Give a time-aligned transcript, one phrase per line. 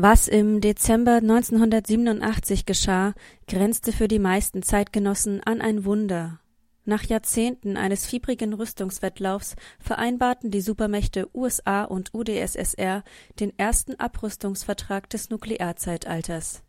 [0.00, 3.14] Was im Dezember 1987 geschah,
[3.48, 6.38] grenzte für die meisten Zeitgenossen an ein Wunder.
[6.84, 13.02] Nach Jahrzehnten eines fiebrigen Rüstungswettlaufs vereinbarten die Supermächte USA und UdSSR
[13.40, 16.62] den ersten Abrüstungsvertrag des Nuklearzeitalters.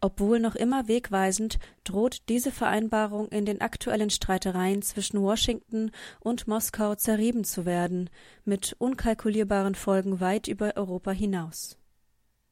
[0.00, 6.94] Obwohl noch immer wegweisend, droht diese Vereinbarung in den aktuellen Streitereien zwischen Washington und Moskau
[6.94, 8.08] zerrieben zu werden,
[8.44, 11.76] mit unkalkulierbaren Folgen weit über Europa hinaus.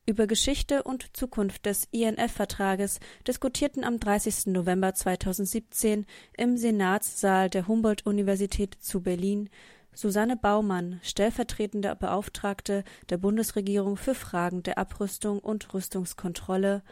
[0.08, 4.46] Über Geschichte und Zukunft des INF-Vertrages diskutierten am 30.
[4.46, 9.50] November 2017 im Senatssaal der Humboldt-Universität zu Berlin
[9.92, 16.84] Susanne Baumann, stellvertretende Beauftragte der Bundesregierung für Fragen der Abrüstung und Rüstungskontrolle,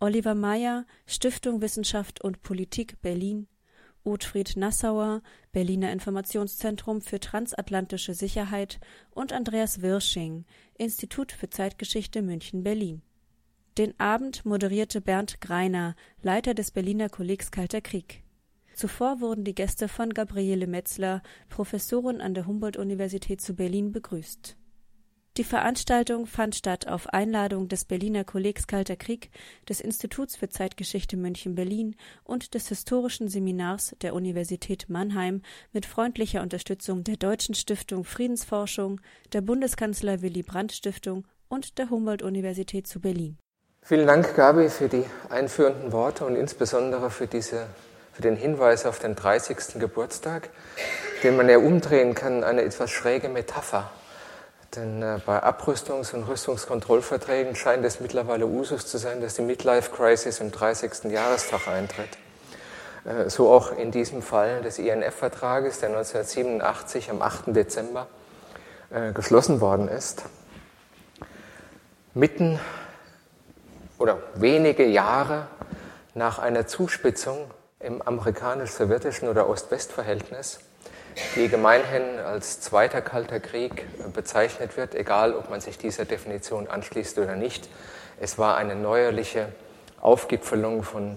[0.00, 3.46] Oliver Meyer, Stiftung Wissenschaft und Politik Berlin,
[4.06, 5.20] Ottfried Nassauer,
[5.52, 8.78] Berliner Informationszentrum für transatlantische Sicherheit
[9.10, 10.44] und Andreas Wirsching,
[10.78, 13.02] Institut für Zeitgeschichte München-Berlin.
[13.76, 18.22] Den Abend moderierte Bernd Greiner, Leiter des Berliner Kollegs Kalter Krieg.
[18.74, 24.56] Zuvor wurden die Gäste von Gabriele Metzler, Professorin an der Humboldt-Universität zu Berlin, begrüßt
[25.36, 29.30] die Veranstaltung fand statt auf Einladung des Berliner Kollegs Kalter Krieg,
[29.68, 37.04] des Instituts für Zeitgeschichte München-Berlin und des Historischen Seminars der Universität Mannheim mit freundlicher Unterstützung
[37.04, 39.00] der Deutschen Stiftung Friedensforschung,
[39.34, 43.36] der Bundeskanzler Willy Brandt Stiftung und der Humboldt-Universität zu Berlin.
[43.82, 47.66] Vielen Dank, Gabi, für die einführenden Worte und insbesondere für, diese,
[48.12, 49.78] für den Hinweis auf den 30.
[49.78, 50.48] Geburtstag,
[51.22, 53.90] den man ja umdrehen kann, eine etwas schräge Metapher
[54.76, 59.90] denn äh, bei Abrüstungs- und Rüstungskontrollverträgen scheint es mittlerweile Usus zu sein, dass die Midlife
[59.90, 61.10] Crisis im 30.
[61.10, 62.10] Jahrestag eintritt.
[63.04, 67.56] Äh, so auch in diesem Fall des INF-Vertrages, der 1987 am 8.
[67.56, 68.06] Dezember
[68.90, 70.24] äh, geschlossen worden ist.
[72.14, 72.60] Mitten
[73.98, 75.46] oder wenige Jahre
[76.14, 77.50] nach einer Zuspitzung
[77.80, 80.60] im amerikanisch-sowjetischen oder Ost-West-Verhältnis
[81.34, 87.18] die gemeinhin als Zweiter Kalter Krieg bezeichnet wird, egal ob man sich dieser Definition anschließt
[87.18, 87.68] oder nicht.
[88.20, 89.48] Es war eine neuerliche
[90.00, 91.16] Aufgipfelung von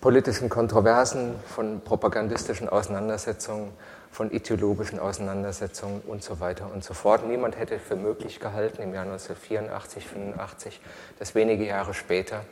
[0.00, 3.72] politischen Kontroversen, von propagandistischen Auseinandersetzungen,
[4.10, 7.26] von ideologischen Auseinandersetzungen und so weiter und so fort.
[7.26, 10.80] Niemand hätte für möglich gehalten im Jahr 1984, 85,
[11.18, 12.42] dass wenige Jahre später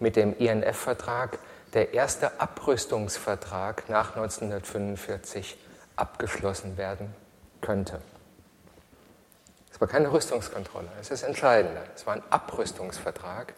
[0.00, 1.38] mit dem INF-Vertrag
[1.74, 5.58] der erste Abrüstungsvertrag nach 1945
[5.96, 7.14] abgeschlossen werden
[7.60, 8.00] könnte.
[9.72, 11.72] Es war keine Rüstungskontrolle, es ist entscheidend.
[11.94, 13.54] Es war ein Abrüstungsvertrag,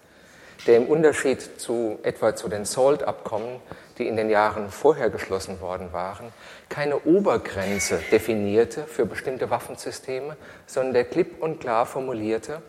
[0.67, 3.61] der im Unterschied zu etwa zu den SALT-Abkommen,
[3.99, 6.33] die in den Jahren vorher geschlossen worden waren,
[6.69, 12.62] keine Obergrenze definierte für bestimmte Waffensysteme, sondern der klipp und klar formulierte,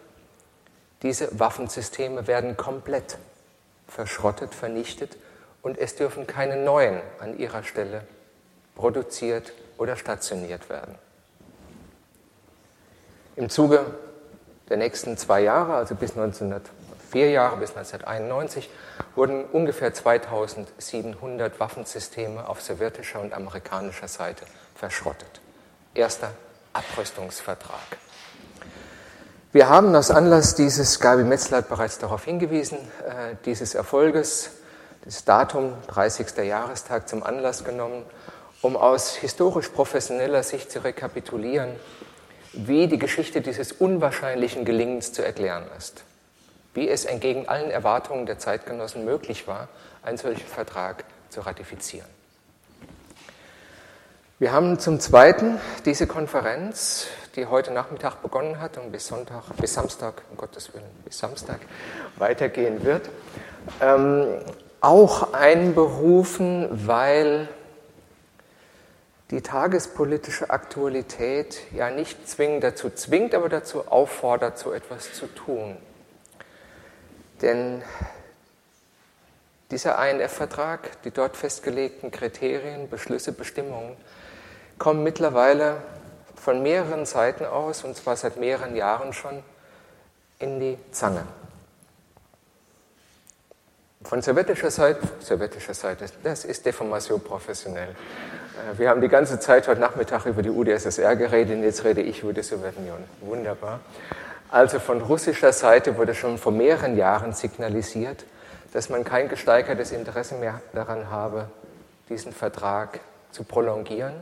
[1.02, 3.18] diese Waffensysteme werden komplett
[3.88, 5.18] verschrottet, vernichtet
[5.62, 8.02] und es dürfen keine neuen an ihrer Stelle
[8.76, 10.96] produziert oder stationiert werden.
[13.36, 13.86] Im Zuge
[14.70, 18.70] der nächsten zwei Jahre, also bis 1904 Jahre, bis 1991,
[19.16, 25.42] wurden ungefähr 2700 Waffensysteme auf sowjetischer und amerikanischer Seite verschrottet.
[25.94, 26.32] Erster
[26.74, 27.98] Abrüstungsvertrag.
[29.52, 32.78] Wir haben aus Anlass dieses, Gabi Metzler hat bereits darauf hingewiesen,
[33.08, 34.50] äh, dieses Erfolges,
[35.06, 36.44] das Datum 30.
[36.44, 38.04] Jahrestag zum Anlass genommen,
[38.66, 41.76] um aus historisch professioneller Sicht zu rekapitulieren,
[42.54, 46.04] wie die Geschichte dieses unwahrscheinlichen Gelingens zu erklären ist.
[46.74, 49.68] Wie es entgegen allen Erwartungen der Zeitgenossen möglich war,
[50.02, 52.08] einen solchen Vertrag zu ratifizieren.
[54.40, 59.76] Wir haben zum Zweiten diese Konferenz, die heute Nachmittag begonnen hat und bis Sonntag, bis
[59.76, 61.60] Samstag, um Gottes Willen, bis Samstag
[62.18, 63.12] weitergehen wird,
[63.80, 64.26] ähm,
[64.82, 67.48] auch einberufen, weil
[69.32, 75.78] die tagespolitische Aktualität ja nicht zwingend dazu zwingt, aber dazu auffordert, so etwas zu tun.
[77.42, 77.82] Denn
[79.72, 83.98] dieser INF-Vertrag, die dort festgelegten Kriterien, Beschlüsse, Bestimmungen,
[84.78, 85.82] kommen mittlerweile
[86.36, 89.44] von mehreren Seiten aus, und zwar seit mehreren Jahren schon,
[90.38, 91.24] in die Zange.
[94.04, 97.96] Von sowjetischer Seite, sowjetischer Seite, das ist Deformation professionell.
[98.56, 102.02] Äh, wir haben die ganze Zeit heute Nachmittag über die UdSSR geredet und jetzt rede
[102.02, 103.04] ich über die Sowjetunion.
[103.22, 103.80] Wunderbar.
[104.50, 108.26] Also von russischer Seite wurde schon vor mehreren Jahren signalisiert,
[108.74, 111.50] dass man kein gesteigertes Interesse mehr daran habe,
[112.10, 113.00] diesen Vertrag
[113.32, 114.14] zu prolongieren,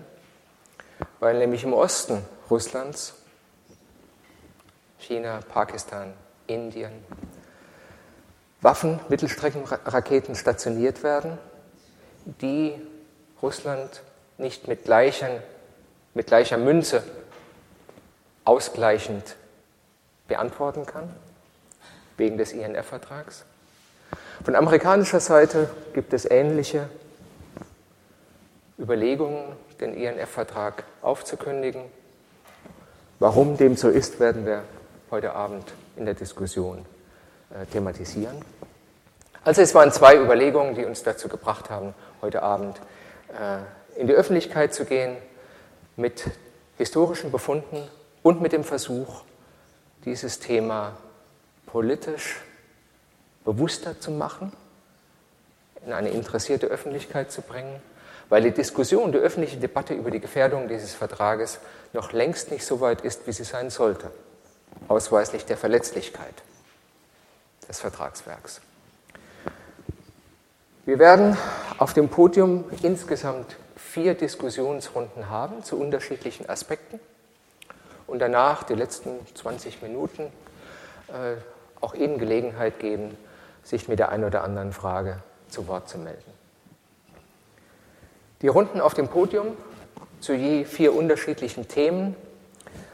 [1.20, 3.14] weil nämlich im Osten Russlands,
[4.98, 6.14] China, Pakistan,
[6.48, 6.92] Indien,
[8.62, 11.38] Waffen, Mittelstreckenraketen stationiert werden,
[12.26, 12.80] die
[13.42, 14.02] Russland
[14.38, 15.30] nicht mit, gleichen,
[16.14, 17.04] mit gleicher Münze
[18.46, 19.36] ausgleichend
[20.28, 21.14] beantworten kann,
[22.18, 23.46] wegen des INF-Vertrags.
[24.44, 26.90] Von amerikanischer Seite gibt es ähnliche
[28.78, 31.84] Überlegungen, den INF-Vertrag aufzukündigen.
[33.20, 34.64] Warum dem so ist, werden wir
[35.12, 36.86] heute Abend in der Diskussion
[37.52, 38.44] äh, thematisieren.
[39.46, 42.82] Also es waren zwei Überlegungen, die uns dazu gebracht haben, heute Abend
[43.30, 43.60] äh,
[43.96, 45.18] in die Öffentlichkeit zu gehen
[45.96, 46.26] mit
[46.78, 47.88] historischen Befunden
[48.24, 49.24] und mit dem Versuch,
[50.06, 50.98] dieses Thema
[51.66, 52.42] politisch
[53.46, 54.54] bewusster zu machen,
[55.86, 57.82] in eine interessierte Öffentlichkeit zu bringen,
[58.30, 61.60] weil die Diskussion, die öffentliche Debatte über die Gefährdung dieses Vertrages
[61.92, 64.12] noch längst nicht so weit ist, wie sie sein sollte,
[64.88, 66.34] ausweislich der Verletzlichkeit
[67.68, 68.62] des Vertragswerks.
[70.86, 71.38] Wir werden
[71.78, 77.00] auf dem Podium insgesamt vier Diskussionsrunden haben zu unterschiedlichen Aspekten
[78.08, 80.24] und danach die letzten 20 Minuten
[81.10, 81.36] äh,
[81.82, 83.18] auch Ihnen Gelegenheit geben,
[83.64, 85.20] sich mit der einen oder anderen Frage
[85.50, 86.32] zu Wort zu melden.
[88.42, 89.56] Die Runden auf dem Podium
[90.20, 92.16] zu je vier unterschiedlichen Themen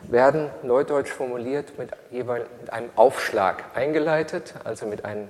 [0.03, 5.30] werden neudeutsch formuliert mit, jeweils einem Aufschlag eingeleitet, also mit einem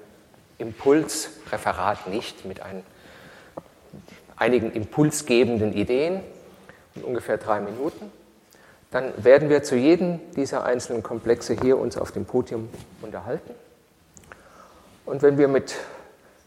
[0.57, 2.83] Impulsreferat nicht, mit einem,
[4.39, 6.21] einigen impulsgebenden Ideen
[6.95, 8.11] in ungefähr drei Minuten.
[8.89, 12.69] Dann werden wir zu jedem dieser einzelnen Komplexe hier uns auf dem Podium
[13.01, 13.53] unterhalten.
[15.05, 15.75] Und wenn wir mit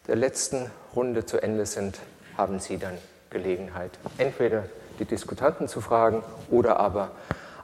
[0.08, 2.00] der letzten Runde zu Ende sind,
[2.36, 2.98] haben Sie dann
[3.30, 4.64] Gelegenheit, entweder
[4.98, 7.12] die Diskutanten zu fragen oder aber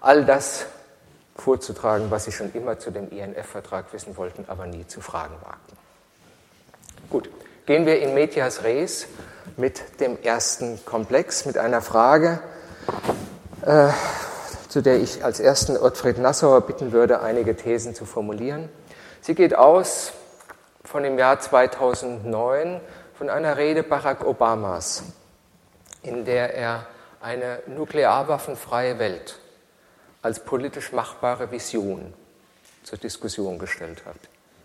[0.00, 0.66] all das
[1.36, 5.76] vorzutragen, was Sie schon immer zu dem INF-Vertrag wissen wollten, aber nie zu fragen wagten.
[7.10, 7.30] Gut,
[7.66, 9.06] gehen wir in Medias Res
[9.56, 12.40] mit dem ersten Komplex, mit einer Frage,
[13.64, 13.88] äh,
[14.68, 18.68] zu der ich als ersten Ottfried Nassauer bitten würde, einige Thesen zu formulieren.
[19.20, 20.12] Sie geht aus
[20.84, 22.80] von dem Jahr 2009
[23.14, 25.02] von einer Rede Barack Obamas,
[26.02, 26.86] in der er
[27.20, 29.40] eine nuklearwaffenfreie Welt
[30.22, 32.14] als politisch machbare Vision
[32.82, 34.16] zur Diskussion gestellt hat.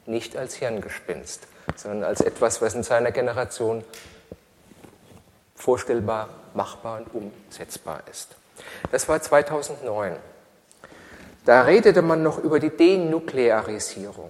[0.06, 3.84] Nicht als Hirngespinst, sondern als etwas, was in seiner Generation
[5.64, 8.36] vorstellbar, machbar und umsetzbar ist.
[8.92, 10.18] Das war 2009.
[11.46, 14.30] Da redete man noch über die Denuklearisierung.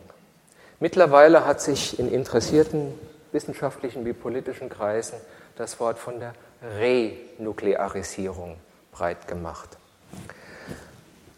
[0.80, 2.94] Mittlerweile hat sich in interessierten
[3.32, 5.18] wissenschaftlichen wie politischen Kreisen
[5.56, 8.58] das Wort von der Renuklearisierung
[8.92, 9.70] breit gemacht.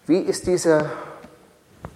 [0.08, 0.90] Wie ist dieser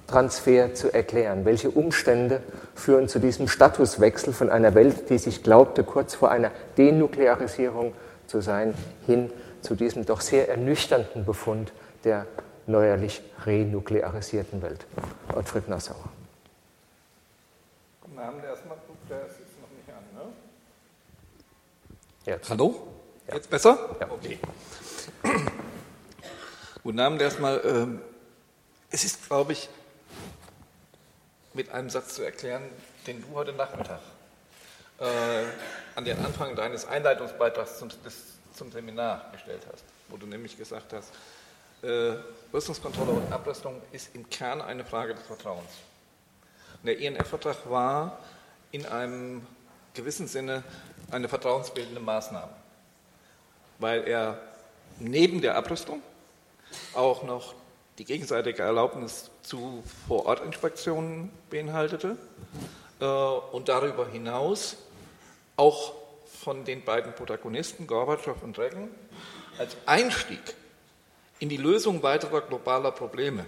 [0.10, 1.46] Transfer zu erklären?
[1.46, 2.42] Welche Umstände
[2.74, 7.94] führen zu diesem Statuswechsel von einer Welt, die sich glaubte, kurz vor einer Denuklearisierung
[8.26, 8.74] zu sein,
[9.06, 9.31] hin
[9.62, 11.72] zu diesem doch sehr ernüchternden Befund
[12.04, 12.26] der
[12.66, 14.86] neuerlich renuklearisierten Welt?
[15.36, 16.10] Ottfried Nassauer.
[18.02, 18.78] Guten Abend erstmal.
[19.10, 20.33] Der ist jetzt noch nicht an, ne?
[22.26, 22.50] Jetzt.
[22.50, 22.88] Hallo?
[23.28, 23.36] Ja.
[23.36, 23.95] Jetzt besser?
[24.00, 24.10] Ja.
[24.10, 24.40] Okay.
[26.83, 27.62] Guten Abend erstmal.
[27.64, 28.02] Ähm,
[28.92, 29.69] es ist, glaube ich,
[31.59, 32.63] mit einem Satz zu erklären,
[33.06, 33.99] den du heute Nachmittag
[34.97, 35.04] äh,
[35.94, 38.16] an den Anfang deines Einleitungsbeitrags zum, des,
[38.54, 41.11] zum, Seminar gestellt hast, wo du nämlich gesagt hast,
[41.81, 42.13] äh,
[42.54, 45.69] Rüstungskontrolle und Abrüstung ist im Kern eine Frage des Vertrauens.
[46.81, 48.19] Und der INF-Vertrag war
[48.71, 49.45] in einem
[49.94, 50.63] gewissen Sinne
[51.11, 52.54] eine vertrauensbildende Maßnahme,
[53.80, 54.39] weil er
[54.97, 56.01] neben der Abrüstung
[56.94, 57.54] auch noch
[58.00, 62.16] die gegenseitige Erlaubnis zu Vorortinspektionen beinhaltete
[63.02, 64.78] äh, und darüber hinaus
[65.58, 65.94] auch
[66.42, 68.88] von den beiden Protagonisten, Gorbatschow und Reagan,
[69.58, 70.40] als Einstieg
[71.40, 73.46] in die Lösung weiterer globaler Probleme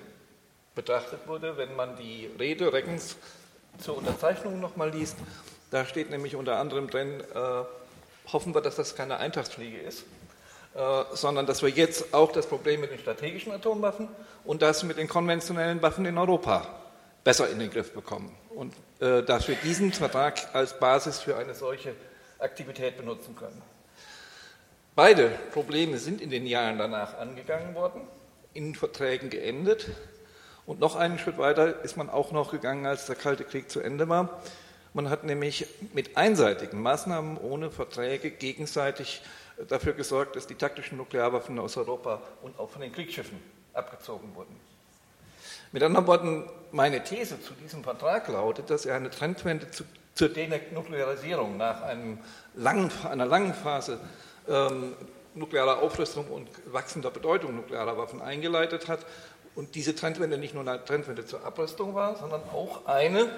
[0.75, 3.15] betrachtet wurde, wenn man die Rede Reagans
[3.79, 5.15] zur Unterzeichnung nochmal liest.
[5.71, 7.63] Da steht nämlich unter anderem drin, äh,
[8.33, 10.03] hoffen wir, dass das keine Eintagsfliege ist,
[11.13, 14.07] sondern dass wir jetzt auch das Problem mit den strategischen Atomwaffen
[14.45, 16.67] und das mit den konventionellen Waffen in Europa
[17.23, 18.35] besser in den Griff bekommen.
[18.55, 21.95] und äh, dass wir diesen Vertrag als Basis für eine solche
[22.39, 23.61] Aktivität benutzen können.
[24.95, 28.01] Beide Probleme sind in den Jahren danach angegangen worden,
[28.53, 29.89] in Verträgen geendet.
[30.65, 33.79] Und noch einen Schritt weiter ist man auch noch gegangen, als der Kalte Krieg zu
[33.79, 34.41] Ende war.
[34.93, 39.21] Man hat nämlich mit einseitigen Maßnahmen ohne Verträge gegenseitig
[39.67, 43.39] dafür gesorgt, dass die taktischen Nuklearwaffen aus Europa und auch von den Kriegsschiffen
[43.73, 44.55] abgezogen wurden.
[45.71, 50.29] Mit anderen Worten, meine These zu diesem Vertrag lautet, dass er eine Trendwende zu, zur
[50.29, 51.81] Denuklearisierung nach
[52.55, 53.99] langen, einer langen Phase
[54.49, 54.95] ähm,
[55.33, 59.05] nuklearer Aufrüstung und wachsender Bedeutung nuklearer Waffen eingeleitet hat
[59.55, 63.29] und diese Trendwende nicht nur eine Trendwende zur Abrüstung war, sondern auch eine,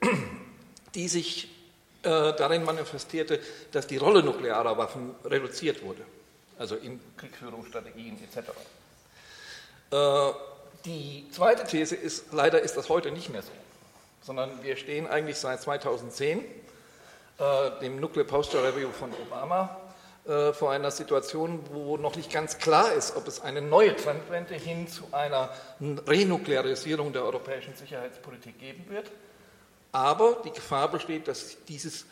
[0.94, 1.57] die sich
[2.04, 3.40] äh, darin manifestierte,
[3.72, 6.02] dass die Rolle nuklearer Waffen reduziert wurde,
[6.56, 8.50] also in Kriegsführungsstrategien etc.
[9.90, 10.32] Äh,
[10.84, 13.50] die zweite These ist, leider ist das heute nicht mehr so,
[14.22, 16.44] sondern wir stehen eigentlich seit 2010, äh,
[17.80, 19.76] dem Nuclear Posture Review von Obama,
[20.52, 24.86] vor einer Situation, wo noch nicht ganz klar ist, ob es eine neue Trendwende hin
[24.86, 25.48] zu einer
[25.80, 29.10] Renuklearisierung der europäischen Sicherheitspolitik geben wird.
[29.92, 32.04] Aber die Gefahr besteht, dass dieses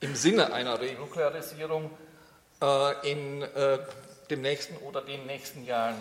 [0.00, 1.90] im Sinne einer Renuklearisierung
[2.60, 3.78] äh, in äh,
[4.30, 5.96] dem nächsten oder den nächsten Jahren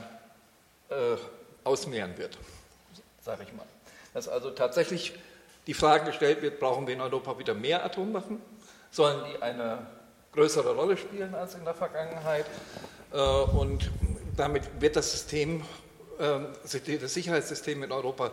[0.90, 1.16] äh,
[1.64, 2.38] ausmehren wird,
[3.24, 3.66] sage ich mal.
[4.14, 5.14] Dass also tatsächlich
[5.68, 8.42] die Frage gestellt wird, brauchen wir in Europa wieder mehr Atomwaffen?
[8.90, 9.86] Sollen die eine
[10.34, 12.46] größere Rolle spielen als in der Vergangenheit.
[13.14, 13.92] Äh, und
[14.36, 15.64] damit wird das System,
[16.22, 18.32] das Sicherheitssystem in Europa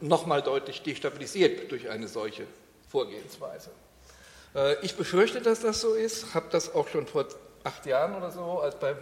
[0.00, 2.44] nochmal deutlich destabilisiert durch eine solche
[2.88, 3.70] Vorgehensweise.
[4.54, 7.26] Äh, ich befürchte, dass das so ist, habe das auch schon vor
[7.64, 8.96] acht Jahren oder so, als, beim,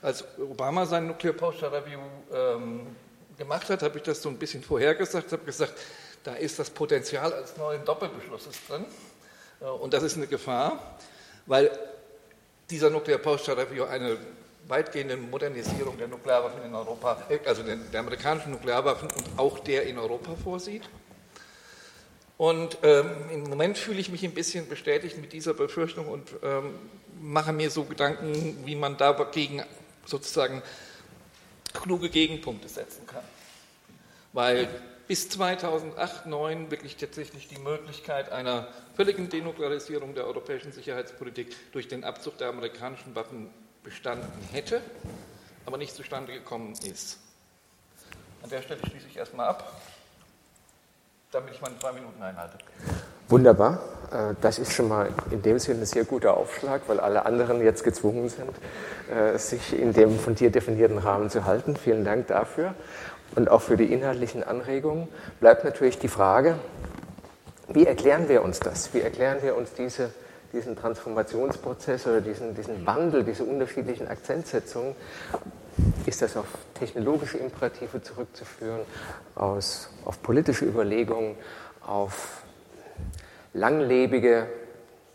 [0.00, 1.98] als Obama sein Nuclear Posture Review
[2.32, 2.96] ähm,
[3.36, 5.74] gemacht hat, habe ich das so ein bisschen vorhergesagt, habe gesagt,
[6.22, 8.84] da ist das Potenzial eines neuen Doppelbeschlusses drin
[9.60, 10.78] äh, und das ist eine Gefahr
[11.46, 11.70] weil
[12.70, 14.16] dieser Nuclear Posture Review eine
[14.68, 20.34] weitgehende Modernisierung der Nuklearwaffen in Europa, also der amerikanischen Nuklearwaffen und auch der in Europa
[20.42, 20.82] vorsieht.
[22.38, 26.74] Und ähm, im Moment fühle ich mich ein bisschen bestätigt mit dieser Befürchtung und ähm,
[27.20, 29.62] mache mir so Gedanken, wie man dagegen
[30.06, 30.62] sozusagen
[31.72, 33.22] kluge Gegenpunkte setzen kann.
[34.32, 34.68] Weil
[35.06, 42.02] bis 2008, 2009 wirklich tatsächlich die Möglichkeit einer völligen Denuklearisierung der europäischen Sicherheitspolitik durch den
[42.02, 43.50] Abzug der amerikanischen Waffen
[43.82, 44.80] bestanden hätte,
[45.66, 47.18] aber nicht zustande gekommen ist.
[48.42, 49.80] An der Stelle schließe ich erstmal ab,
[51.30, 52.58] damit ich meine zwei Minuten einhalte.
[53.28, 53.80] Wunderbar.
[54.12, 57.62] Äh, das ist schon mal in dem Sinne ein sehr guter Aufschlag, weil alle anderen
[57.62, 58.50] jetzt gezwungen sind,
[59.10, 61.76] äh, sich in dem von dir definierten Rahmen zu halten.
[61.76, 62.74] Vielen Dank dafür
[63.34, 65.08] und auch für die inhaltlichen Anregungen,
[65.40, 66.58] bleibt natürlich die Frage,
[67.68, 68.92] wie erklären wir uns das?
[68.92, 70.10] Wie erklären wir uns diese,
[70.52, 74.94] diesen Transformationsprozess oder diesen, diesen Wandel, diese unterschiedlichen Akzentsetzungen?
[76.06, 78.80] Ist das auf technologische Imperative zurückzuführen,
[79.34, 81.36] aus, auf politische Überlegungen,
[81.86, 82.42] auf
[83.54, 84.46] langlebige,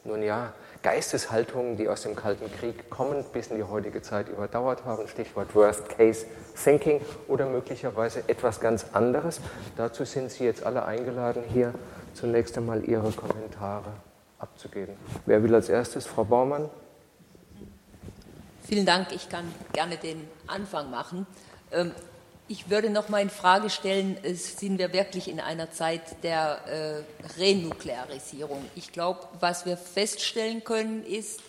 [0.03, 0.53] nun ja,
[0.84, 5.53] Geisteshaltungen, die aus dem Kalten Krieg kommen, bis in die heutige Zeit überdauert haben, Stichwort
[5.53, 6.25] Worst Case
[6.63, 9.41] Thinking oder möglicherweise etwas ganz anderes.
[9.75, 11.74] Dazu sind Sie jetzt alle eingeladen, hier
[12.13, 13.91] zunächst einmal Ihre Kommentare
[14.39, 14.96] abzugeben.
[15.25, 16.06] Wer will als erstes?
[16.06, 16.70] Frau Baumann?
[18.63, 19.12] Vielen Dank.
[19.13, 21.25] Ich kann gerne den Anfang machen.
[21.72, 21.91] Ähm,
[22.50, 27.39] ich würde noch mal in Frage stellen, sind wir wirklich in einer Zeit der äh,
[27.39, 28.63] Renuklearisierung?
[28.75, 31.41] Ich glaube, was wir feststellen können, ist,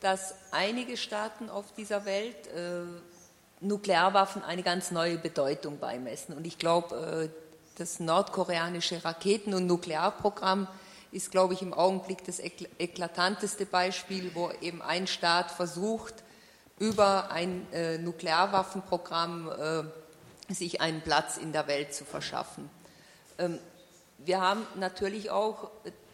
[0.00, 2.82] dass einige Staaten auf dieser Welt äh,
[3.60, 6.36] Nuklearwaffen eine ganz neue Bedeutung beimessen.
[6.36, 10.68] Und ich glaube, äh, das nordkoreanische Raketen- und Nuklearprogramm
[11.12, 16.14] ist, glaube ich, im Augenblick das eklatanteste Beispiel, wo eben ein Staat versucht,
[16.78, 19.50] über ein äh, Nuklearwaffenprogramm
[20.48, 22.68] äh, sich einen Platz in der Welt zu verschaffen.
[23.38, 23.58] Ähm,
[24.18, 25.70] wir haben natürlich auch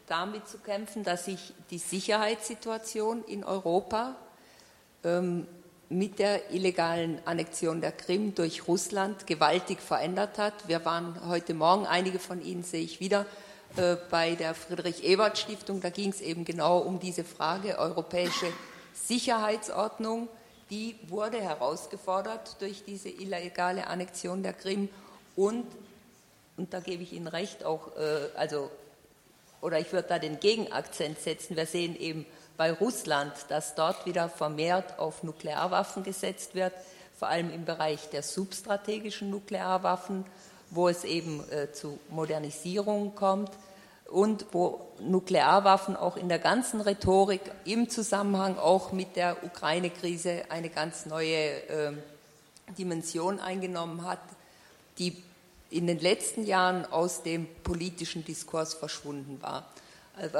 [0.07, 4.15] damit zu kämpfen, dass sich die Sicherheitssituation in Europa
[5.05, 5.47] ähm,
[5.89, 10.69] mit der illegalen Annexion der Krim durch Russland gewaltig verändert hat.
[10.69, 13.52] Wir waren heute Morgen, einige von Ihnen sehe ich wieder, äh,
[14.11, 15.81] bei der Friedrich-Ebert-Stiftung.
[15.81, 18.47] Da ging es eben genau um diese Frage europäische
[18.95, 20.29] Sicherheitsordnung
[20.73, 24.89] die wurde herausgefordert durch diese illegale Annexion der Krim
[25.37, 25.67] und,
[26.57, 28.71] und da gebe ich Ihnen recht, auch, äh, also,
[29.61, 32.25] oder ich würde da den Gegenakzent setzen, wir sehen eben
[32.57, 36.73] bei Russland, dass dort wieder vermehrt auf Nuklearwaffen gesetzt wird,
[37.19, 40.25] vor allem im Bereich der substrategischen Nuklearwaffen,
[40.73, 43.51] wo es eben äh, zu Modernisierungen kommt.
[44.11, 50.69] und wo Nuklearwaffen auch in der ganzen Rhetorik im Zusammenhang auch mit der Ukraine-Krise eine
[50.69, 51.35] ganz neue
[51.69, 51.93] äh,
[52.77, 54.21] Dimension eingenommen hat,
[54.99, 55.17] die
[55.71, 59.65] in den letzten Jahren aus dem politischen Diskurs verschwunden war.
[60.17, 60.39] Also,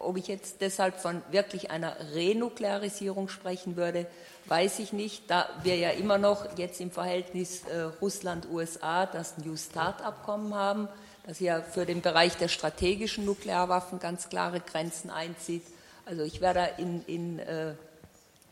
[0.00, 4.06] ob ich jetzt deshalb von wirklich einer Renuklearisierung sprechen würde,
[4.46, 9.56] weiß ich nicht, da wir ja immer noch jetzt im Verhältnis äh, Russland-USA das New
[9.56, 10.88] Start-Abkommen haben,
[11.26, 15.62] das ja für den Bereich der strategischen Nuklearwaffen ganz klare Grenzen einzieht.
[16.06, 17.74] Also ich wäre da in, in äh,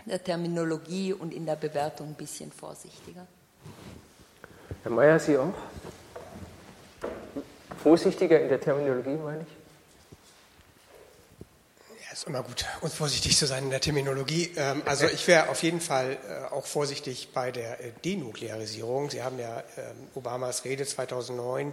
[0.05, 3.26] der Terminologie und in der Bewertung ein bisschen vorsichtiger.
[4.83, 5.52] Herr Mayer, Sie auch?
[7.83, 9.58] Vorsichtiger in der Terminologie, meine ich?
[12.19, 14.51] Ist immer gut, uns vorsichtig zu sein in der Terminologie.
[14.57, 19.09] Ähm, also ich wäre auf jeden Fall äh, auch vorsichtig bei der äh, Denuklearisierung.
[19.09, 21.73] Sie haben ja ähm, Obamas Rede 2009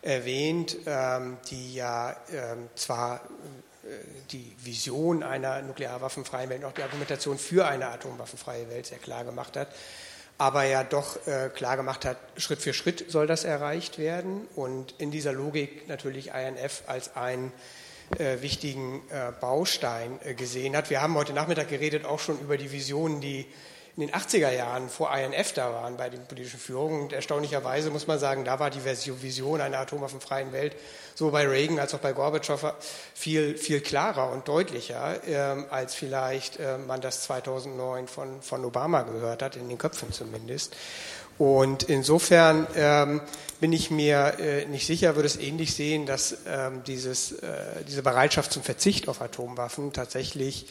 [0.00, 2.14] erwähnt, ähm, die ja
[2.76, 3.88] zwar äh,
[4.30, 9.56] die Vision einer nuklearwaffenfreien Welt auch die Argumentation für eine atomwaffenfreie Welt sehr klar gemacht
[9.56, 9.66] hat,
[10.38, 14.94] aber ja doch äh, klar gemacht hat, Schritt für Schritt soll das erreicht werden und
[14.98, 17.50] in dieser Logik natürlich INF als einen
[18.18, 20.90] äh, wichtigen äh, Baustein äh, gesehen hat.
[20.90, 23.46] Wir haben heute Nachmittag geredet auch schon über die Visionen, die
[23.96, 27.02] in den 80er Jahren vor INF da waren bei den politischen Führungen.
[27.02, 30.74] Und erstaunlicherweise muss man sagen, da war die Vision einer atomwaffenfreien Welt
[31.14, 32.74] so bei Reagan als auch bei Gorbatschow
[33.14, 39.02] viel, viel klarer und deutlicher, ähm, als vielleicht äh, man das 2009 von, von Obama
[39.02, 40.74] gehört hat, in den Köpfen zumindest.
[41.38, 43.20] Und insofern ähm,
[43.60, 48.02] bin ich mir äh, nicht sicher, würde es ähnlich sehen, dass ähm, dieses, äh, diese
[48.02, 50.66] Bereitschaft zum Verzicht auf Atomwaffen tatsächlich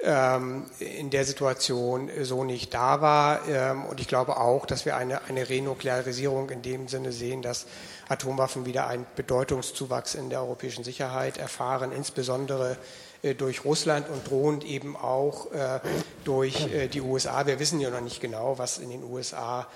[0.00, 3.48] ähm, in der Situation so nicht da war.
[3.48, 7.66] Ähm, und ich glaube auch, dass wir eine, eine Renuklearisierung in dem Sinne sehen, dass
[8.08, 12.76] Atomwaffen wieder einen Bedeutungszuwachs in der europäischen Sicherheit erfahren, insbesondere
[13.22, 15.80] äh, durch Russland und drohend eben auch äh,
[16.24, 17.46] durch äh, die USA.
[17.46, 19.66] Wir wissen ja noch nicht genau, was in den USA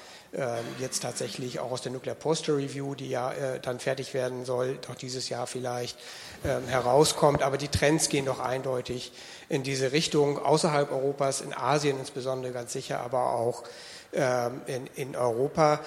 [0.79, 4.95] jetzt tatsächlich auch aus der Nuclear Postal Review, die ja dann fertig werden soll, doch
[4.95, 5.99] dieses Jahr vielleicht
[6.43, 7.43] herauskommt.
[7.43, 9.13] Aber die Trends gehen doch eindeutig
[9.49, 13.65] in diese Richtung, außerhalb Europas, in Asien insbesondere ganz sicher, aber auch
[14.13, 15.81] ähm, in, in Europa.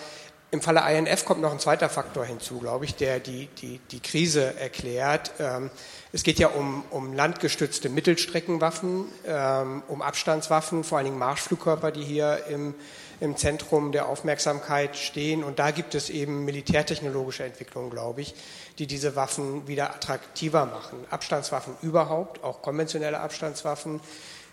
[0.52, 4.00] Im Falle INF kommt noch ein zweiter Faktor hinzu, glaube ich, der die, die, die
[4.00, 5.32] Krise erklärt.
[5.40, 5.72] Ähm,
[6.12, 12.04] es geht ja um, um landgestützte Mittelstreckenwaffen, ähm, um Abstandswaffen, vor allen Dingen Marschflugkörper, die
[12.04, 12.76] hier im,
[13.22, 15.44] im Zentrum der Aufmerksamkeit stehen.
[15.44, 18.36] Und da gibt es eben militärtechnologische Entwicklungen, glaube ich,
[18.80, 21.06] die diese Waffen wieder attraktiver machen.
[21.10, 24.02] Abstandswaffen überhaupt, auch konventionelle Abstandswaffen,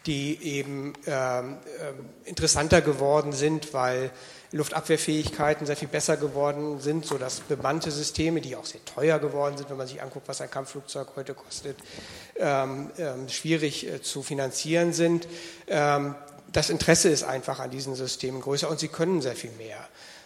[0.07, 4.11] die eben ähm, äh, interessanter geworden sind, weil
[4.53, 9.69] Luftabwehrfähigkeiten sehr viel besser geworden sind, sodass bemannte Systeme, die auch sehr teuer geworden sind,
[9.69, 11.77] wenn man sich anguckt, was ein Kampfflugzeug heute kostet,
[12.37, 15.29] ähm, ähm, schwierig äh, zu finanzieren sind.
[15.67, 16.15] Ähm,
[16.53, 19.79] das Interesse ist einfach an diesen Systemen größer und sie können sehr viel mehr.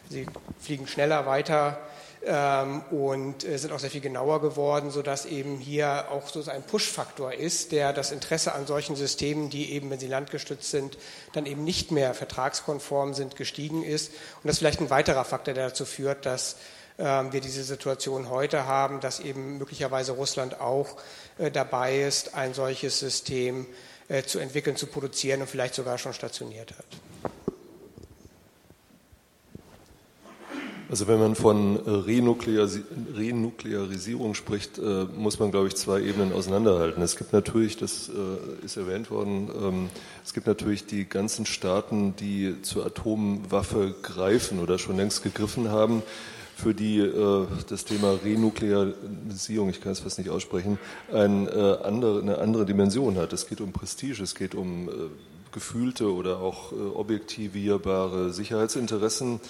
[0.09, 0.27] Sie
[0.61, 1.79] fliegen schneller weiter,
[2.25, 6.63] ähm, und äh, sind auch sehr viel genauer geworden, sodass eben hier auch so ein
[6.63, 10.99] Push-Faktor ist, der das Interesse an solchen Systemen, die eben, wenn sie landgestützt sind,
[11.33, 14.11] dann eben nicht mehr vertragskonform sind, gestiegen ist.
[14.11, 16.57] Und das ist vielleicht ein weiterer Faktor, der dazu führt, dass
[16.99, 20.97] ähm, wir diese Situation heute haben, dass eben möglicherweise Russland auch
[21.39, 23.92] äh, dabei ist, ein solches System äh,
[24.27, 26.87] zu entwickeln, zu produzieren und vielleicht sogar schon stationiert hat.
[30.93, 31.91] Also wenn man von äh,
[33.17, 37.03] Renuklearisierung spricht, äh, muss man, glaube ich, zwei Ebenen auseinanderhalten.
[37.03, 39.89] Es gibt natürlich, das äh, ist erwähnt worden, ähm,
[40.23, 46.03] es gibt natürlich die ganzen Staaten, die zur Atomwaffe greifen oder schon längst gegriffen haben,
[46.63, 47.03] für die
[47.69, 50.79] das Thema Renuklearisierung, ich kann es fast nicht aussprechen,
[51.13, 53.33] ein, andere, eine andere Dimension hat.
[53.33, 54.89] Es geht um Prestige, es geht um
[55.51, 59.41] gefühlte oder auch objektivierbare Sicherheitsinteressen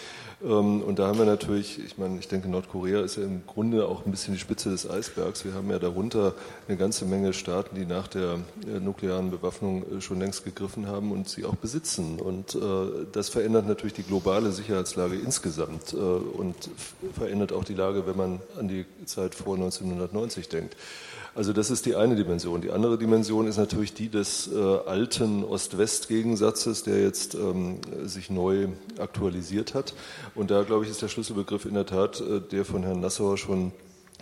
[0.43, 4.05] und da haben wir natürlich, ich meine, ich denke, Nordkorea ist ja im Grunde auch
[4.05, 5.45] ein bisschen die Spitze des Eisbergs.
[5.45, 6.35] Wir haben ja darunter
[6.67, 11.13] eine ganze Menge Staaten, die nach der äh, nuklearen Bewaffnung äh, schon längst gegriffen haben
[11.13, 12.19] und sie auch besitzen.
[12.19, 12.59] Und äh,
[13.13, 16.57] das verändert natürlich die globale Sicherheitslage insgesamt und
[17.15, 20.77] verändert auch die Lage, wenn man an die Zeit vor 1990 denkt.
[21.35, 22.61] Also das ist die eine Dimension.
[22.61, 28.69] Die andere Dimension ist natürlich die des äh, alten Ost-West-Gegensatzes, der jetzt ähm, sich neu
[28.99, 29.95] aktualisiert hat.
[30.35, 33.39] Und da, glaube ich, ist der Schlüsselbegriff in der Tat äh, der von Herrn Nassauer
[33.39, 33.73] schon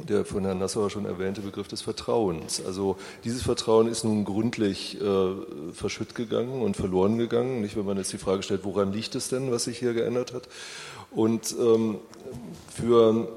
[0.08, 2.64] der von Herrn Nassauer schon erwähnte Begriff des Vertrauens.
[2.64, 7.60] Also dieses Vertrauen ist nun gründlich äh, verschütt gegangen und verloren gegangen.
[7.60, 10.32] Nicht, wenn man jetzt die Frage stellt, woran liegt es denn, was sich hier geändert
[10.32, 10.48] hat?
[11.10, 11.98] Und ähm,
[12.74, 13.28] für,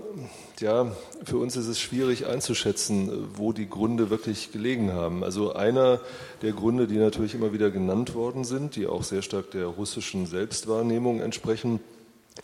[0.60, 0.92] ja,
[1.24, 5.24] für uns ist es schwierig einzuschätzen, wo die Gründe wirklich gelegen haben.
[5.24, 6.00] Also einer
[6.42, 10.26] der Gründe, die natürlich immer wieder genannt worden sind, die auch sehr stark der russischen
[10.26, 11.80] Selbstwahrnehmung entsprechen,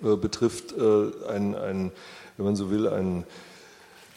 [0.04, 1.91] äh, betrifft äh, ein, ein,
[2.38, 3.26] wenn man so will, ein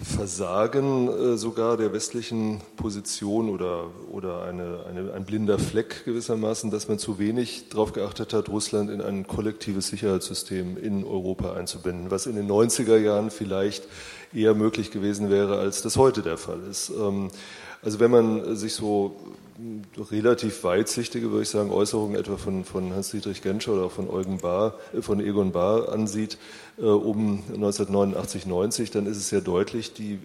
[0.02, 6.88] Versagen äh, sogar der westlichen Position oder, oder eine, eine, ein blinder Fleck gewissermaßen, dass
[6.88, 12.26] man zu wenig darauf geachtet hat, Russland in ein kollektives Sicherheitssystem in Europa einzubinden, was
[12.26, 13.86] in den 90er Jahren vielleicht
[14.34, 16.90] eher möglich gewesen wäre, als das heute der Fall ist.
[16.90, 17.28] Ähm,
[17.82, 19.16] also wenn man sich so
[20.10, 24.38] relativ weitsichtige, würde ich sagen, Äußerungen etwa von, von Hans-Dietrich Genscher oder auch von, Eugen
[24.38, 26.38] Bahr, äh, von Egon Bahr ansieht,
[26.78, 30.18] äh, um 1989, 90, dann ist es sehr deutlich, die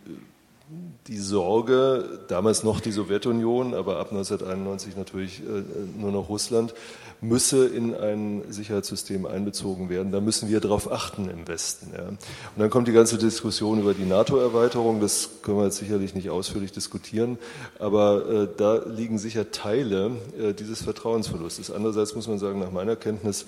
[1.08, 5.63] die Sorge, damals noch die Sowjetunion, aber ab 1991 natürlich äh,
[5.97, 6.73] nur noch Russland,
[7.21, 10.12] müsse in ein Sicherheitssystem einbezogen werden.
[10.12, 11.91] Da müssen wir darauf achten im Westen.
[11.95, 12.03] Ja.
[12.10, 12.19] Und
[12.58, 14.99] dann kommt die ganze Diskussion über die NATO-Erweiterung.
[14.99, 17.38] Das können wir jetzt sicherlich nicht ausführlich diskutieren,
[17.80, 21.71] aber äh, da liegen sicher Teile äh, dieses Vertrauensverlustes.
[21.71, 23.45] Andererseits muss man sagen, nach meiner Kenntnis äh,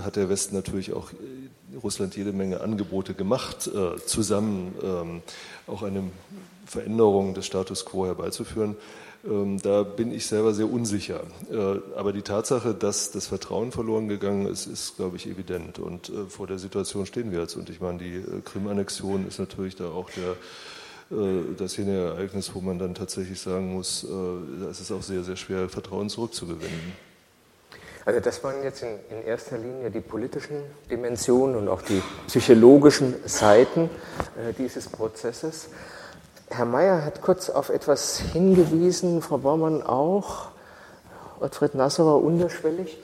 [0.00, 5.22] hat der Westen natürlich auch äh, Russland jede Menge Angebote gemacht, äh, zusammen ähm,
[5.66, 6.04] auch eine
[6.64, 8.76] Veränderung des Status quo herbeizuführen.
[9.24, 11.22] Ähm, da bin ich selber sehr unsicher.
[11.50, 15.78] Äh, aber die Tatsache, dass das Vertrauen verloren gegangen ist, ist, glaube ich, evident.
[15.78, 17.54] Und vor der Situation stehen wir jetzt.
[17.56, 20.36] Und ich meine, die Krim-Annexion ist natürlich da auch der,
[21.56, 25.22] das hier ein Ereignis, wo man dann tatsächlich sagen muss, da ist es auch sehr,
[25.22, 27.05] sehr schwer, Vertrauen zurückzugewinnen.
[28.06, 33.16] Also das waren jetzt in, in, erster Linie die politischen Dimensionen und auch die psychologischen
[33.26, 33.90] Seiten
[34.36, 35.68] äh, dieses Prozesses.
[36.48, 40.50] Herr Mayer hat kurz auf etwas hingewiesen, Frau Baumann auch,
[41.40, 42.96] Ottfried Nassauer unterschwellig,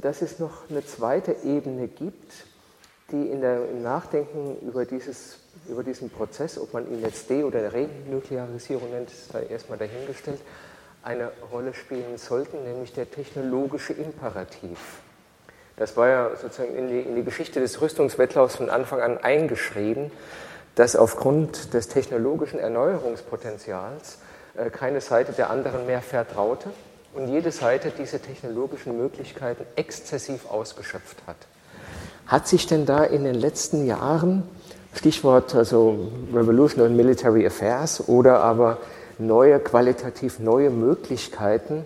[0.00, 2.32] dass es noch eine zweite Ebene gibt,
[3.10, 5.36] die in der, im Nachdenken über, dieses,
[5.68, 10.40] über diesen Prozess, ob man ihn jetzt De- oder Renuklearisierung nennt, ist da erstmal dahingestellt,
[11.08, 14.78] eine Rolle spielen sollten, nämlich der technologische Imperativ.
[15.76, 20.10] Das war ja sozusagen in die, in die Geschichte des Rüstungswettlaufs von Anfang an eingeschrieben
[20.78, 24.18] dass aufgrund des technologischen Erneuerungspotenzials
[24.56, 26.70] äh, keine Seite der anderen mehr vertraute
[27.14, 31.36] und jede Seite diese technologischen Möglichkeiten exzessiv ausgeschöpft hat.
[32.28, 34.44] Hat sich denn da in den letzten Jahren,
[34.94, 38.78] Stichwort also Revolution and Military Affairs oder aber
[39.18, 41.84] neue, qualitativ neue Möglichkeiten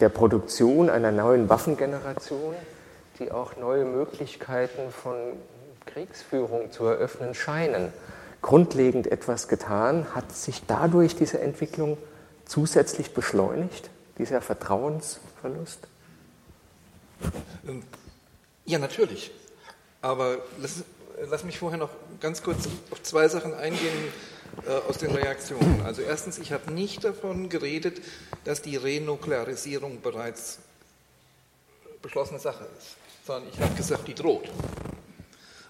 [0.00, 2.54] der Produktion einer neuen Waffengeneration,
[3.18, 5.14] die auch neue Möglichkeiten von
[5.86, 7.92] Kriegsführung zu eröffnen scheinen,
[8.42, 10.14] grundlegend etwas getan?
[10.14, 11.98] Hat sich dadurch diese Entwicklung
[12.46, 15.86] zusätzlich beschleunigt, dieser Vertrauensverlust?
[18.64, 19.30] Ja, natürlich.
[20.00, 20.84] Aber lass,
[21.28, 24.12] lass mich vorher noch ganz kurz auf zwei Sachen eingehen
[24.88, 25.82] aus den Reaktionen.
[25.82, 28.00] Also erstens, ich habe nicht davon geredet,
[28.44, 30.58] dass die Renuklearisierung bereits
[32.02, 34.48] beschlossene Sache ist, sondern ich habe gesagt, die droht.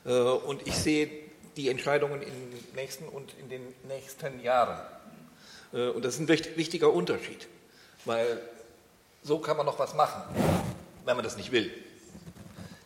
[0.05, 1.11] Äh, und ich sehe
[1.57, 4.81] die Entscheidungen im nächsten und in den nächsten Jahren.
[5.73, 7.49] Äh, und das ist ein wichtiger Unterschied,
[8.05, 8.41] weil
[9.23, 10.23] so kann man noch was machen,
[11.05, 11.71] wenn man das nicht will.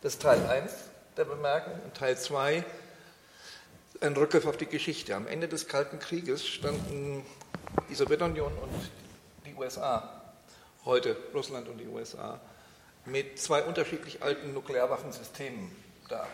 [0.02, 0.72] Das ist Teil 1
[1.16, 1.74] der Bemerkung.
[1.85, 2.64] Und Teil 2
[4.05, 5.17] ein Rückgriff auf die Geschichte.
[5.17, 7.25] Am Ende des Kalten Krieges standen
[7.88, 8.90] die Sowjetunion und
[9.47, 10.23] die USA,
[10.85, 12.38] heute Russland und die USA,
[13.07, 15.71] mit zwei unterschiedlich alten Nuklearwaffensystemen
[16.09, 16.27] da.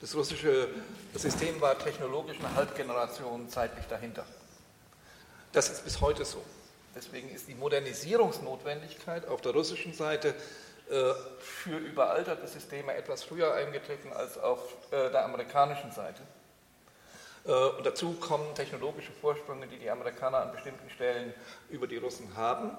[0.00, 0.68] Das russische
[1.14, 4.24] System war technologisch eine Halbgeneration zeitlich dahinter.
[5.52, 6.42] Das ist bis heute so.
[6.94, 10.34] Deswegen ist die Modernisierungsnotwendigkeit auf der russischen Seite
[10.90, 14.60] äh, für überalterte Systeme etwas früher eingetreten als auf
[14.92, 16.22] äh, der amerikanischen Seite.
[17.46, 21.32] Äh, und dazu kommen technologische Vorsprünge, die die Amerikaner an bestimmten Stellen
[21.70, 22.70] über die Russen haben,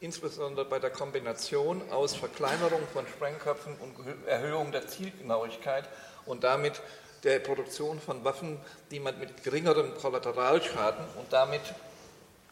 [0.00, 5.88] insbesondere bei der Kombination aus Verkleinerung von Sprengköpfen und Erhöhung der Zielgenauigkeit
[6.26, 6.80] und damit
[7.22, 8.58] der Produktion von Waffen,
[8.90, 11.60] die man mit geringerem Kollateralschaden und damit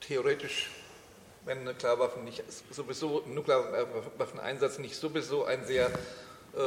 [0.01, 0.71] theoretisch,
[1.44, 6.61] wenn Nuklearwaffen nicht sowieso Nuklearwaffeneinsatz nicht sowieso ein sehr äh,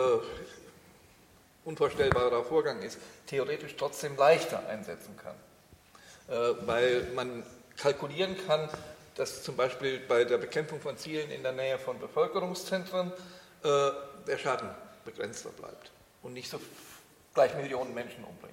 [1.63, 5.36] unvorstellbarer Vorgang ist, theoretisch trotzdem leichter einsetzen kann,
[6.28, 7.43] äh, weil man
[7.78, 8.69] kalkulieren kann,
[9.15, 13.12] dass zum Beispiel bei der Bekämpfung von Zielen in der Nähe von Bevölkerungszentren
[13.63, 13.91] äh,
[14.28, 14.69] der Schaden
[15.06, 15.91] begrenzter bleibt
[16.24, 16.60] und nicht so
[17.34, 18.52] gleich Millionen Menschen umbringt.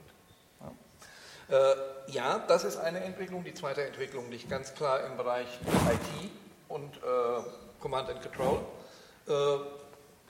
[1.50, 3.42] Äh, ja, das ist eine Entwicklung.
[3.42, 6.30] Die zweite Entwicklung liegt ganz klar im Bereich IT
[6.68, 7.00] und
[7.80, 8.60] Command and Control.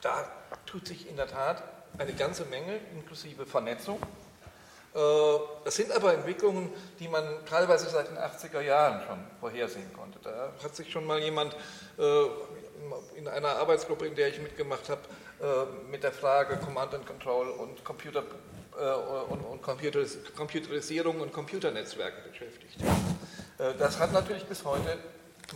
[0.01, 0.31] Da
[0.65, 1.63] tut sich in der Tat
[1.99, 3.99] eine ganze Menge, inklusive Vernetzung.
[4.95, 4.99] Äh,
[5.65, 10.19] das sind aber Entwicklungen, die man teilweise seit den 80er Jahren schon vorhersehen konnte.
[10.23, 11.55] Da hat sich schon mal jemand
[11.99, 12.25] äh,
[13.17, 15.01] in einer Arbeitsgruppe, in der ich mitgemacht habe,
[15.41, 18.23] äh, mit der Frage Command and Control und Computer
[19.29, 22.77] und, und Computeris Computerisierung und Computernetzwerken beschäftigt.
[23.77, 24.97] Das hat natürlich bis heute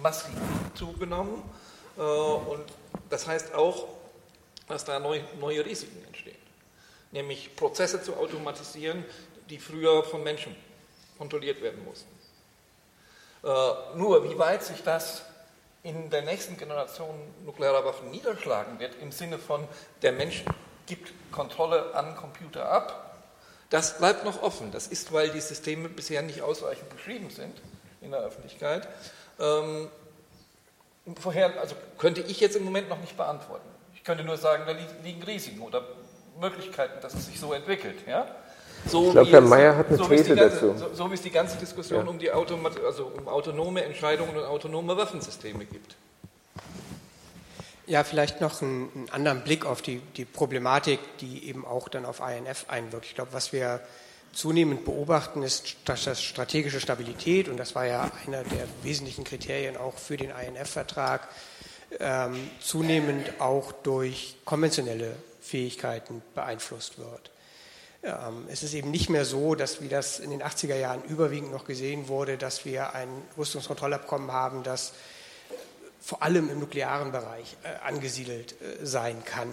[0.02, 0.34] massiv
[0.74, 1.40] zugenommen
[1.96, 2.64] und
[3.10, 3.86] das heißt auch,
[4.68, 6.42] dass da neue, neue Risiken entstehen
[7.12, 9.04] nämlich Prozesse zu automatisieren,
[9.48, 10.56] die früher von Menschen
[11.16, 12.10] kontrolliert werden mussten.
[13.44, 15.22] Äh, nur, wie weit sich das
[15.82, 19.66] in der nächsten Generation nuklearer Waffen niederschlagen wird, im Sinne von,
[20.00, 20.44] der Mensch
[20.86, 23.24] gibt Kontrolle an Computer ab,
[23.70, 24.70] das bleibt noch offen.
[24.70, 27.60] Das ist, weil die Systeme bisher nicht ausreichend beschrieben sind
[28.00, 28.86] in der Öffentlichkeit.
[29.40, 29.88] Ähm,
[31.18, 33.71] vorher, also könnte ich jetzt im Moment noch nicht beantworten.
[34.02, 34.72] Ich könnte nur sagen, da
[35.04, 35.86] liegen Risiken oder
[36.40, 38.00] Möglichkeiten, dass es sich so entwickelt.
[38.04, 38.26] Ja?
[38.84, 40.74] So ich glaube, Herr Mayer hat eine so These ganze, dazu.
[40.76, 42.10] So, so, wie es die ganze Diskussion ja.
[42.10, 45.94] um, die Automat also um autonome Entscheidungen und autonome Waffensysteme gibt.
[47.86, 52.04] Ja, vielleicht noch einen, einen anderen Blick auf die, die, Problematik, die eben auch dann
[52.04, 53.06] auf INF einwirkt.
[53.06, 53.78] Ich glaube, was wir
[54.32, 59.96] zunehmend beobachten, ist dass strategische Stabilität, und das war ja einer der wesentlichen Kriterien auch
[59.96, 61.28] für den INF-Vertrag,
[62.00, 67.30] ähm, zunehmend auch durch konventionelle Fähigkeiten beeinflusst wird.
[68.02, 71.52] Ähm, es ist eben nicht mehr so, dass wie das in den 80er Jahren überwiegend
[71.52, 74.92] noch gesehen wurde, dass wir ein Rüstungskontrollabkommen haben, das
[76.00, 79.48] vor allem im nuklearen Bereich äh, angesiedelt äh, sein kann.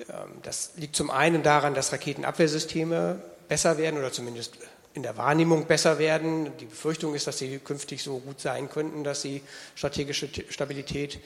[0.00, 0.06] Ähm,
[0.42, 4.58] das liegt zum einen daran, dass Raketenabwehrsysteme besser werden oder zumindest
[4.92, 6.50] in der Wahrnehmung besser werden.
[6.58, 9.42] Die Befürchtung ist, dass sie künftig so gut sein könnten, dass sie
[9.74, 11.20] strategische Stabilität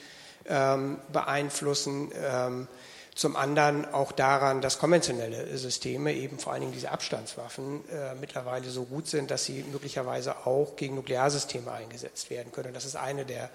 [0.47, 2.11] ähm, beeinflussen.
[3.15, 8.67] Zum anderen auch daran, dass konventionelle Systeme, eben vor allen Dingen diese Abstandswaffen, äh, mittlerweile
[8.69, 12.73] so gut sind, dass sie möglicherweise auch gegen Nuklearsysteme eingesetzt werden können.
[12.73, 13.51] Das ist eine der,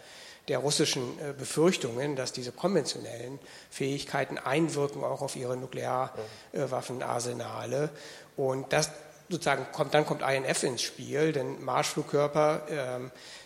[0.46, 7.90] der russischen äh, Befürchtungen, dass diese konventionellen Fähigkeiten einwirken auch auf ihre Nuklearwaffenarsenale.
[8.36, 8.92] Und das
[9.28, 13.00] sozusagen kommt, dann kommt INF ins Spiel, denn Marschflugkörper äh,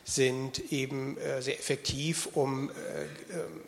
[0.04, 3.60] sind eben äh, sehr effektiv, um äh, ähm,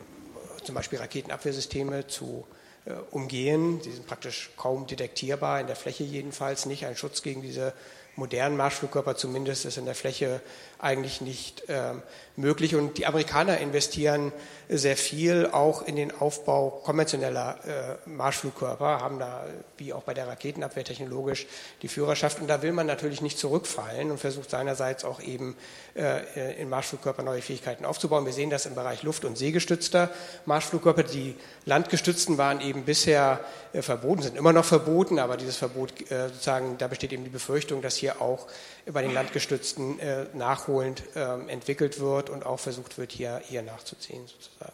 [0.64, 2.46] zum Beispiel Raketenabwehrsysteme zu
[2.86, 3.80] äh, umgehen.
[3.82, 6.86] Sie sind praktisch kaum detektierbar, in der Fläche jedenfalls nicht.
[6.86, 7.72] Ein Schutz gegen diese
[8.16, 10.40] modernen Marschflugkörper zumindest ist in der Fläche
[10.84, 11.94] eigentlich nicht äh,
[12.36, 12.74] möglich.
[12.74, 14.32] Und die Amerikaner investieren
[14.68, 17.58] sehr viel auch in den Aufbau konventioneller
[18.06, 19.44] äh, Marschflugkörper, haben da,
[19.76, 21.46] wie auch bei der Raketenabwehr technologisch,
[21.82, 22.40] die Führerschaft.
[22.40, 25.56] Und da will man natürlich nicht zurückfallen und versucht seinerseits auch eben
[25.94, 28.26] äh, in Marschflugkörper neue Fähigkeiten aufzubauen.
[28.26, 30.10] Wir sehen das im Bereich Luft- und Seegestützter
[30.46, 31.02] Marschflugkörper.
[31.02, 33.40] Die landgestützten waren eben bisher
[33.72, 37.30] äh, verboten, sind immer noch verboten, aber dieses Verbot äh, sozusagen, da besteht eben die
[37.30, 38.46] Befürchtung, dass hier auch
[38.92, 44.26] bei den landgestützten äh, nachholend ähm, entwickelt wird und auch versucht wird, hier, hier nachzuziehen
[44.26, 44.72] sozusagen.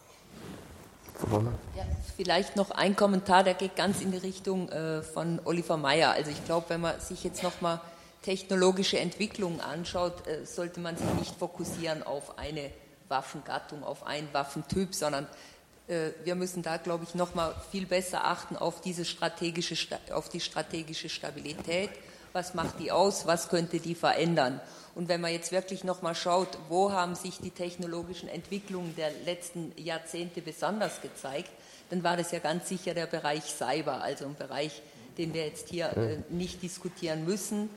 [1.77, 6.11] Ja, vielleicht noch ein Kommentar, der geht ganz in die Richtung äh, von Oliver Meyer.
[6.11, 7.79] Also ich glaube, wenn man sich jetzt nochmal
[8.23, 12.71] technologische Entwicklungen anschaut, äh, sollte man sich nicht fokussieren auf eine
[13.07, 15.27] Waffengattung, auf einen Waffentyp, sondern
[15.87, 19.75] äh, wir müssen da, glaube ich, nochmal viel besser achten auf, diese strategische,
[20.11, 21.91] auf die strategische Stabilität
[22.33, 24.59] was macht die aus, was könnte die verändern.
[24.93, 29.71] Und wenn man jetzt wirklich nochmal schaut, wo haben sich die technologischen Entwicklungen der letzten
[29.77, 31.51] Jahrzehnte besonders gezeigt,
[31.89, 34.81] dann war das ja ganz sicher der Bereich Cyber, also ein Bereich,
[35.17, 37.69] den wir jetzt hier äh, nicht diskutieren müssen.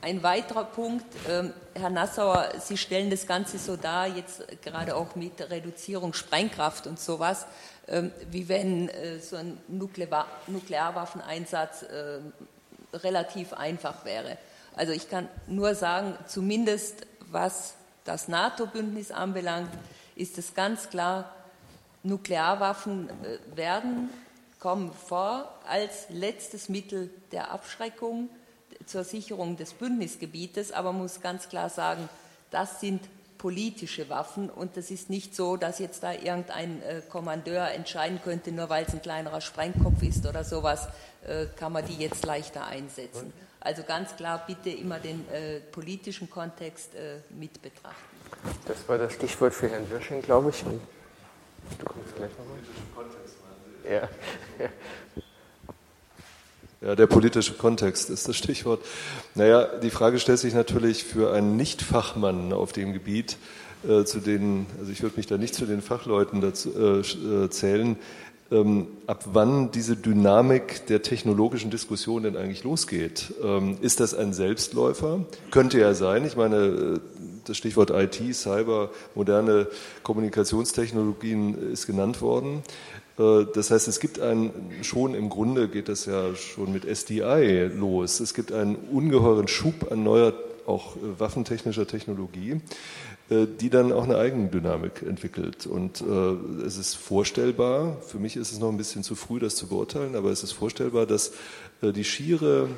[0.00, 5.14] Ein weiterer Punkt, ähm, Herr Nassauer, Sie stellen das Ganze so dar, jetzt gerade auch
[5.14, 7.46] mit Reduzierung Sprengkraft und sowas,
[7.86, 12.18] ähm, wie wenn äh, so ein Nuklear Nuklearwaffeneinsatz äh,
[12.92, 14.38] relativ einfach wäre.
[14.74, 17.74] Also ich kann nur sagen, zumindest was
[18.04, 19.70] das NATO-Bündnis anbelangt,
[20.16, 21.34] ist es ganz klar,
[22.02, 24.10] Nuklearwaffen äh, werden
[24.58, 28.28] kommen vor als letztes Mittel der Abschreckung
[28.86, 32.08] zur Sicherung des Bündnisgebietes, aber man muss ganz klar sagen,
[32.50, 33.00] das sind
[33.38, 38.52] politische Waffen und das ist nicht so, dass jetzt da irgendein äh, Kommandeur entscheiden könnte,
[38.52, 40.86] nur weil es ein kleinerer Sprengkopf ist oder sowas,
[41.56, 43.32] kann man die jetzt leichter einsetzen.
[43.60, 47.96] Also ganz klar bitte immer den äh, politischen Kontext äh, mit betrachten.
[48.66, 50.64] Das war das Stichwort für Herrn Wirsching, glaube ich.
[50.64, 50.80] Und
[51.78, 52.58] du kommst gleich nochmal.
[53.88, 54.08] Ja.
[56.80, 58.84] Ja, der politische Kontext ist das Stichwort.
[59.36, 63.36] Naja, die Frage stellt sich natürlich für einen Nicht-Fachmann auf dem Gebiet,
[63.86, 67.50] äh, zu denen, also ich würde mich da nicht zu den Fachleuten dazu, äh, äh
[67.50, 67.96] zählen,
[68.52, 73.32] ähm, ab wann diese Dynamik der technologischen Diskussion denn eigentlich losgeht.
[73.42, 75.24] Ähm, ist das ein Selbstläufer?
[75.50, 76.24] Könnte ja sein.
[76.26, 77.00] Ich meine, äh,
[77.44, 79.66] das Stichwort IT, Cyber, moderne
[80.02, 82.62] Kommunikationstechnologien ist genannt worden.
[83.18, 84.50] Äh, das heißt, es gibt ein,
[84.82, 88.20] schon im Grunde geht das ja schon mit SDI los.
[88.20, 90.34] Es gibt einen ungeheuren Schub an neuer,
[90.66, 92.60] auch äh, waffentechnischer Technologie.
[93.32, 95.66] Äh, die dann auch eine Eigendynamik entwickelt.
[95.66, 99.56] Und äh, es ist vorstellbar, für mich ist es noch ein bisschen zu früh, das
[99.56, 101.32] zu beurteilen, aber es ist vorstellbar, dass
[101.82, 102.68] äh, die schiere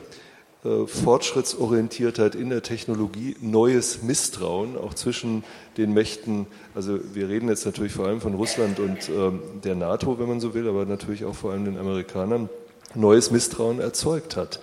[0.87, 5.45] Fortschrittsorientiertheit in der Technologie, neues Misstrauen auch zwischen
[5.77, 10.19] den Mächten, also wir reden jetzt natürlich vor allem von Russland und ähm, der NATO,
[10.19, 12.49] wenn man so will, aber natürlich auch vor allem den Amerikanern,
[12.95, 14.59] neues Misstrauen erzeugt hat.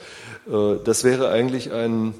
[0.51, 2.15] Äh, das wäre eigentlich ein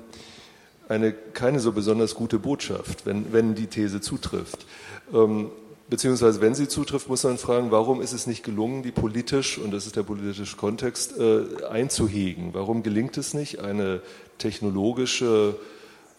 [0.91, 4.65] eine keine so besonders gute Botschaft, wenn, wenn die These zutrifft.
[5.13, 5.49] Ähm,
[5.89, 9.71] beziehungsweise wenn sie zutrifft, muss man fragen, warum ist es nicht gelungen, die politisch, und
[9.71, 12.54] das ist der politische Kontext, äh, einzuhegen?
[12.54, 14.01] Warum gelingt es nicht, eine
[14.38, 15.56] technologische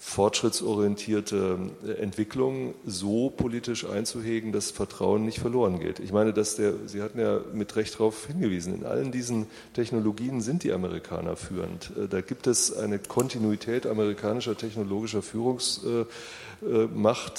[0.05, 6.01] fortschrittsorientierte äh, Entwicklung so politisch einzuhegen, dass Vertrauen nicht verloren geht.
[6.01, 10.41] Ich meine, dass der, Sie hatten ja mit Recht darauf hingewiesen, in allen diesen Technologien
[10.41, 11.93] sind die Amerikaner führend.
[11.97, 16.11] Äh, da gibt es eine Kontinuität amerikanischer technologischer Führungsmacht,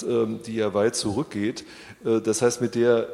[0.02, 1.66] ähm, die ja weit zurückgeht.
[2.02, 3.08] Äh, das heißt, mit der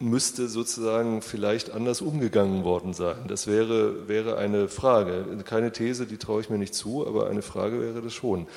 [0.00, 3.16] müsste sozusagen vielleicht anders umgegangen worden sein.
[3.28, 5.24] Das wäre, wäre eine Frage.
[5.44, 8.48] Keine These, die traue ich mir nicht zu, aber eine Frage wäre das schon.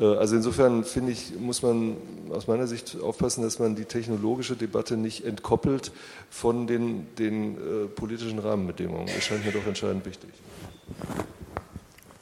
[0.00, 1.96] Äh, also insofern finde ich, muss man
[2.30, 5.92] aus meiner Sicht aufpassen, dass man die technologische Debatte nicht entkoppelt
[6.30, 9.06] von den, den äh, politischen Rahmenbedingungen.
[9.06, 10.30] Das scheint mir doch entscheidend wichtig.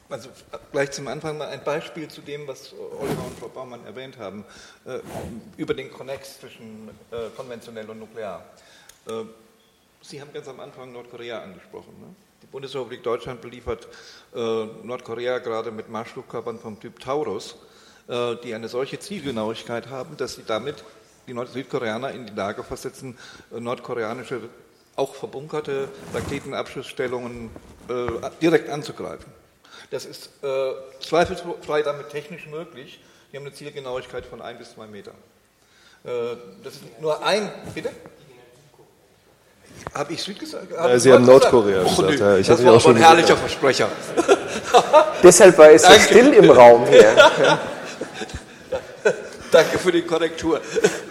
[0.08, 0.28] Also
[0.72, 4.44] gleich zum Anfang mal ein Beispiel zu dem, was Oliver und Frau Baumann erwähnt haben,
[4.84, 4.98] äh,
[5.56, 8.44] über den Connex zwischen äh, konventionell und nuklear.
[10.04, 11.94] Sie haben ganz am Anfang Nordkorea angesprochen.
[12.00, 12.14] Ne?
[12.42, 13.86] Die Bundesrepublik Deutschland beliefert
[14.34, 14.38] äh,
[14.82, 17.56] Nordkorea gerade mit Marschflugkörpern vom Typ Taurus,
[18.08, 20.82] äh, die eine solche Zielgenauigkeit haben, dass sie damit
[21.28, 23.16] die Nord Südkoreaner in die Lage versetzen,
[23.52, 24.40] äh, nordkoreanische,
[24.96, 27.50] auch verbunkerte Raketenabschussstellungen
[27.88, 29.32] äh, direkt anzugreifen.
[29.90, 32.98] Das ist äh, zweifelsfrei damit technisch möglich.
[33.30, 35.12] Die haben eine Zielgenauigkeit von ein bis zwei Meter.
[36.04, 37.48] Äh, das ist nur ein.
[37.72, 37.92] Bitte?
[39.94, 40.68] Habe ich Süd gesagt?
[40.72, 42.08] Ja, Sie haben Nordkorea gesagt.
[42.08, 42.20] gesagt.
[42.20, 43.88] Ja, ich das war auch schon ein herrlicher Versprecher.
[45.22, 47.14] Deshalb war es so still im Raum hier.
[49.50, 50.62] Danke für die Korrektur.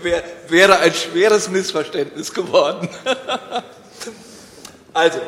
[0.01, 2.89] Wär, wäre ein schweres Missverständnis geworden.
[4.93, 5.19] also,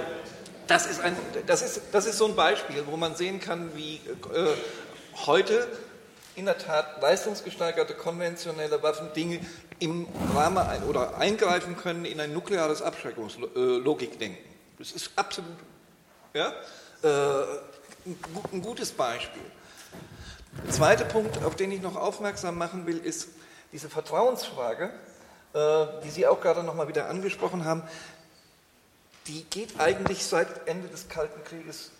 [0.65, 3.97] das ist, ein, das, ist, das ist so ein Beispiel, wo man sehen kann, wie
[4.33, 4.47] äh,
[5.27, 5.67] heute
[6.35, 9.39] in der Tat leistungsgesteigerte konventionelle Waffen Dinge
[9.79, 14.43] im Rahmen oder eingreifen können in ein nukleares Abschreckungslogikdenken.
[14.77, 15.51] Das ist absolut
[16.33, 16.53] ja,
[17.03, 17.43] äh,
[18.51, 19.43] ein gutes Beispiel.
[20.65, 23.29] Der zweite Punkt, auf den ich noch aufmerksam machen will, ist
[23.71, 24.91] diese Vertrauensfrage,
[25.53, 27.83] äh, die Sie auch gerade noch mal wieder angesprochen haben.
[29.27, 31.91] Die geht eigentlich seit Ende des Kalten Krieges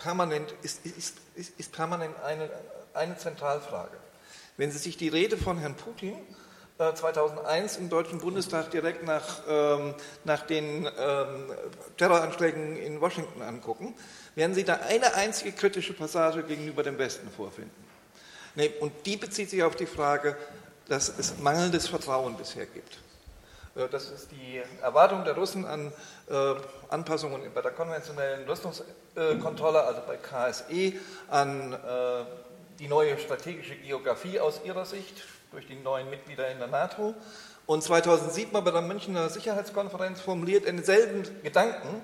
[0.00, 2.50] permanent, ist, ist, ist, ist permanent eine,
[2.94, 3.96] eine Zentralfrage.
[4.56, 6.16] Wenn Sie sich die Rede von Herrn Putin
[6.94, 11.52] 2001 äh, im Deutschen Bundestag direkt nach, ähm, nach den ähm,
[11.96, 13.94] Terroranschlägen in Washington angucken,
[14.34, 17.70] werden Sie da eine einzige kritische Passage gegenüber dem Westen vorfinden.
[18.54, 20.36] Nee, und die bezieht sich auf die Frage,
[20.88, 22.98] dass es mangelndes Vertrauen bisher gibt.
[23.74, 25.92] Äh, das ist die Erwartung der Russen an
[26.28, 26.54] äh,
[26.88, 30.92] Anpassungen bei der konventionellen Rüstungskontrolle, also bei KSE,
[31.28, 32.24] an äh,
[32.78, 37.14] die neue strategische Geografie aus ihrer Sicht durch die neuen Mitglieder in der NATO.
[37.66, 42.02] Und 2007 bei der Münchner Sicherheitskonferenz formuliert denselben Gedanken,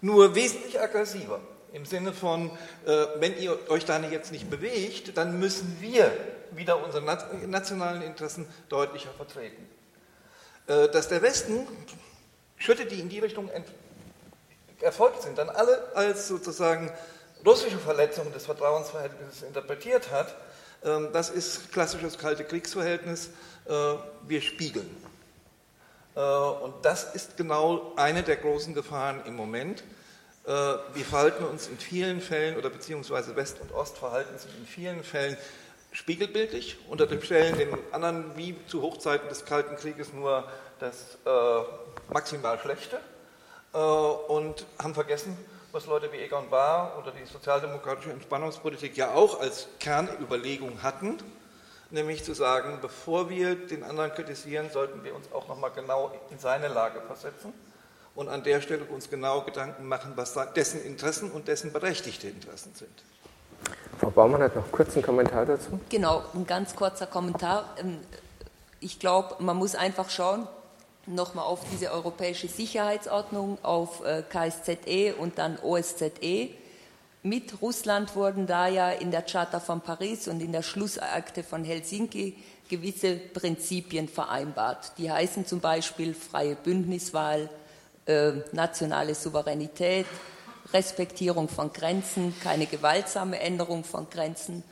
[0.00, 1.40] nur wesentlich aggressiver.
[1.72, 2.50] Im Sinne von,
[2.86, 6.10] äh, wenn ihr euch da jetzt nicht bewegt, dann müssen wir
[6.52, 7.04] wieder unsere
[7.46, 9.68] nationalen Interessen deutlicher vertreten.
[10.66, 11.66] Äh, dass der Westen
[12.56, 13.50] Schritte, die in die Richtung
[14.80, 16.90] erfolgt sind, dann alle als sozusagen
[17.44, 20.34] russische Verletzung des Vertrauensverhältnisses interpretiert hat,
[20.82, 23.30] das ist klassisches kalte Kriegsverhältnis.
[23.68, 24.88] Äh, wir spiegeln.
[26.14, 29.82] Äh, und das ist genau eine der großen Gefahren im Moment.
[30.44, 34.66] Äh, wir verhalten uns in vielen Fällen, oder beziehungsweise West und Ost verhalten sich in
[34.66, 35.36] vielen Fällen
[35.90, 40.46] spiegelbildlich, unter dem Stellen den anderen wie zu Hochzeiten des Kalten Krieges nur
[40.78, 41.16] das
[42.12, 43.00] maximal Schlechte
[43.72, 45.38] und haben vergessen,
[45.76, 51.18] was Leute wie Egon Bahr oder die sozialdemokratische Entspannungspolitik ja auch als Kernüberlegung hatten,
[51.90, 56.38] nämlich zu sagen, bevor wir den anderen kritisieren, sollten wir uns auch nochmal genau in
[56.38, 57.52] seine Lage versetzen
[58.14, 62.74] und an der Stelle uns genau Gedanken machen, was dessen Interessen und dessen berechtigte Interessen
[62.74, 63.04] sind.
[64.00, 65.78] Frau Baumann hat noch kurz einen Kommentar dazu.
[65.90, 67.74] Genau, ein ganz kurzer Kommentar.
[67.78, 67.98] Ähm,
[68.80, 70.48] ich glaube, man muss einfach schauen,
[71.06, 76.50] nochmal auf diese europäische Sicherheitsordnung, auf äh, KSZE und dann OSZE.
[77.22, 81.64] Mit Russland wurden da ja in der Charta von Paris und in der Schlussakte von
[81.64, 82.36] Helsinki
[82.68, 84.92] gewisse Prinzipien vereinbart.
[84.98, 87.48] Die heißen zum Beispiel freie Bündniswahl,
[88.06, 90.06] äh, nationale Souveränität,
[90.72, 94.62] Respektierung von Grenzen, keine gewaltsame Änderung von Grenzen.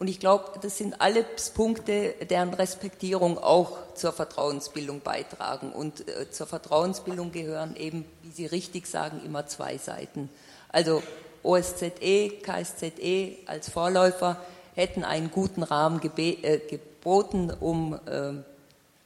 [0.00, 5.72] Und ich glaube, das sind alles Punkte, deren Respektierung auch zur Vertrauensbildung beitragen.
[5.72, 10.30] Und äh, zur Vertrauensbildung gehören eben, wie Sie richtig sagen, immer zwei Seiten.
[10.70, 11.02] Also
[11.42, 14.38] OSZE, KSZE als Vorläufer
[14.74, 18.32] hätten einen guten Rahmen äh, geboten, um äh,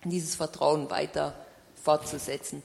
[0.05, 1.35] dieses Vertrauen weiter
[1.83, 2.63] fortzusetzen.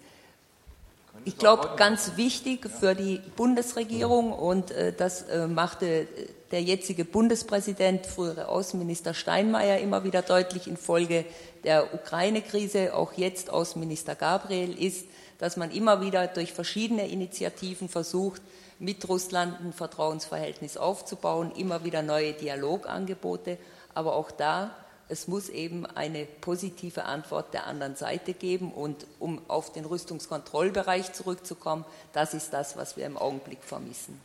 [1.25, 6.07] Ich glaube, ganz wichtig für die Bundesregierung und äh, das äh, machte
[6.51, 11.25] der jetzige Bundespräsident, frühere Außenminister Steinmeier immer wieder deutlich infolge
[11.63, 15.05] der Ukraine-Krise, auch jetzt Außenminister Gabriel, ist,
[15.37, 18.41] dass man immer wieder durch verschiedene Initiativen versucht,
[18.79, 23.57] mit Russland ein Vertrauensverhältnis aufzubauen, immer wieder neue Dialogangebote,
[23.93, 24.75] aber auch da
[25.09, 28.71] es muss eben eine positive Antwort der anderen Seite geben.
[28.71, 31.83] Und um auf den Rüstungskontrollbereich zurückzukommen,
[32.13, 34.21] das ist das, was wir im Augenblick vermissen.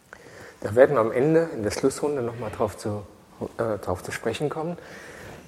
[0.65, 3.03] Da werden am Ende in der Schlussrunde nochmal drauf zu,
[3.59, 4.79] äh, drauf zu sprechen kommen.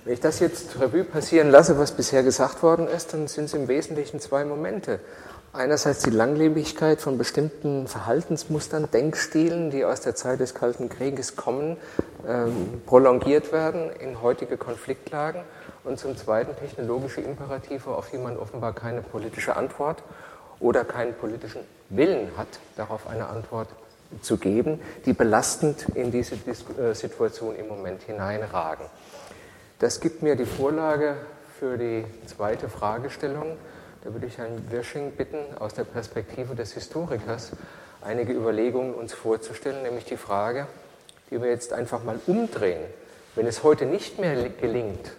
[0.04, 3.54] Wenn ich das jetzt Revue passieren lasse, was bisher gesagt worden ist, dann sind es
[3.54, 5.00] im Wesentlichen zwei Momente.
[5.54, 11.78] Einerseits die Langlebigkeit von bestimmten Verhaltensmustern, Denkstilen, die aus der Zeit des Kalten Krieges kommen,
[12.28, 15.40] ähm, prolongiert werden in heutige Konfliktlagen.
[15.82, 20.02] Und zum Zweiten technologische Imperative, auf die man offenbar keine politische Antwort
[20.60, 23.68] oder keinen politischen Willen hat, darauf eine Antwort
[24.22, 28.86] zu geben, die belastend in diese äh, Situation im Moment hineinragen.
[29.78, 31.16] Das gibt mir die Vorlage
[31.58, 33.56] für die zweite Fragestellung
[34.06, 37.50] da würde ich Herrn Wirsching bitten, aus der Perspektive des Historikers
[38.02, 40.68] einige Überlegungen uns vorzustellen, nämlich die Frage,
[41.28, 42.84] die wir jetzt einfach mal umdrehen.
[43.34, 45.10] Wenn es heute nicht mehr gelingt,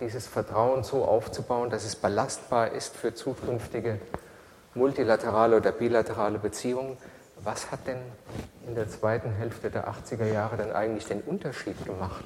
[0.00, 4.00] dieses Vertrauen so aufzubauen, dass es belastbar ist für zukünftige
[4.74, 6.96] multilaterale oder bilaterale Beziehungen,
[7.44, 7.98] was hat denn
[8.66, 12.24] in der zweiten Hälfte der 80er Jahre dann eigentlich den Unterschied gemacht?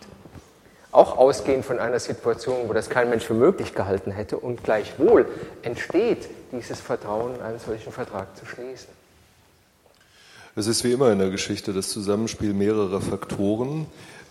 [0.93, 5.27] auch ausgehend von einer Situation, wo das kein Mensch für möglich gehalten hätte und gleichwohl
[5.63, 9.02] entsteht dieses Vertrauen, einen solchen Vertrag zu schließen.
[10.55, 13.87] Es ist wie immer in der Geschichte das Zusammenspiel mehrerer Faktoren,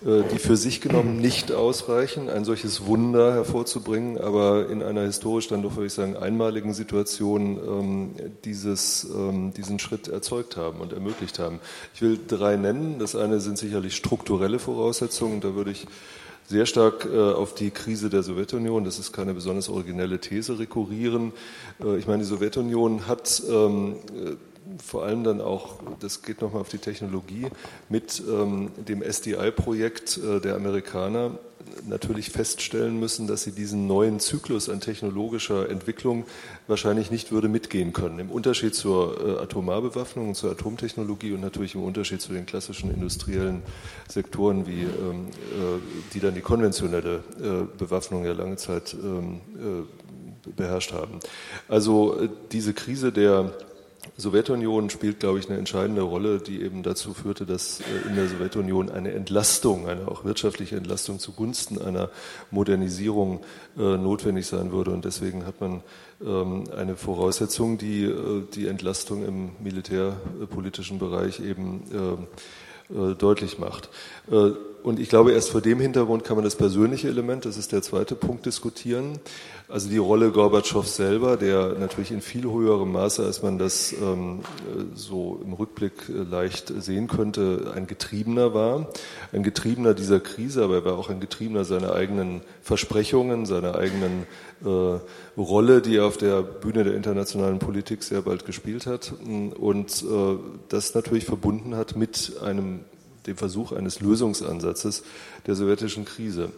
[0.05, 5.47] äh, die für sich genommen nicht ausreichen, ein solches Wunder hervorzubringen, aber in einer historisch
[5.47, 8.15] dann doch würde ich sagen einmaligen Situation ähm,
[8.45, 11.59] dieses, ähm, diesen Schritt erzeugt haben und ermöglicht haben.
[11.95, 12.99] Ich will drei nennen.
[12.99, 15.41] Das eine sind sicherlich strukturelle Voraussetzungen.
[15.41, 15.87] Da würde ich
[16.47, 21.33] sehr stark äh, auf die Krise der Sowjetunion, das ist keine besonders originelle These, rekurrieren.
[21.83, 24.35] Äh, ich meine, die Sowjetunion hat ähm, äh,
[24.83, 27.47] vor allem dann auch, das geht nochmal auf die Technologie,
[27.89, 31.39] mit ähm, dem SDI-Projekt äh, der Amerikaner
[31.87, 36.25] natürlich feststellen müssen, dass sie diesen neuen Zyklus an technologischer Entwicklung
[36.67, 38.19] wahrscheinlich nicht würde mitgehen können.
[38.19, 42.93] Im Unterschied zur äh, Atomarbewaffnung und zur Atomtechnologie und natürlich im Unterschied zu den klassischen
[42.93, 43.61] industriellen
[44.07, 45.79] Sektoren, wie, ähm, äh,
[46.13, 51.19] die dann die konventionelle äh, Bewaffnung ja lange Zeit ähm, äh, beherrscht haben.
[51.67, 53.53] Also äh, diese Krise der
[54.17, 58.27] Sowjetunion spielt, glaube ich, eine entscheidende Rolle, die eben dazu führte, dass äh, in der
[58.27, 62.09] Sowjetunion eine Entlastung, eine auch wirtschaftliche Entlastung zugunsten einer
[62.49, 63.41] Modernisierung
[63.77, 64.91] äh, notwendig sein würde.
[64.91, 65.83] Und deswegen hat man
[66.25, 71.83] ähm, eine Voraussetzung, die äh, die Entlastung im militärpolitischen Bereich eben
[73.17, 73.89] deutlich macht.
[74.83, 77.81] Und ich glaube, erst vor dem Hintergrund kann man das persönliche Element, das ist der
[77.81, 79.19] zweite Punkt, diskutieren.
[79.67, 84.39] Also die Rolle Gorbatschow selber, der natürlich in viel höherem Maße, als man das ähm,
[84.95, 88.87] so im Rückblick äh, leicht sehen könnte, ein Getriebener war.
[89.31, 94.25] Ein Getriebener dieser Krise, aber er war auch ein Getriebener seiner eigenen Versprechungen, seiner eigenen
[94.65, 94.99] äh,
[95.39, 99.13] Rolle, die er auf der Bühne der internationalen Politik sehr bald gespielt hat
[99.59, 100.37] und äh,
[100.69, 102.81] das natürlich verbunden hat mit einem
[103.25, 105.03] dem Versuch eines Lösungsansatzes
[105.45, 106.49] der sowjetischen Krise.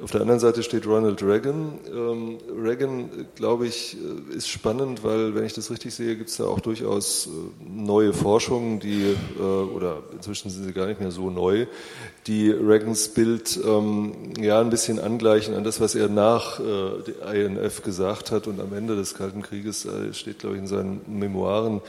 [0.00, 1.72] Auf der anderen Seite steht Ronald Reagan.
[1.92, 6.36] Ähm, Reagan, glaube ich, äh, ist spannend, weil, wenn ich das richtig sehe, gibt es
[6.36, 7.30] da auch durchaus äh,
[7.68, 11.66] neue Forschungen, die, äh, oder inzwischen sind sie gar nicht mehr so neu,
[12.28, 17.82] die Reagans Bild ähm, ja ein bisschen angleichen an das, was er nach äh, INF
[17.82, 18.46] gesagt hat.
[18.46, 21.80] Und am Ende des Kalten Krieges äh, steht, glaube ich, in seinen Memoiren,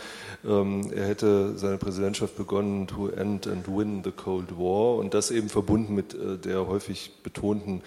[0.48, 5.32] ähm, er hätte seine Präsidentschaft begonnen to end and win the Cold War und das
[5.32, 7.82] eben verbunden mit äh, der häufig betonten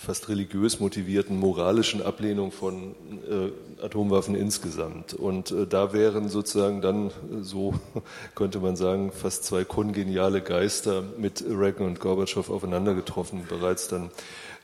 [0.00, 2.94] fast religiös motivierten moralischen Ablehnung von
[3.28, 5.12] äh, Atomwaffen insgesamt.
[5.12, 7.10] Und äh, da wären sozusagen dann, äh,
[7.42, 7.74] so
[8.34, 14.10] könnte man sagen, fast zwei kongeniale Geister mit Reagan und Gorbatschow aufeinander getroffen, bereits dann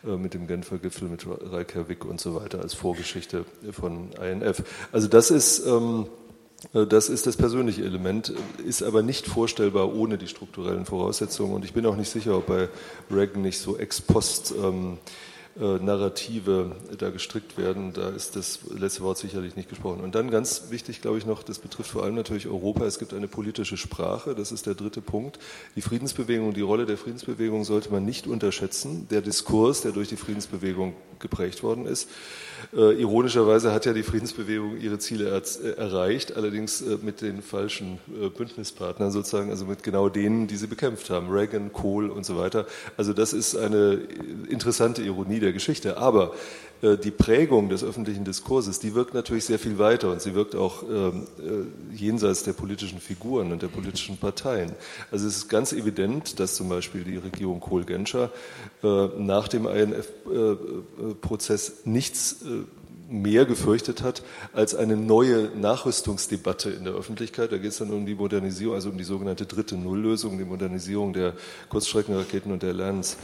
[0.07, 4.63] äh, mit dem Genfer Gipfel, mit Reykjavik und so weiter als Vorgeschichte von INF.
[4.91, 5.67] Also das ist...
[5.67, 6.26] Ähm, äh,
[6.73, 8.33] das ist das persönliche Element,
[8.65, 11.55] ist aber nicht vorstellbar ohne die strukturellen Voraussetzungen.
[11.55, 12.69] Und ich bin auch nicht sicher, ob bei
[13.11, 17.93] Reagan nicht so ex post ähm, äh, Narrative da gestrickt werden.
[17.95, 20.01] Da ist das letzte Wort sicherlich nicht gesprochen.
[20.01, 22.85] Und dann ganz wichtig, glaube ich, noch, das betrifft vor allem natürlich Europa.
[22.85, 24.35] Es gibt eine politische Sprache.
[24.35, 25.39] Das ist der dritte Punkt.
[25.75, 29.07] Die Friedensbewegung, die Rolle der Friedensbewegung sollte man nicht unterschätzen.
[29.11, 32.09] Der Diskurs, der durch die Friedensbewegung geprägt worden ist.
[32.75, 37.43] Äh, ironischerweise hat ja die Friedensbewegung ihre Ziele er, äh, erreicht, allerdings äh, mit den
[37.43, 42.25] falschen äh, Bündnispartnern sozusagen, also mit genau denen, die sie bekämpft haben, Reagan, Kohl und
[42.25, 42.67] so weiter.
[42.97, 44.01] Also das ist eine
[44.49, 45.97] interessante Ironie der Geschichte.
[45.97, 46.35] Aber
[46.83, 50.55] äh, die Prägung des öffentlichen Diskurses, die wirkt natürlich sehr viel weiter und sie wirkt
[50.55, 54.73] auch ähm, äh, jenseits der politischen Figuren und der politischen Parteien.
[55.11, 58.31] Also es ist ganz evident, dass zum Beispiel die Regierung Kohl-Genscher
[58.83, 60.13] äh, nach dem INF-Prozess
[61.85, 62.45] nichts
[63.09, 67.53] mehr gefürchtet hat als eine neue Nachrüstungsdebatte in der Öffentlichkeit.
[67.53, 71.13] Da geht es dann um die Modernisierung, also um die sogenannte dritte Nulllösung, die Modernisierung
[71.13, 71.35] der
[71.69, 73.17] Kurzstreckenraketen und der Lands,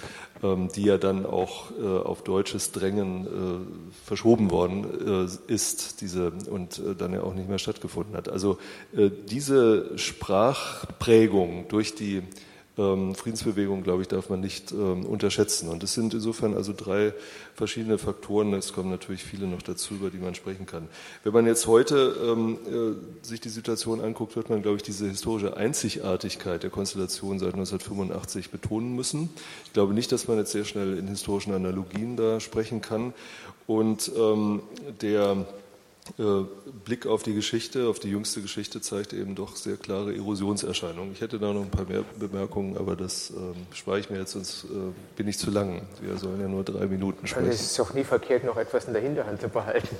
[0.42, 6.32] ähm, die ja dann auch äh, auf deutsches Drängen äh, verschoben worden äh, ist, diese
[6.50, 8.28] und dann ja auch nicht mehr stattgefunden hat.
[8.28, 8.58] Also
[8.92, 12.22] diese Sprachprägung durch die
[12.74, 15.68] Friedensbewegung, glaube ich, darf man nicht ähm, unterschätzen.
[15.68, 17.12] Und es sind insofern also drei
[17.54, 18.54] verschiedene Faktoren.
[18.54, 20.88] Es kommen natürlich viele noch dazu, über die man sprechen kann.
[21.22, 25.06] Wenn man jetzt heute ähm, äh, sich die Situation anguckt, wird man, glaube ich, diese
[25.06, 29.28] historische Einzigartigkeit der Konstellation seit 1985 betonen müssen.
[29.66, 33.12] Ich glaube nicht, dass man jetzt sehr schnell in historischen Analogien da sprechen kann.
[33.66, 34.62] Und ähm,
[35.02, 35.46] der
[36.84, 41.12] Blick auf die Geschichte, auf die jüngste Geschichte zeigt eben doch sehr klare Erosionserscheinungen.
[41.12, 44.32] Ich hätte da noch ein paar mehr Bemerkungen, aber das ähm, spare ich mir jetzt,
[44.32, 44.68] sonst äh,
[45.16, 45.82] bin ich zu lang.
[46.00, 47.46] Wir sollen ja nur drei Minuten sprechen.
[47.46, 49.96] Also es ist doch nie verkehrt, noch etwas in der Hinterhand zu behalten.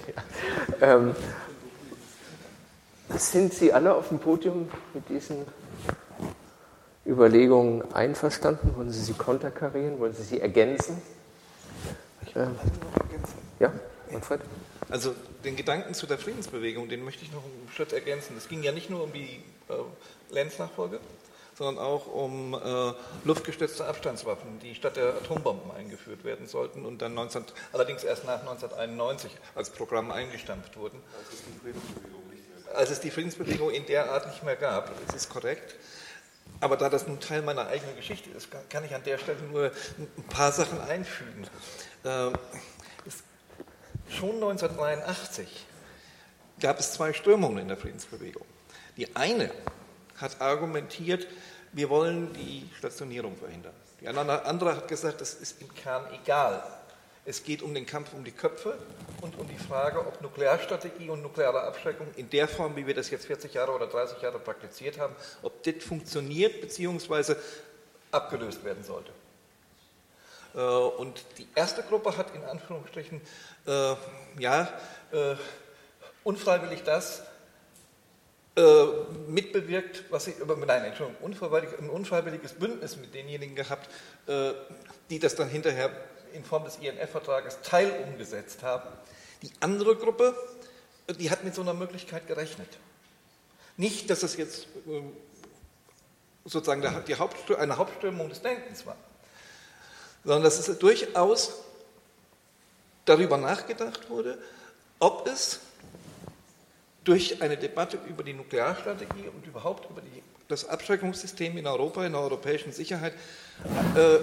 [0.81, 0.95] Ja.
[0.95, 1.15] Ähm,
[3.17, 5.37] sind Sie alle auf dem Podium mit diesen
[7.07, 8.75] Überlegungen einverstanden?
[8.77, 10.01] Wollen Sie sie konterkarieren?
[10.01, 11.01] Wollen Sie sie ergänzen?
[12.35, 12.57] Ähm,
[13.61, 13.73] ja,
[14.13, 14.41] Manfred?
[14.89, 18.37] Also den Gedanken zu der Friedensbewegung, den möchte ich noch einen Schritt ergänzen.
[18.37, 21.01] Es ging ja nicht nur um die äh, Lenz-Nachfolge,
[21.57, 22.93] sondern auch um äh,
[23.25, 28.41] luftgestützte Abstandswaffen, die statt der Atombomben eingeführt werden sollten und dann 19, allerdings erst nach
[28.41, 31.01] 1991 als Programm eingestampft wurden.
[31.15, 32.77] Als es die Friedensbewegung nicht mehr gab.
[32.77, 35.77] Als es die Friedensbewegung in der Art nicht mehr gab, das ist korrekt.
[36.61, 39.73] Aber da das nun Teil meiner eigenen Geschichte ist, kann ich an der Stelle nur
[39.99, 41.47] ein paar Sachen einfügen.
[42.05, 42.31] Äh,
[44.19, 45.49] Schon 1983
[46.61, 48.45] gab es zwei Strömungen in der Friedensbewegung.
[48.97, 49.51] Die eine
[50.19, 51.27] hat argumentiert,
[51.73, 53.73] wir wollen die Stationierung verhindern.
[54.01, 56.63] Die andere hat gesagt, es ist im Kern egal.
[57.25, 58.77] Es geht um den Kampf um die Köpfe
[59.23, 63.11] und um die Frage, ob Nuklearstrategie und nukleare Abschreckung in der Form, wie wir das
[63.11, 67.37] jetzt 40 Jahre oder 30 Jahre praktiziert haben, ob das funktioniert bzw.
[68.11, 69.13] abgelöst werden sollte.
[70.55, 73.21] Äh, und die erste Gruppe hat in Anführungsstrichen
[73.67, 73.95] äh,
[74.39, 74.69] ja,
[75.13, 75.37] äh,
[76.25, 77.23] unfreiwillig das
[78.55, 78.85] äh,
[79.29, 80.35] mitbewirkt, was sie,
[80.67, 83.89] nein, Entschuldigung, unfreiwillig, ein unfreiwilliges Bündnis mit denjenigen gehabt,
[84.27, 84.53] äh,
[85.09, 85.91] die das dann hinterher
[86.35, 88.91] in Form des INF-Vertrages teil umgesetzt haben.
[89.41, 90.37] Die andere Gruppe,
[91.07, 92.69] äh, die hat mit so einer Möglichkeit gerechnet.
[93.79, 94.67] Nicht, dass es jetzt
[96.45, 98.97] sozusagen die Haupt, eine Hauptströmung des Denkens war,
[100.25, 101.63] sondern dass es durchaus
[103.05, 104.39] darüber nachgedacht wurde,
[104.99, 105.61] ob es
[107.05, 112.13] durch eine Debatte über die Nuklearstrategie und überhaupt über die, das Abschreckungssystem in Europa, in
[112.13, 113.15] der europäischen Sicherheit,
[113.97, 114.19] äh,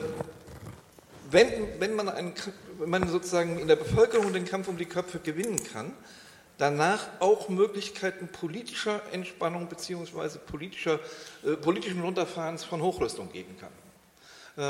[1.32, 2.34] wenn, wenn, man einen,
[2.80, 5.94] wenn man sozusagen in der Bevölkerung den Kampf um die Köpfe gewinnen kann,
[6.58, 10.40] danach auch Möglichkeiten politischer Entspannung bzw.
[10.40, 11.00] Politischer,
[11.46, 13.72] äh, politischen Runterfahrens von Hochrüstung geben kann.
[14.60, 14.64] Äh,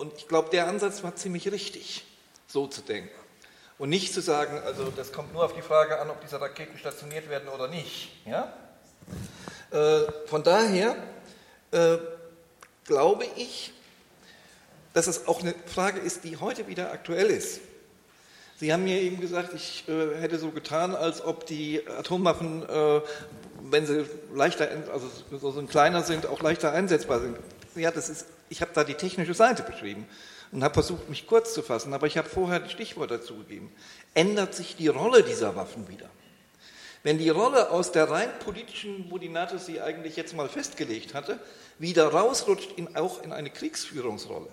[0.00, 2.04] und ich glaube, der Ansatz war ziemlich richtig.
[2.46, 3.10] so zu denken.
[3.78, 6.78] Und nicht zu sagen, also das kommt nur auf die Frage an, ob diese Raketen
[6.78, 8.10] stationiert werden oder nicht.
[8.24, 8.52] Ja?
[9.72, 10.94] Äh, von daher
[11.72, 11.98] äh,
[12.84, 13.72] glaube ich,
[14.92, 17.60] dass es auch eine Frage ist, die heute wieder aktuell ist.
[18.56, 22.62] Sie haben mir eben gesagt, ich hätte so getan, als ob die Atomwaffen,
[23.62, 27.36] wenn sie leichter, also so, so kleiner sind, auch leichter einsetzbar sind.
[27.74, 30.06] Ja, das ist, ich habe da die technische Seite beschrieben
[30.52, 33.72] und habe versucht, mich kurz zu fassen, aber ich habe vorher die Stichworte dazu gegeben.
[34.14, 36.08] Ändert sich die Rolle dieser Waffen wieder?
[37.02, 41.12] Wenn die Rolle aus der rein politischen, wo die NATO sie eigentlich jetzt mal festgelegt
[41.12, 41.38] hatte,
[41.78, 44.48] wieder rausrutscht in, auch in eine Kriegsführungsrolle,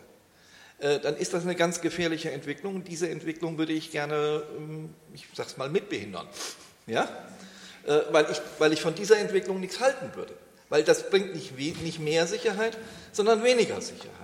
[0.80, 2.84] äh, dann ist das eine ganz gefährliche Entwicklung.
[2.84, 6.28] Diese Entwicklung würde ich gerne, ähm, ich sag's mal, mitbehindern.
[6.88, 7.08] Ja?
[7.86, 10.34] Äh, weil, ich, weil ich von dieser Entwicklung nichts halten würde.
[10.72, 12.78] Weil das bringt nicht, nicht mehr Sicherheit,
[13.12, 14.16] sondern weniger Sicherheit.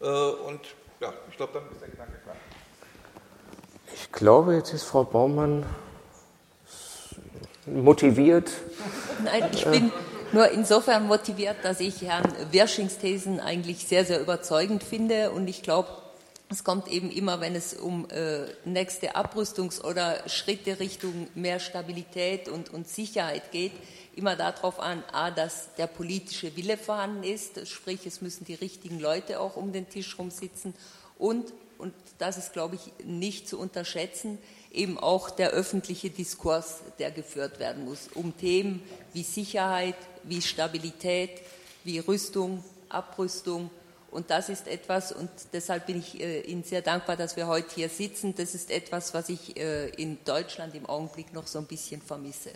[0.00, 0.60] Äh, und
[1.00, 2.34] ja, ich glaube, damit ist der Gedanke klar.
[3.94, 5.64] Ich glaube, jetzt ist Frau Baumann
[7.66, 8.50] motiviert?
[9.24, 9.92] Nein, ich bin
[10.32, 15.62] nur insofern motiviert, dass ich Herrn Werschings Thesen eigentlich sehr, sehr überzeugend finde und ich
[15.62, 15.88] glaube,
[16.50, 22.48] es kommt eben immer, wenn es um äh, nächste Abrüstungs- oder Schritte Richtung mehr Stabilität
[22.48, 23.72] und, und Sicherheit geht,
[24.14, 29.00] immer darauf an, a, dass der politische Wille vorhanden ist, sprich es müssen die richtigen
[29.00, 30.74] Leute auch um den Tisch rum sitzen
[31.18, 34.38] und, und das ist, glaube ich, nicht zu unterschätzen,
[34.72, 38.82] eben auch der öffentliche Diskurs, der geführt werden muss, um Themen
[39.12, 41.30] wie Sicherheit, wie Stabilität,
[41.84, 43.70] wie Rüstung, Abrüstung.
[44.10, 47.74] Und das ist etwas, und deshalb bin ich äh, Ihnen sehr dankbar, dass wir heute
[47.74, 48.34] hier sitzen.
[48.34, 52.50] Das ist etwas, was ich äh, in Deutschland im Augenblick noch so ein bisschen vermisse.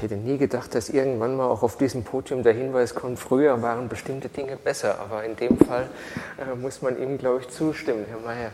[0.00, 3.60] Ich hätte nie gedacht, dass irgendwann mal auch auf diesem Podium der Hinweis kommt, früher
[3.60, 4.98] waren bestimmte Dinge besser.
[4.98, 5.90] Aber in dem Fall
[6.38, 8.50] äh, muss man ihm, glaube ich, zustimmen, Herr Mayer.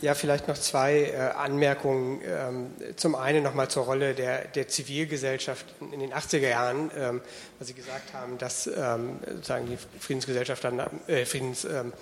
[0.00, 2.20] Ja, vielleicht noch zwei äh, Anmerkungen.
[2.24, 7.22] Ähm, zum einen nochmal zur Rolle der, der Zivilgesellschaft in den 80er Jahren, ähm,
[7.58, 11.96] weil Sie gesagt haben, dass ähm, sozusagen die Friedensgesellschaft dann, äh, Friedens, ähm, äh,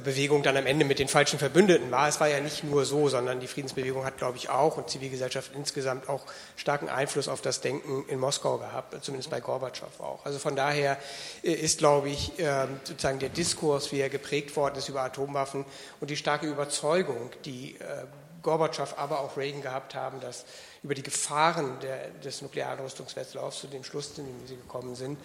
[0.00, 2.06] Bewegung dann am Ende mit den falschen Verbündeten war.
[2.08, 5.50] Es war ja nicht nur so, sondern die Friedensbewegung hat, glaube ich, auch und Zivilgesellschaft
[5.54, 6.24] insgesamt auch
[6.56, 10.24] starken Einfluss auf das Denken in Moskau gehabt, zumindest bei Gorbatschow auch.
[10.24, 10.96] Also von daher
[11.42, 15.64] äh, ist, glaube ich, ähm, sozusagen der Diskurs, wie er geprägt worden ist über Atomwaffen
[16.00, 18.04] und die starke Überzeugung, die äh,
[18.42, 20.44] Gorbatschow, aber auch Reagan gehabt haben, dass
[20.82, 25.18] über die Gefahren der, des nuklearen Rüstungswettlaufs zu dem Schluss, zu dem sie gekommen sind,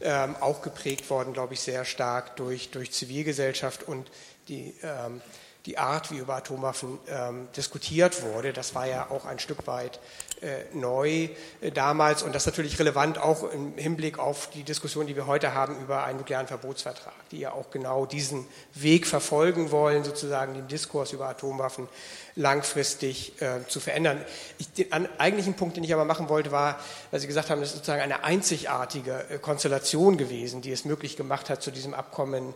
[0.00, 4.10] ähm, auch geprägt worden, glaube ich, sehr stark durch, durch Zivilgesellschaft und
[4.48, 5.20] die, ähm,
[5.68, 8.54] die Art, wie über Atomwaffen ähm, diskutiert wurde.
[8.54, 10.00] Das war ja auch ein Stück weit
[10.40, 11.28] äh, neu
[11.60, 15.26] äh, damals und das ist natürlich relevant auch im Hinblick auf die Diskussion, die wir
[15.26, 20.54] heute haben über einen nuklearen Verbotsvertrag, die ja auch genau diesen Weg verfolgen wollen, sozusagen
[20.54, 21.86] den Diskurs über Atomwaffen
[22.34, 24.24] langfristig äh, zu verändern.
[24.56, 26.78] Ich, den eigentlichen Punkt, den ich aber machen wollte, war,
[27.10, 31.16] weil Sie gesagt haben, das ist sozusagen eine einzigartige äh, Konstellation gewesen, die es möglich
[31.18, 32.54] gemacht hat, zu diesem Abkommen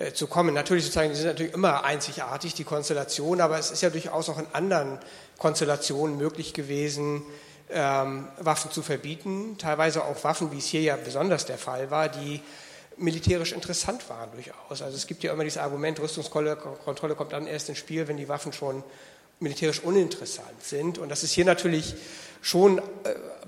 [0.00, 0.54] äh, zu kommen.
[0.54, 4.38] Natürlich sozusagen, die sind natürlich immer einzigartig, die Konstellation, aber es ist ja durchaus auch
[4.38, 4.98] in anderen
[5.36, 7.22] Konstellationen möglich gewesen,
[7.68, 12.08] ähm, Waffen zu verbieten, teilweise auch Waffen, wie es hier ja besonders der Fall war,
[12.08, 12.40] die
[12.96, 14.80] militärisch interessant waren durchaus.
[14.80, 18.28] Also es gibt ja immer dieses Argument, Rüstungskontrolle kommt dann erst ins Spiel, wenn die
[18.28, 18.82] Waffen schon
[19.38, 20.96] militärisch uninteressant sind.
[20.96, 21.94] Und das ist hier natürlich
[22.40, 22.82] schon äh,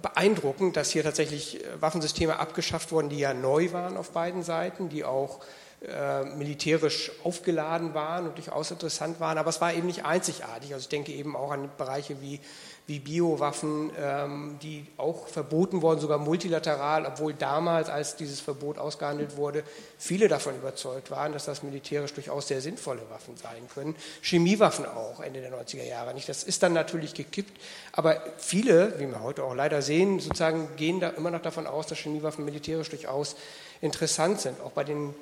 [0.03, 4.91] beeindruckend, dass hier tatsächlich äh, Waffensysteme abgeschafft wurden, die ja neu waren auf beiden Seiten,
[4.91, 5.41] die auch
[5.89, 9.39] äh, militärisch aufgeladen waren und durchaus interessant waren.
[9.39, 10.75] Aber es war eben nicht einzigartig.
[10.75, 12.41] Also ich denke eben auch an Bereiche wie
[12.87, 19.37] wie Biowaffen, ähm, die auch verboten wurden, sogar multilateral, obwohl damals, als dieses Verbot ausgehandelt
[19.37, 19.63] wurde,
[19.99, 23.95] viele davon überzeugt waren, dass das militärisch durchaus sehr sinnvolle Waffen sein können.
[24.21, 26.29] Chemiewaffen auch, Ende der 90er Jahre nicht.
[26.29, 27.57] Das ist dann natürlich gekippt,
[27.93, 31.87] aber viele, wie wir heute auch leider sehen, sozusagen gehen da immer noch davon aus,
[31.87, 33.37] dass Chemiewaffen militärisch durchaus
[33.81, 35.15] interessant sind, auch bei den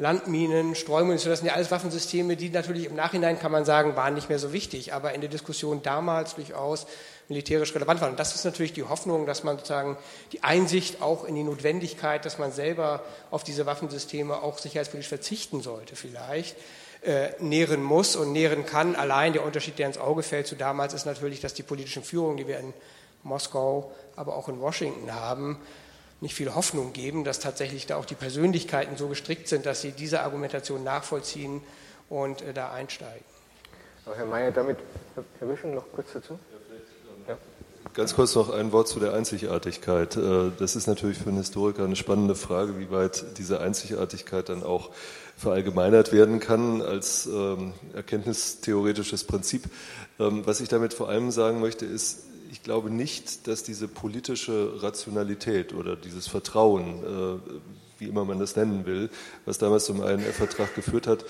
[0.00, 4.14] Landminen, Streumunition, das sind ja alles Waffensysteme, die natürlich im Nachhinein, kann man sagen, waren
[4.14, 6.86] nicht mehr so wichtig, aber in der Diskussion damals durchaus
[7.28, 8.12] militärisch relevant waren.
[8.12, 9.98] Und das ist natürlich die Hoffnung, dass man sozusagen
[10.32, 15.60] die Einsicht auch in die Notwendigkeit, dass man selber auf diese Waffensysteme auch sicherheitspolitisch verzichten
[15.60, 16.56] sollte vielleicht,
[17.02, 18.96] äh, nähren muss und nähren kann.
[18.96, 22.38] Allein der Unterschied, der ins Auge fällt zu damals, ist natürlich, dass die politischen Führungen,
[22.38, 22.72] die wir in
[23.22, 25.58] Moskau, aber auch in Washington haben,
[26.20, 29.92] nicht viel Hoffnung geben, dass tatsächlich da auch die Persönlichkeiten so gestrickt sind, dass sie
[29.92, 31.62] diese Argumentation nachvollziehen
[32.08, 33.24] und äh, da einsteigen.
[34.04, 34.78] Aber Herr Mayer, damit,
[35.38, 36.38] Herr Wischung, noch kurz dazu?
[37.28, 37.36] Ja,
[37.92, 40.16] Ganz kurz noch ein Wort zu der Einzigartigkeit.
[40.16, 44.62] Äh, das ist natürlich für einen Historiker eine spannende Frage, wie weit diese Einzigartigkeit dann
[44.62, 44.90] auch
[45.36, 49.64] verallgemeinert werden kann als ähm, erkenntnistheoretisches Prinzip.
[50.18, 54.82] Ähm, was ich damit vor allem sagen möchte, ist, ich glaube nicht, dass diese politische
[54.82, 57.52] Rationalität oder dieses Vertrauen, äh,
[57.98, 59.10] wie immer man das nennen will,
[59.44, 61.24] was damals zum INF-Vertrag geführt hat,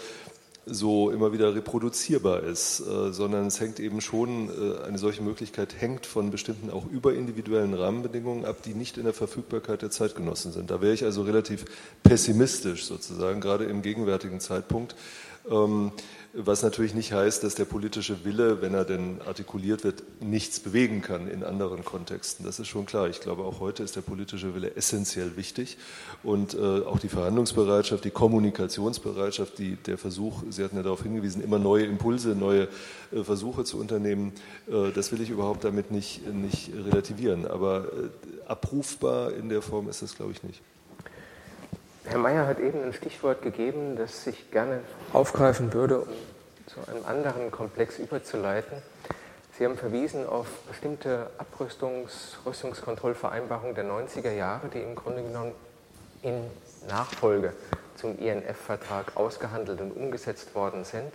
[0.66, 5.74] so immer wieder reproduzierbar ist, äh, sondern es hängt eben schon, äh, eine solche Möglichkeit
[5.78, 10.70] hängt von bestimmten auch überindividuellen Rahmenbedingungen ab, die nicht in der Verfügbarkeit der Zeitgenossen sind.
[10.70, 11.64] Da wäre ich also relativ
[12.02, 14.94] pessimistisch sozusagen, gerade im gegenwärtigen Zeitpunkt.
[16.32, 21.02] Was natürlich nicht heißt, dass der politische Wille, wenn er denn artikuliert wird, nichts bewegen
[21.02, 22.44] kann in anderen Kontexten.
[22.44, 23.08] Das ist schon klar.
[23.08, 25.76] Ich glaube, auch heute ist der politische Wille essentiell wichtig
[26.22, 31.42] und äh, auch die Verhandlungsbereitschaft, die Kommunikationsbereitschaft, die, der Versuch, Sie hatten ja darauf hingewiesen,
[31.42, 32.68] immer neue Impulse, neue
[33.10, 34.32] äh, Versuche zu unternehmen,
[34.68, 37.44] äh, das will ich überhaupt damit nicht, nicht relativieren.
[37.44, 40.62] Aber äh, abrufbar in der Form ist das, glaube ich, nicht.
[42.04, 44.80] Herr Mayer hat eben ein Stichwort gegeben, das ich gerne
[45.12, 46.08] aufgreifen würde, um
[46.66, 48.78] zu einem anderen Komplex überzuleiten.
[49.58, 55.52] Sie haben verwiesen auf bestimmte Abrüstungs-, Rüstungskontrollvereinbarungen der 90er Jahre, die im Grunde genommen
[56.22, 56.42] in
[56.88, 57.52] Nachfolge
[57.96, 61.12] zum INF-Vertrag ausgehandelt und umgesetzt worden sind.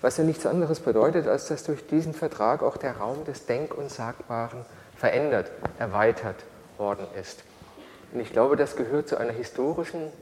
[0.00, 3.76] Was ja nichts anderes bedeutet, als dass durch diesen Vertrag auch der Raum des Denk-
[3.76, 4.64] und Sagbaren
[4.96, 6.36] verändert, erweitert
[6.76, 7.42] worden ist.
[8.12, 10.12] Und ich glaube, das gehört zu einer historischen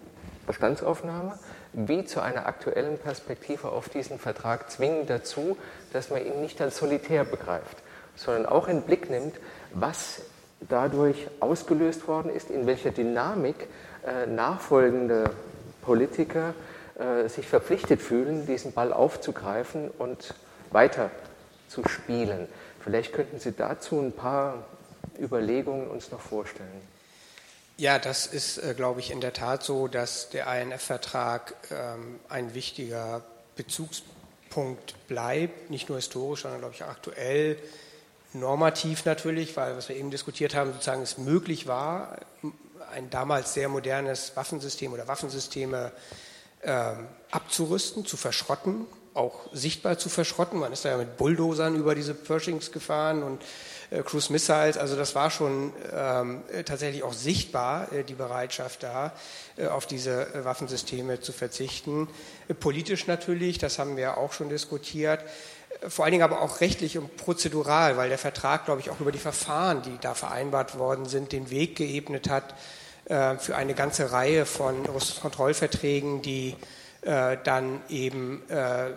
[0.46, 1.38] Bestandsaufnahme
[1.72, 5.56] wie zu einer aktuellen Perspektive auf diesen Vertrag zwingend dazu,
[5.92, 7.76] dass man ihn nicht als solitär begreift,
[8.14, 9.36] sondern auch in Blick nimmt,
[9.74, 10.22] was
[10.60, 13.68] dadurch ausgelöst worden ist, in welcher Dynamik
[14.06, 15.30] äh, nachfolgende
[15.82, 16.54] Politiker
[16.98, 20.34] äh, sich verpflichtet fühlen, diesen Ball aufzugreifen und
[20.70, 21.10] weiter
[21.68, 22.48] zu spielen.
[22.82, 24.64] Vielleicht könnten Sie dazu ein paar
[25.20, 26.95] Überlegungen uns noch vorstellen.
[27.78, 32.54] Ja, das ist, äh, glaube ich, in der Tat so, dass der INF-Vertrag ähm, ein
[32.54, 33.22] wichtiger
[33.54, 37.58] Bezugspunkt bleibt, nicht nur historisch, sondern, glaube ich, aktuell,
[38.32, 42.16] normativ natürlich, weil, was wir eben diskutiert haben, sozusagen es möglich war,
[42.94, 45.92] ein damals sehr modernes Waffensystem oder Waffensysteme
[46.62, 50.60] ähm, abzurüsten, zu verschrotten, auch sichtbar zu verschrotten.
[50.60, 53.42] Man ist da ja mit Bulldozern über diese Pershings gefahren und
[54.04, 54.76] Cruise Missiles.
[54.76, 59.12] Also das war schon ähm, tatsächlich auch sichtbar, äh, die Bereitschaft da,
[59.56, 62.08] äh, auf diese äh, Waffensysteme zu verzichten.
[62.48, 65.22] Äh, politisch natürlich, das haben wir auch schon diskutiert.
[65.82, 69.00] Äh, vor allen Dingen aber auch rechtlich und prozedural, weil der Vertrag, glaube ich, auch
[69.00, 72.54] über die Verfahren, die da vereinbart worden sind, den Weg geebnet hat
[73.38, 76.56] für eine ganze Reihe von Rüstungskontrollverträgen, die
[77.02, 78.42] dann eben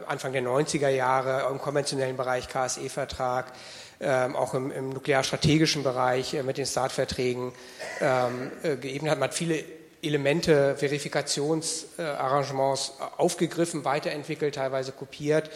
[0.07, 3.53] Anfang der 90er Jahre im konventionellen Bereich KSE-Vertrag
[4.01, 7.51] ähm, auch im, im nuklearstrategischen Bereich äh, mit den Startverträgen
[7.99, 9.19] ähm, äh, geebnet hat.
[9.19, 9.61] Man hat viele
[10.01, 15.49] Elemente, Verifikationsarrangements äh, aufgegriffen, weiterentwickelt, teilweise kopiert.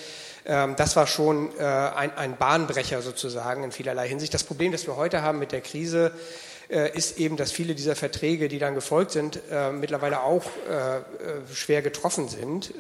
[0.45, 4.33] Ähm, das war schon ein, ein Bahnbrecher sozusagen in vielerlei Hinsicht.
[4.33, 6.11] Das Problem, das wir heute haben mit der Krise,
[6.69, 9.39] ist eben, dass viele dieser Verträge, die dann gefolgt sind,
[9.73, 10.43] mittlerweile auch
[11.53, 12.73] schwer getroffen sind.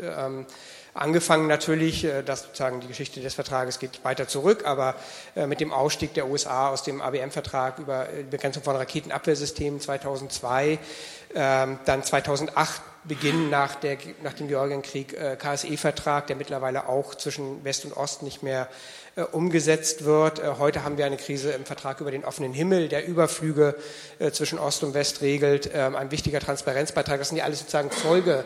[0.95, 4.95] Angefangen natürlich, äh, das sozusagen die Geschichte des Vertrages geht weiter zurück, aber
[5.35, 10.77] äh, mit dem Ausstieg der USA aus dem ABM-Vertrag über die Begrenzung von Raketenabwehrsystemen 2002,
[11.33, 17.63] ähm, dann 2008 Beginn nach, der, nach dem Georgienkrieg äh, KSE-Vertrag, der mittlerweile auch zwischen
[17.65, 18.69] West und Ost nicht mehr
[19.31, 20.41] umgesetzt wird.
[20.57, 23.75] Heute haben wir eine Krise im Vertrag über den offenen Himmel, der Überflüge
[24.31, 25.69] zwischen Ost und West regelt.
[25.71, 27.19] Ähm, ein wichtiger Transparenzbeitrag.
[27.19, 28.43] Das sind ja alles sozusagen Folge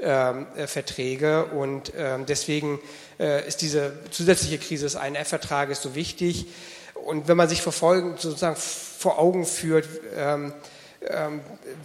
[0.00, 1.46] äh, Verträge.
[1.46, 2.80] Und ähm, deswegen
[3.18, 6.46] äh, ist diese zusätzliche Krise des INF-Vertrages so wichtig.
[6.94, 10.52] Und wenn man sich verfolgen, sozusagen vor Augen führt, ähm,
[11.08, 11.40] ähm,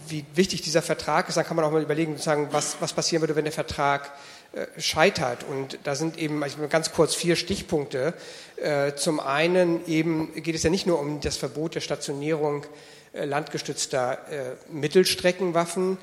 [0.08, 3.22] wie wichtig dieser Vertrag ist, dann kann man auch mal überlegen, sozusagen, was, was passieren
[3.22, 4.12] würde, wenn der Vertrag
[4.52, 5.44] äh, scheitert.
[5.44, 8.12] Und da sind eben also ganz kurz vier Stichpunkte.
[8.56, 12.66] Äh, zum einen eben geht es ja nicht nur um das Verbot der Stationierung
[13.14, 14.18] äh, landgestützter
[14.70, 15.96] Mittelstreckenwaffen,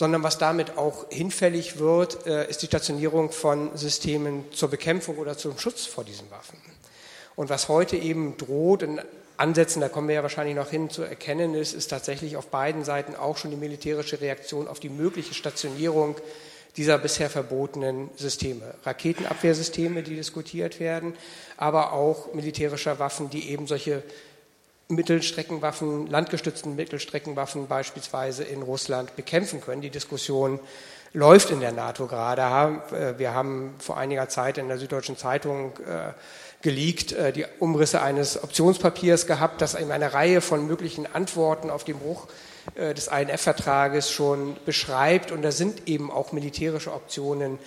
[0.00, 5.36] sondern was damit auch hinfällig wird, äh, ist die Stationierung von Systemen zur Bekämpfung oder
[5.36, 6.56] zum Schutz vor diesen Waffen.
[7.36, 8.98] Und was heute eben droht, in
[9.36, 12.82] Ansätzen, da kommen wir ja wahrscheinlich noch hin, zu erkennen ist, ist tatsächlich auf beiden
[12.82, 16.16] Seiten auch schon die militärische Reaktion auf die mögliche Stationierung
[16.78, 18.72] dieser bisher verbotenen Systeme.
[18.84, 21.12] Raketenabwehrsysteme, die diskutiert werden,
[21.58, 24.02] aber auch militärischer Waffen, die eben solche
[24.90, 29.82] Mittelstreckenwaffen, landgestützten Mittelstreckenwaffen beispielsweise in Russland bekämpfen können.
[29.82, 30.60] Die Diskussion
[31.12, 32.82] läuft in der NATO gerade.
[32.94, 36.12] Äh, wir haben vor einiger Zeit in der Süddeutschen Zeitung äh,
[36.62, 41.98] geleakt die Umrisse eines Optionspapiers gehabt, das eben eine Reihe von möglichen Antworten auf den
[41.98, 42.28] Bruch
[42.76, 45.32] des INF-Vertrages schon beschreibt.
[45.32, 47.58] Und da sind eben auch militärische Optionen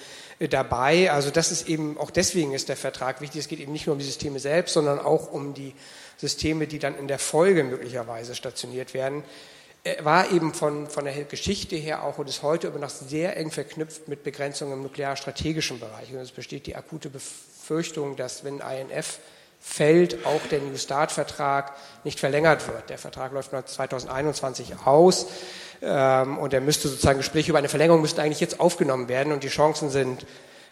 [0.50, 1.12] dabei.
[1.12, 3.42] Also das ist eben, auch deswegen ist der Vertrag wichtig.
[3.42, 5.74] Es geht eben nicht nur um die Systeme selbst, sondern auch um die
[6.18, 9.24] Systeme, die dann in der Folge möglicherweise stationiert werden.
[9.86, 13.36] Er war eben von, von der Geschichte her auch und ist heute immer noch sehr
[13.36, 16.12] eng verknüpft mit Begrenzungen im nuklearstrategischen Bereich.
[16.14, 19.20] Und es besteht die akute Befürchtung, dass wenn INF
[19.60, 22.90] fällt, auch der New Start-Vertrag nicht verlängert wird.
[22.90, 25.28] Der Vertrag läuft 2021 aus
[25.82, 29.44] ähm, und er müsste sozusagen Gespräche über eine Verlängerung müssten eigentlich jetzt aufgenommen werden und
[29.44, 30.26] die Chancen sind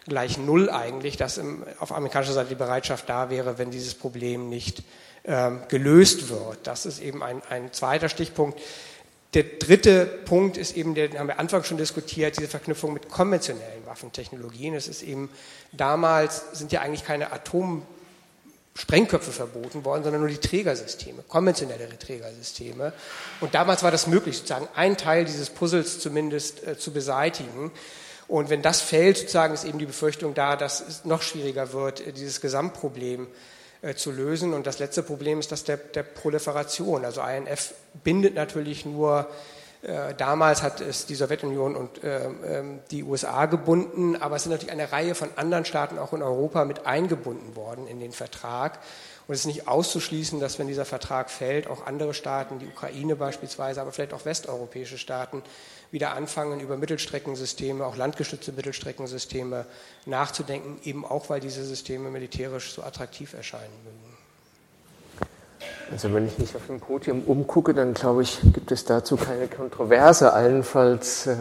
[0.08, 4.50] gleich null eigentlich, dass im, auf amerikanischer Seite die Bereitschaft da wäre, wenn dieses Problem
[4.50, 4.84] nicht
[5.24, 6.66] gelöst wird.
[6.66, 8.60] Das ist eben ein, ein zweiter Stichpunkt.
[9.34, 13.86] Der dritte Punkt ist eben, den haben wir Anfang schon diskutiert, diese Verknüpfung mit konventionellen
[13.86, 14.76] Waffentechnologien.
[14.76, 15.30] Es ist eben
[15.72, 22.92] damals sind ja eigentlich keine Atomsprengköpfe verboten worden, sondern nur die Trägersysteme, konventionelle Trägersysteme.
[23.40, 27.72] Und damals war das möglich, sozusagen einen Teil dieses Puzzles zumindest äh, zu beseitigen.
[28.28, 32.06] Und wenn das fällt, sozusagen ist eben die Befürchtung da, dass es noch schwieriger wird,
[32.06, 33.28] äh, dieses Gesamtproblem
[33.96, 34.54] zu lösen.
[34.54, 37.04] Und das letzte Problem ist das der, der Proliferation.
[37.06, 37.74] Also INF
[38.04, 39.28] bindet natürlich nur
[39.82, 42.30] äh, Damals hat es die Sowjetunion und äh,
[42.92, 46.66] die USA gebunden, aber es sind natürlich eine Reihe von anderen Staaten auch in Europa
[46.66, 48.80] mit eingebunden worden in den Vertrag.
[49.28, 53.16] Und es ist nicht auszuschließen, dass wenn dieser Vertrag fällt, auch andere Staaten, die Ukraine
[53.16, 55.42] beispielsweise, aber vielleicht auch westeuropäische Staaten,
[55.92, 59.66] wieder anfangen, über Mittelstreckensysteme, auch landgestützte Mittelstreckensysteme
[60.06, 64.12] nachzudenken, eben auch weil diese Systeme militärisch so attraktiv erscheinen mögen.
[65.92, 69.48] Also wenn ich mich auf dem Podium umgucke, dann glaube ich, gibt es dazu keine
[69.48, 71.36] Kontroverse, allenfalls äh,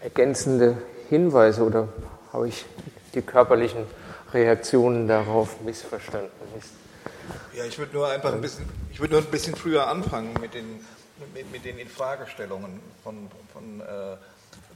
[0.00, 0.78] ergänzende
[1.08, 1.88] Hinweise oder
[2.32, 2.64] habe ich
[3.14, 3.86] die körperlichen
[4.32, 6.30] Reaktionen darauf missverstanden?
[7.56, 10.54] Ja, ich würde nur einfach ein bisschen, ich würde nur ein bisschen früher anfangen mit
[10.54, 10.84] den
[11.32, 14.16] mit, mit den Infragestellungen von, von äh,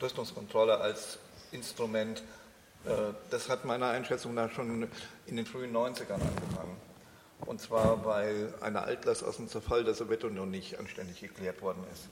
[0.01, 1.19] Rüstungskontrolle als
[1.53, 2.23] Instrument,
[2.85, 2.91] äh,
[3.31, 4.89] das hat meiner Einschätzung nach schon
[5.27, 6.77] in den frühen 90ern angefangen.
[7.41, 12.09] Und zwar, weil eine Altlast aus dem Zerfall der Sowjetunion nicht anständig geklärt worden ist.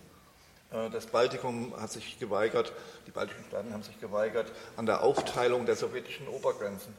[0.73, 2.73] Äh, das Baltikum hat sich geweigert,
[3.07, 6.95] die baltischen Staaten haben sich geweigert, an der Aufteilung der sowjetischen Obergrenzen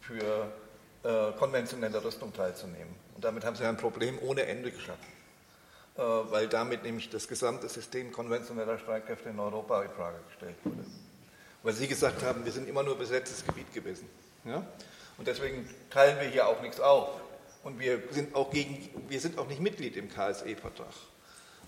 [0.00, 0.50] für
[1.02, 2.94] äh, konventionelle Rüstung teilzunehmen.
[3.14, 5.15] Und damit haben sie ein Problem ohne Ende geschaffen.
[5.96, 10.84] Äh, weil damit nämlich das gesamte System konventioneller Streitkräfte in Europa in Frage gestellt wurde.
[11.62, 14.06] Weil Sie gesagt haben, wir sind immer nur besetztes Gebiet gewesen.
[14.44, 14.62] Ja?
[15.16, 17.08] Und deswegen teilen wir hier auch nichts auf.
[17.64, 20.92] Und wir sind auch, gegen, wir sind auch nicht Mitglied im KSE-Vertrag,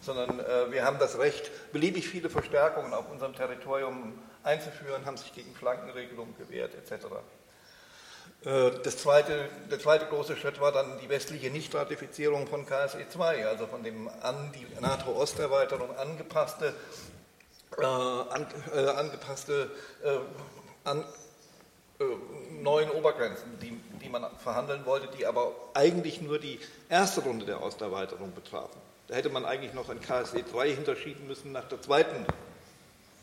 [0.03, 4.13] sondern äh, wir haben das Recht, beliebig viele Verstärkungen auf unserem Territorium
[4.43, 7.07] einzuführen, haben sich gegen Flankenregelungen gewehrt etc.
[8.45, 13.45] Äh, das zweite, der zweite große Schritt war dann die westliche Nichtratifizierung von KSE II,
[13.45, 16.75] also von dem an die NATO-Osterweiterung angepasste,
[17.77, 19.71] äh, an, äh, angepasste
[20.05, 20.19] äh,
[20.89, 21.05] an,
[22.01, 22.05] äh,
[22.63, 27.63] neuen Obergrenzen, die, die man verhandeln wollte, die aber eigentlich nur die erste Runde der
[27.63, 28.81] Osterweiterung betrafen.
[29.09, 32.25] Da hätte man eigentlich noch ein KSE III hinterschieben müssen nach der zweiten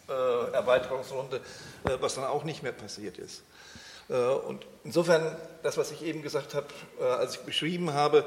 [0.09, 1.39] äh, Erweiterungsrunde,
[1.83, 3.43] was dann auch nicht mehr passiert ist.
[4.09, 6.67] Äh, und insofern, das, was ich eben gesagt habe,
[6.99, 8.19] äh, als ich beschrieben habe,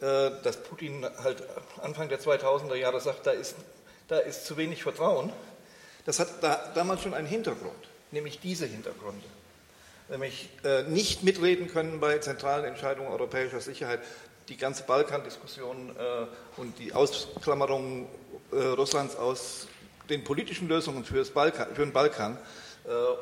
[0.00, 1.42] äh, dass Putin halt
[1.82, 3.56] Anfang der 2000er Jahre sagt, da ist,
[4.08, 5.32] da ist zu wenig Vertrauen,
[6.04, 9.26] das hat da, damals schon einen Hintergrund, nämlich diese Hintergründe.
[10.08, 10.50] Nämlich
[10.86, 13.98] nicht mitreden können bei zentralen Entscheidungen europäischer Sicherheit,
[14.48, 15.96] die ganze Balkan-Diskussion
[16.56, 18.08] und die Ausklammerung
[18.52, 19.66] Russlands aus
[20.08, 21.04] den politischen Lösungen
[21.34, 22.38] Balkan, für den Balkan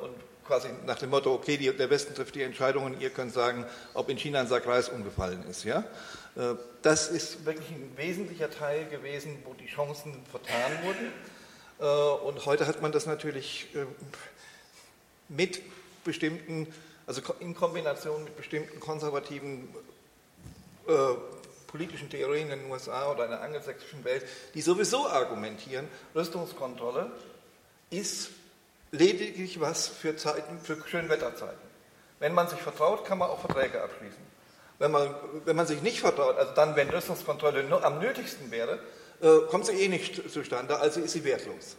[0.02, 0.14] und
[0.47, 3.64] quasi nach dem Motto, okay, die, der Westen trifft die Entscheidungen, ihr könnt sagen,
[3.95, 5.64] ob in China ein Sack Reis umgefallen ist.
[5.64, 5.84] Ja?
[6.36, 11.12] Äh, das ist wirklich ein wesentlicher Teil gewesen, wo die Chancen vertan wurden.
[11.80, 13.86] Äh, und heute hat man das natürlich äh,
[15.28, 15.62] mit
[16.05, 16.72] bestimmten,
[17.07, 19.68] also in Kombination mit bestimmten konservativen
[21.66, 24.22] politischen Theorien in den USA oder in der angelsächsischen Welt,
[24.53, 27.11] die sowieso argumentieren, Rüstungskontrolle
[27.88, 28.28] ist
[28.95, 31.59] lediglich was für Zeiten, für Schönwetterzeiten.
[32.20, 34.22] Wenn man sich vertraut, kann man auch Verträge abschließen.
[34.78, 35.14] Wenn man,
[35.45, 38.78] wenn man sich nicht vertraut, also dann, wenn Rüstungskontrolle nur am nötigsten wäre,
[39.20, 41.76] äh, kommt sie eh nicht zustande, also ist sie wertlos.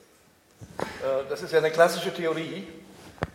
[0.80, 2.68] Äh, das ist ja eine klassische Theorie,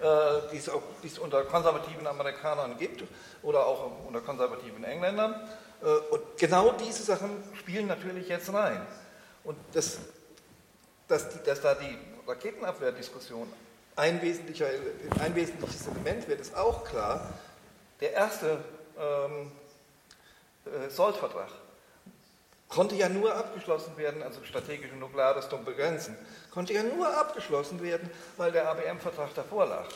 [0.01, 0.07] äh,
[0.53, 3.03] die es, auch, die es unter konservativen Amerikanern gibt
[3.43, 5.35] oder auch unter konservativen Engländern.
[5.83, 8.81] Äh, und genau diese Sachen spielen natürlich jetzt rein.
[9.45, 9.99] Und das,
[11.09, 13.51] dass, die, dass da die Raketenabwehrdiskussion
[13.97, 14.67] ein, wesentlicher,
[15.21, 17.33] ein wesentliches Element wird, ist auch klar,
[18.01, 18.59] der erste
[18.99, 19.53] ähm,
[20.67, 21.51] äh, SALT-Vertrag
[22.71, 26.17] konnte ja nur abgeschlossen werden, also strategische Nuklearrüstung begrenzen,
[26.51, 29.89] konnte ja nur abgeschlossen werden, weil der ABM-Vertrag davor lag.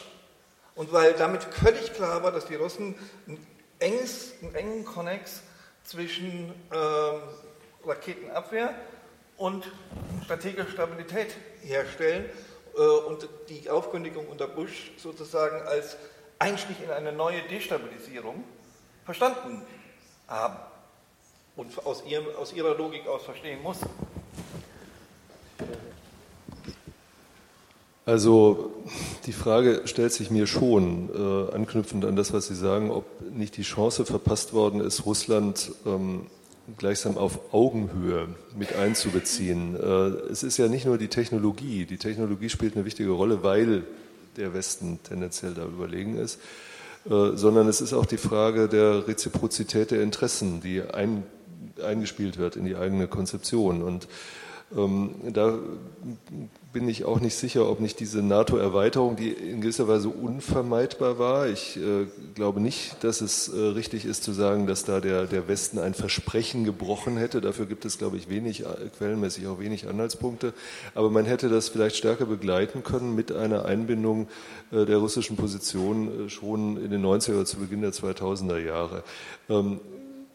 [0.74, 2.96] Und weil damit völlig klar war, dass die Russen
[3.28, 3.46] ein
[3.78, 5.42] enges, einen engen Konnex
[5.84, 7.20] zwischen ähm,
[7.86, 8.74] Raketenabwehr
[9.36, 9.70] und
[10.24, 11.32] strategischer Stabilität
[11.62, 12.28] herstellen
[12.76, 15.96] und die Aufkündigung unter Bush sozusagen als
[16.38, 18.44] Einstieg in eine neue Destabilisierung
[19.04, 19.62] verstanden
[20.28, 20.56] haben
[21.56, 23.88] und aus, ihrem, aus ihrer Logik aus verstehen mussten.
[28.06, 28.70] Also
[29.24, 33.56] die Frage stellt sich mir schon, äh, anknüpfend an das, was Sie sagen, ob nicht
[33.56, 36.26] die Chance verpasst worden ist, Russland ähm,
[36.78, 39.76] gleichsam auf Augenhöhe mit einzubeziehen.
[39.76, 41.84] Äh, es ist ja nicht nur die Technologie.
[41.84, 43.84] Die Technologie spielt eine wichtige Rolle, weil
[44.36, 46.40] der Westen tendenziell da überlegen ist,
[47.06, 51.24] äh, sondern es ist auch die Frage der Reziprozität der Interessen, die ein,
[51.82, 53.82] eingespielt wird in die eigene Konzeption.
[53.82, 54.08] Und
[54.76, 55.58] ähm, da
[56.74, 61.46] bin ich auch nicht sicher, ob nicht diese NATO-Erweiterung, die in gewisser Weise unvermeidbar war.
[61.46, 65.46] Ich äh, glaube nicht, dass es äh, richtig ist zu sagen, dass da der, der
[65.46, 67.40] Westen ein Versprechen gebrochen hätte.
[67.40, 68.66] Dafür gibt es, glaube ich, wenig, äh,
[68.98, 70.52] quellenmäßig auch wenig Anhaltspunkte.
[70.96, 74.26] Aber man hätte das vielleicht stärker begleiten können mit einer Einbindung
[74.72, 79.04] äh, der russischen Position äh, schon in den 90er oder zu Beginn der 2000er Jahre.
[79.48, 79.78] Ähm,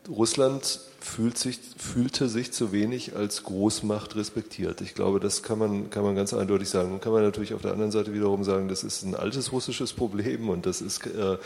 [0.07, 0.79] Russland
[1.09, 4.81] fühlt sich, fühlte sich zu wenig als Großmacht respektiert.
[4.81, 6.93] Ich glaube, das kann man, kann man ganz eindeutig sagen.
[6.93, 9.93] Und kann man natürlich auf der anderen Seite wiederum sagen, das ist ein altes russisches
[9.93, 11.37] Problem und das ist äh, äh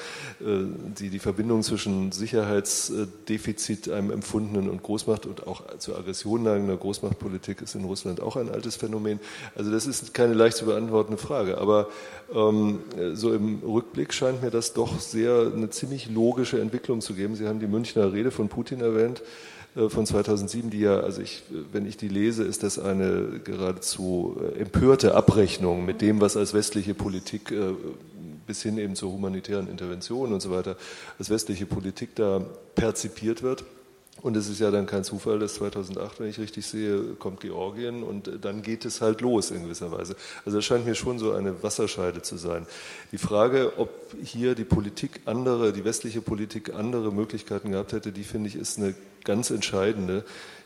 [1.00, 7.62] die, die Verbindung zwischen Sicherheitsdefizit, einem empfundenen und Großmacht und auch zur Aggression neigender Großmachtpolitik
[7.62, 9.20] ist in Russland auch ein altes Phänomen.
[9.56, 11.58] Also das ist keine leicht zu beantwortende Frage.
[11.58, 11.88] Aber
[12.36, 12.80] ähm,
[13.14, 17.36] so im Rückblick scheint mir das doch sehr eine ziemlich logische Entwicklung zu geben.
[17.36, 19.22] Sie haben die Münchner Rede von Putin erwähnt.
[19.76, 24.38] Äh, von 2007, die ja, also ich, wenn ich die lese, ist das eine geradezu
[24.40, 27.74] äh, empörte Abrechnung mit dem, was als westliche Politik äh,
[28.46, 30.76] bis hin eben zur humanitären Intervention und so weiter,
[31.18, 32.42] als westliche Politik da
[32.76, 33.64] perzipiert wird.
[34.22, 38.04] Und es ist ja dann kein Zufall, dass 2008, wenn ich richtig sehe, kommt Georgien
[38.04, 40.16] und dann geht es halt los in gewisser Weise.
[40.46, 42.68] Also das scheint mir schon so eine Wasserscheide zu sein.
[43.12, 43.90] Die Frage, ob
[44.24, 48.78] hier die Politik andere, die westliche Politik andere Möglichkeiten gehabt hätte, die finde ich ist
[48.78, 48.94] eine
[49.24, 50.24] ganz entscheidende.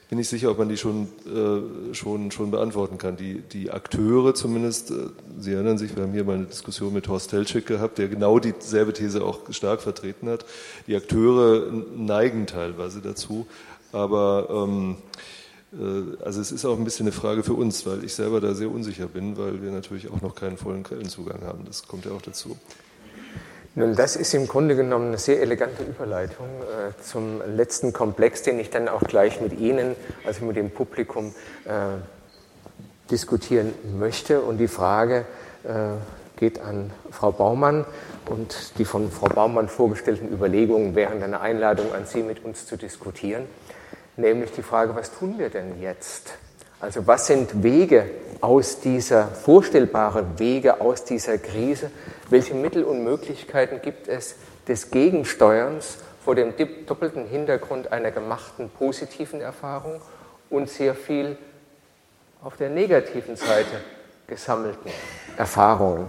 [0.07, 3.17] Ich bin nicht sicher, ob man die schon, äh, schon, schon beantworten kann.
[3.17, 7.09] Die, die Akteure zumindest, äh, Sie erinnern sich, wir haben hier mal eine Diskussion mit
[7.09, 10.45] Horst Telschik gehabt, der genau dieselbe These auch stark vertreten hat.
[10.87, 13.47] Die Akteure neigen teilweise dazu,
[13.91, 14.95] aber ähm,
[15.73, 18.53] äh, also es ist auch ein bisschen eine Frage für uns, weil ich selber da
[18.53, 21.65] sehr unsicher bin, weil wir natürlich auch noch keinen vollen Quellenzugang haben.
[21.65, 22.55] Das kommt ja auch dazu.
[23.77, 28.59] Nun, das ist im Grunde genommen eine sehr elegante Überleitung äh, zum letzten Komplex, den
[28.59, 31.99] ich dann auch gleich mit Ihnen, also mit dem Publikum, äh,
[33.11, 34.41] diskutieren möchte.
[34.41, 35.25] Und die Frage
[35.63, 35.91] äh,
[36.39, 37.85] geht an Frau Baumann
[38.25, 42.77] und die von Frau Baumann vorgestellten Überlegungen wären eine Einladung an Sie, mit uns zu
[42.77, 43.45] diskutieren.
[44.15, 46.31] Nämlich die Frage, was tun wir denn jetzt?
[46.79, 48.09] Also was sind Wege
[48.39, 51.91] aus dieser, vorstellbare Wege aus dieser Krise?
[52.29, 54.35] Welche Mittel und Möglichkeiten gibt es
[54.67, 56.53] des Gegensteuerns vor dem
[56.85, 60.01] doppelten Hintergrund einer gemachten positiven Erfahrung
[60.49, 61.37] und sehr viel
[62.43, 63.81] auf der negativen Seite
[64.27, 64.91] gesammelten
[65.35, 66.07] Erfahrungen?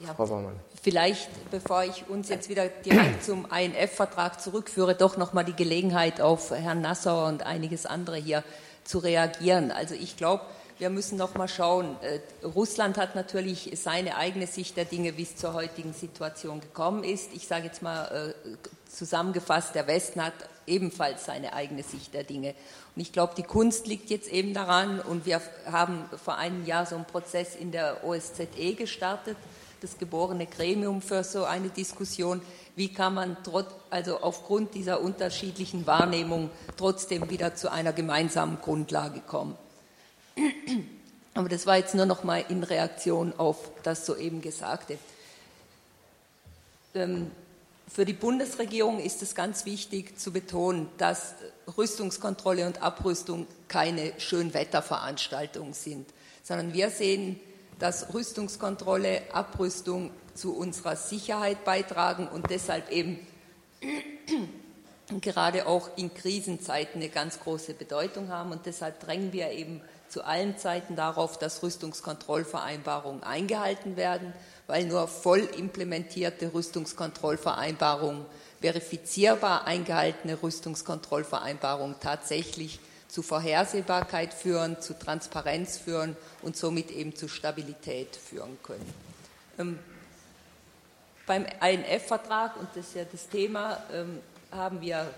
[0.00, 0.12] Ja.
[0.14, 0.58] Frau Baumann.
[0.82, 6.50] Vielleicht, bevor ich uns jetzt wieder direkt zum INF-Vertrag zurückführe, doch nochmal die Gelegenheit auf
[6.52, 8.42] Herrn Nassauer und einiges andere hier
[8.84, 9.72] zu reagieren.
[9.72, 10.42] Also ich glaube,
[10.78, 11.96] wir müssen noch mal schauen.
[12.00, 17.04] Äh, Russland hat natürlich seine eigene Sicht der Dinge, wie es zur heutigen Situation gekommen
[17.04, 17.34] ist.
[17.34, 18.56] Ich sage jetzt mal äh,
[18.90, 20.32] zusammengefasst, der Westen hat
[20.66, 22.54] ebenfalls seine eigene Sicht der Dinge.
[22.96, 26.86] Und ich glaube, die Kunst liegt jetzt eben daran, und wir haben vor einem Jahr
[26.86, 29.36] so einen Prozess in der OSZE gestartet,
[29.80, 32.42] das geborene Gremium für so eine Diskussion.
[32.76, 39.20] Wie kann man trotz, also aufgrund dieser unterschiedlichen Wahrnehmung trotzdem wieder zu einer gemeinsamen Grundlage
[39.20, 39.56] kommen?
[41.34, 44.98] Aber das war jetzt nur noch mal in Reaktion auf das soeben Gesagte.
[46.94, 47.30] Ähm,
[47.92, 51.34] für die Bundesregierung ist es ganz wichtig zu betonen, dass
[51.76, 56.08] Rüstungskontrolle und Abrüstung keine Schönwetterveranstaltungen sind,
[56.42, 57.40] sondern wir sehen,
[57.80, 63.18] dass Rüstungskontrolle, Abrüstung zu unserer Sicherheit beitragen und deshalb eben
[65.20, 68.52] gerade auch in Krisenzeiten eine ganz große Bedeutung haben.
[68.52, 74.32] Und deshalb drängen wir eben zu allen Zeiten darauf, dass Rüstungskontrollvereinbarungen eingehalten werden,
[74.66, 78.26] weil nur voll implementierte Rüstungskontrollvereinbarungen,
[78.60, 82.78] verifizierbar eingehaltene Rüstungskontrollvereinbarungen tatsächlich
[83.10, 88.94] zu Vorhersehbarkeit führen, zu Transparenz führen und somit eben zu Stabilität führen können.
[89.58, 89.78] Ähm,
[91.26, 95.08] beim INF-Vertrag, und das ist ja das Thema, ähm, haben wir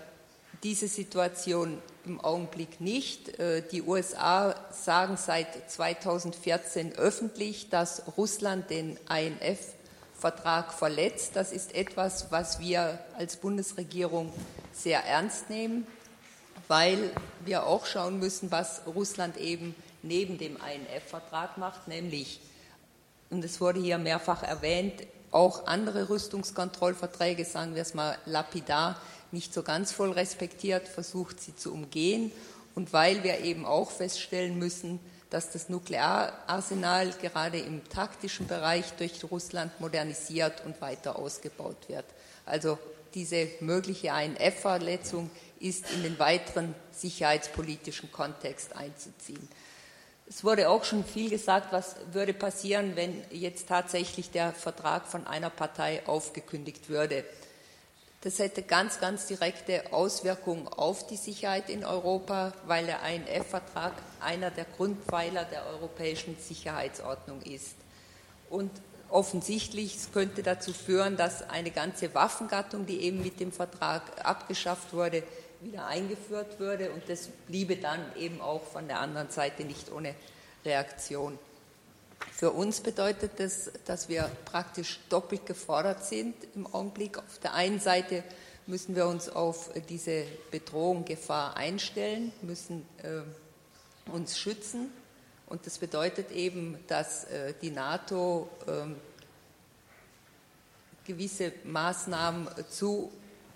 [0.63, 3.39] diese Situation im Augenblick nicht.
[3.39, 11.31] Äh, die USA sagen seit 2014 öffentlich, dass Russland den INF-Vertrag verletzt.
[11.35, 14.31] Das ist etwas, was wir als Bundesregierung
[14.71, 15.85] sehr ernst nehmen,
[16.67, 17.11] weil
[17.45, 22.39] wir auch schauen müssen, was Russland eben neben dem INF-Vertrag macht, nämlich,
[23.29, 29.01] und es wurde hier mehrfach erwähnt, auch andere Rüstungskontrollverträge, sagen wir es mal lapidar,
[29.31, 32.31] nicht so ganz voll respektiert, versucht sie zu umgehen.
[32.75, 34.99] Und weil wir eben auch feststellen müssen,
[35.29, 42.05] dass das Nukleararsenal gerade im taktischen Bereich durch Russland modernisiert und weiter ausgebaut wird.
[42.45, 42.77] Also
[43.15, 45.31] diese mögliche INF-Verletzung
[45.63, 49.47] ist in den weiteren sicherheitspolitischen Kontext einzuziehen.
[50.27, 55.27] Es wurde auch schon viel gesagt, was würde passieren, wenn jetzt tatsächlich der Vertrag von
[55.27, 57.23] einer Partei aufgekündigt würde.
[58.21, 64.49] Das hätte ganz, ganz direkte Auswirkungen auf die Sicherheit in Europa, weil der INF-Vertrag einer
[64.49, 67.75] der Grundpfeiler der europäischen Sicherheitsordnung ist.
[68.49, 68.71] Und
[69.09, 75.23] offensichtlich könnte dazu führen, dass eine ganze Waffengattung, die eben mit dem Vertrag abgeschafft wurde,
[75.63, 76.91] wieder eingeführt würde.
[76.91, 80.15] Und das bliebe dann eben auch von der anderen Seite nicht ohne
[80.65, 81.37] Reaktion.
[82.31, 87.17] Für uns bedeutet das, dass wir praktisch doppelt gefordert sind im Augenblick.
[87.17, 88.23] Auf der einen Seite
[88.65, 94.91] müssen wir uns auf diese Bedrohung, Gefahr einstellen, müssen äh, uns schützen.
[95.47, 98.93] Und das bedeutet eben, dass äh, die NATO äh,
[101.05, 103.11] gewisse Maßnahmen zu,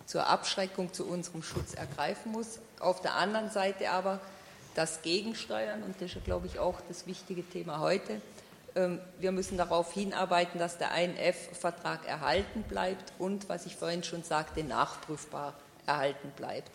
[0.07, 2.59] zur Abschreckung, zu unserem Schutz ergreifen muss.
[2.79, 4.19] Auf der anderen Seite aber
[4.73, 8.21] das Gegensteuern, und das ist, glaube ich, auch das wichtige Thema heute,
[8.75, 14.23] ähm, wir müssen darauf hinarbeiten, dass der INF-Vertrag erhalten bleibt und, was ich vorhin schon
[14.23, 15.53] sagte, nachprüfbar
[15.85, 16.71] erhalten bleibt.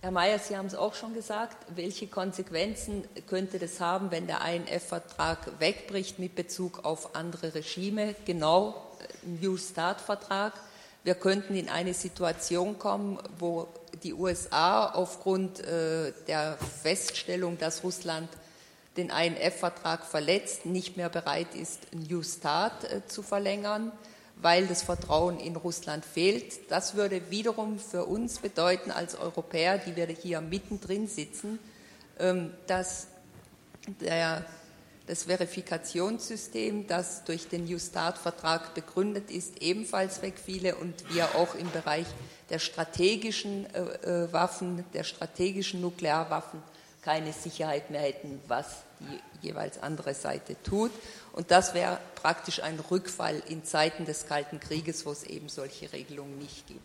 [0.00, 1.56] Herr Mayer, Sie haben es auch schon gesagt.
[1.74, 8.14] Welche Konsequenzen könnte das haben, wenn der INF-Vertrag wegbricht mit Bezug auf andere Regime?
[8.24, 10.52] Genau, äh, New Start-Vertrag.
[11.04, 13.68] Wir könnten in eine Situation kommen, wo
[14.02, 18.30] die USA aufgrund äh, der Feststellung, dass Russland
[18.96, 23.92] den INF-Vertrag verletzt, nicht mehr bereit ist, New Start äh, zu verlängern,
[24.36, 26.70] weil das Vertrauen in Russland fehlt.
[26.70, 31.58] Das würde wiederum für uns bedeuten, als Europäer, die wir hier mittendrin sitzen,
[32.18, 33.08] ähm, dass
[34.00, 34.46] der,
[35.06, 41.70] das Verifikationssystem, das durch den New Start-Vertrag begründet ist, ebenfalls wegfiele und wir auch im
[41.70, 42.06] Bereich
[42.50, 46.62] der strategischen äh, äh Waffen, der strategischen Nuklearwaffen
[47.02, 48.66] keine Sicherheit mehr hätten, was
[49.00, 50.90] die jeweils andere Seite tut.
[51.32, 55.92] Und das wäre praktisch ein Rückfall in Zeiten des Kalten Krieges, wo es eben solche
[55.92, 56.80] Regelungen nicht gibt.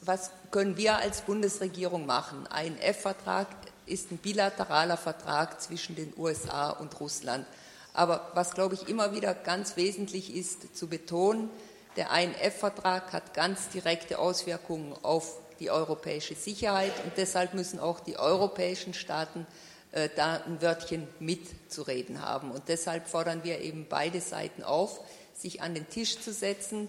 [0.00, 2.46] Was können wir als Bundesregierung machen?
[2.46, 3.48] Ein F-Vertrag
[3.88, 7.46] ist ein bilateraler Vertrag zwischen den USA und Russland.
[7.94, 11.50] Aber was, glaube ich, immer wieder ganz wesentlich ist zu betonen,
[11.96, 18.16] der INF-Vertrag hat ganz direkte Auswirkungen auf die europäische Sicherheit und deshalb müssen auch die
[18.16, 19.46] europäischen Staaten
[19.90, 22.52] äh, da ein Wörtchen mitzureden haben.
[22.52, 25.00] Und deshalb fordern wir eben beide Seiten auf,
[25.34, 26.88] sich an den Tisch zu setzen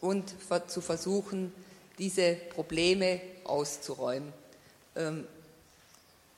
[0.00, 0.34] und
[0.66, 1.52] zu versuchen,
[1.98, 4.32] diese Probleme auszuräumen.
[4.96, 5.26] Ähm,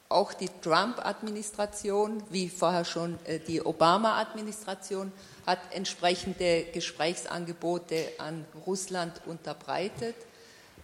[0.08, 5.12] auch die Trump-Administration, wie vorher schon äh, die Obama-Administration,
[5.46, 10.14] hat entsprechende Gesprächsangebote an Russland unterbreitet.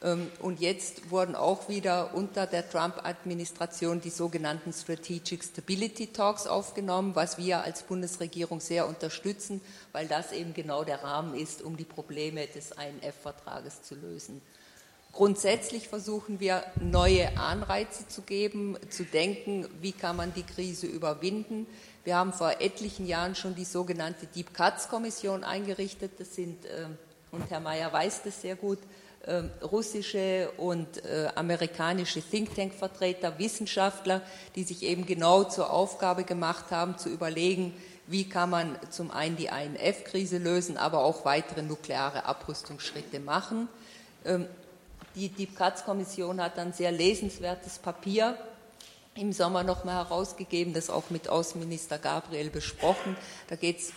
[0.02, 7.14] Ähm, und jetzt wurden auch wieder unter der Trump-Administration die sogenannten Strategic Stability Talks aufgenommen,
[7.14, 9.60] was wir als Bundesregierung sehr unterstützen,
[9.92, 14.42] weil das eben genau der Rahmen ist, um die Probleme des INF-Vertrages zu lösen.
[15.12, 21.66] Grundsätzlich versuchen wir, neue Anreize zu geben, zu denken, wie kann man die Krise überwinden.
[22.04, 26.12] Wir haben vor etlichen Jahren schon die sogenannte Deep Cuts Kommission eingerichtet.
[26.18, 26.86] Das sind, äh,
[27.30, 28.78] und Herr Mayer weiß das sehr gut,
[29.26, 34.22] äh, russische und äh, amerikanische Think Tank Vertreter, Wissenschaftler,
[34.56, 37.74] die sich eben genau zur Aufgabe gemacht haben, zu überlegen,
[38.06, 43.68] wie kann man zum einen die INF-Krise lösen, aber auch weitere nukleare Abrüstungsschritte machen.
[44.24, 44.46] Ähm,
[45.14, 48.38] Die Deep Cuts Kommission hat ein sehr lesenswertes Papier
[49.14, 53.16] im Sommer nochmal herausgegeben, das auch mit Außenminister Gabriel besprochen.
[53.48, 53.92] Da geht es,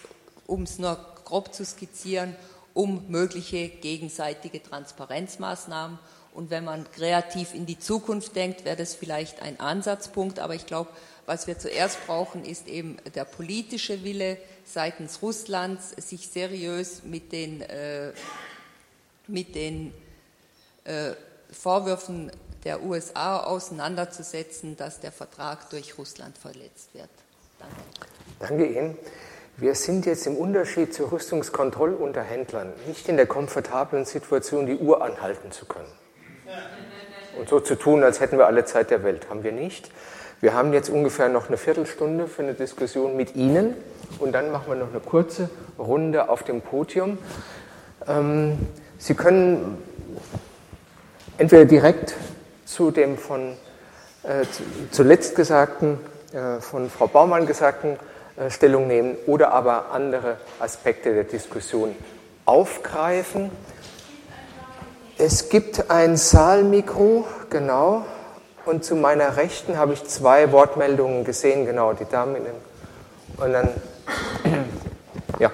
[0.46, 2.36] um es nur grob zu skizzieren,
[2.74, 6.00] um mögliche gegenseitige Transparenzmaßnahmen.
[6.34, 10.40] Und wenn man kreativ in die Zukunft denkt, wäre das vielleicht ein Ansatzpunkt.
[10.40, 10.90] Aber ich glaube,
[11.26, 17.62] was wir zuerst brauchen, ist eben der politische Wille seitens Russlands, sich seriös mit den,
[17.62, 18.12] äh,
[19.28, 19.94] mit den
[20.86, 21.12] äh,
[21.52, 22.32] Vorwürfen
[22.64, 27.10] der USA auseinanderzusetzen, dass der Vertrag durch Russland verletzt wird.
[27.60, 27.76] Danke.
[28.40, 28.98] Danke Ihnen.
[29.58, 35.52] Wir sind jetzt im Unterschied zu Rüstungskontrollunterhändlern nicht in der komfortablen Situation, die Uhr anhalten
[35.52, 35.92] zu können.
[37.40, 39.30] Und so zu tun, als hätten wir alle Zeit der Welt.
[39.30, 39.92] Haben wir nicht.
[40.42, 43.74] Wir haben jetzt ungefähr noch eine Viertelstunde für eine Diskussion mit Ihnen
[44.20, 45.50] und dann machen wir noch eine kurze
[45.80, 47.18] Runde auf dem Podium.
[48.08, 48.58] Ähm,
[48.98, 49.78] Sie können
[51.38, 52.16] entweder direkt
[52.66, 53.54] zu dem von
[54.24, 54.46] äh,
[54.92, 56.00] zuletzt gesagten,
[56.34, 57.98] äh, von Frau Baumann gesagten
[58.38, 61.96] äh, Stellung nehmen oder aber andere Aspekte der Diskussion
[62.46, 63.52] aufgreifen.
[65.18, 68.06] Es gibt ein Saalmikro, genau,
[68.66, 72.56] und zu meiner Rechten habe ich zwei Wortmeldungen gesehen, genau, die Dame in dem.
[73.38, 73.70] Und dann,
[75.40, 75.52] ja.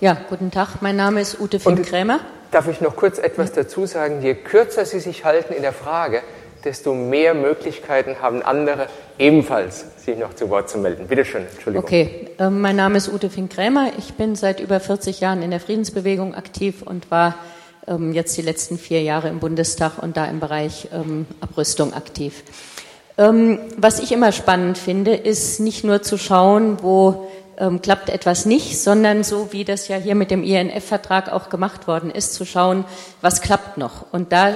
[0.00, 2.20] Ja, guten Tag, mein Name ist Ute Finn-Krämer.
[2.50, 4.22] Darf ich noch kurz etwas dazu sagen?
[4.22, 6.22] Je kürzer Sie sich halten in der Frage,
[6.64, 11.06] desto mehr Möglichkeiten haben andere ebenfalls, sich noch zu Wort zu melden.
[11.06, 11.84] Bitte schön, Entschuldigung.
[11.84, 13.92] Okay, äh, mein Name ist Ute Fink-Krämer.
[13.98, 17.36] Ich bin seit über 40 Jahren in der Friedensbewegung aktiv und war
[17.86, 22.42] ähm, jetzt die letzten vier Jahre im Bundestag und da im Bereich ähm, Abrüstung aktiv.
[23.18, 27.28] Ähm, was ich immer spannend finde, ist nicht nur zu schauen, wo
[27.58, 31.86] ähm, klappt etwas nicht, sondern so wie das ja hier mit dem INF-Vertrag auch gemacht
[31.86, 32.84] worden ist, zu schauen,
[33.20, 34.12] was klappt noch.
[34.12, 34.54] Und da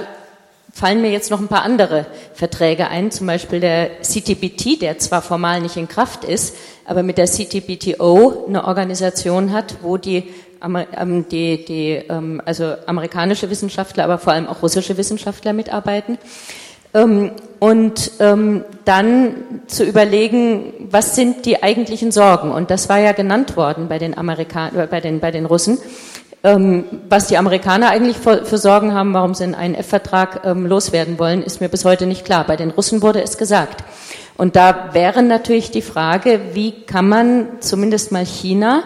[0.73, 5.21] fallen mir jetzt noch ein paar andere Verträge ein, zum Beispiel der CTBT, der zwar
[5.21, 6.55] formal nicht in Kraft ist,
[6.85, 10.31] aber mit der CTBTO eine Organisation hat, wo die,
[10.63, 16.17] ähm, die, die ähm, also amerikanische Wissenschaftler, aber vor allem auch russische Wissenschaftler mitarbeiten.
[16.93, 18.11] Ähm, und
[18.85, 19.35] dann
[19.67, 22.51] zu überlegen, was sind die eigentlichen Sorgen?
[22.51, 25.77] Und das war ja genannt worden bei den Amerikanern, bei den, bei den Russen.
[26.43, 31.19] Ähm, was die Amerikaner eigentlich für, für, Sorgen haben, warum sie einen INF-Vertrag ähm, loswerden
[31.19, 32.45] wollen, ist mir bis heute nicht klar.
[32.47, 33.83] Bei den Russen wurde es gesagt.
[34.37, 38.85] Und da wäre natürlich die Frage, wie kann man zumindest mal China,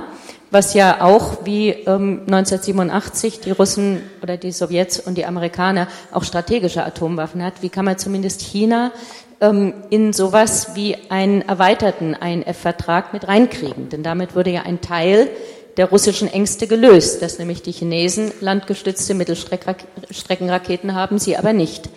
[0.55, 6.23] was ja auch wie ähm, 1987 die Russen oder die Sowjets und die Amerikaner auch
[6.23, 8.93] strategische Atomwaffen hat, wie kann man zumindest China
[9.41, 13.89] ähm, in sowas wie einen erweiterten INF-Vertrag mit reinkriegen?
[13.89, 15.27] Denn damit würde ja ein Teil
[15.75, 21.89] der russischen Ängste gelöst, dass nämlich die Chinesen landgestützte Mittelstreckenraketen haben, sie aber nicht.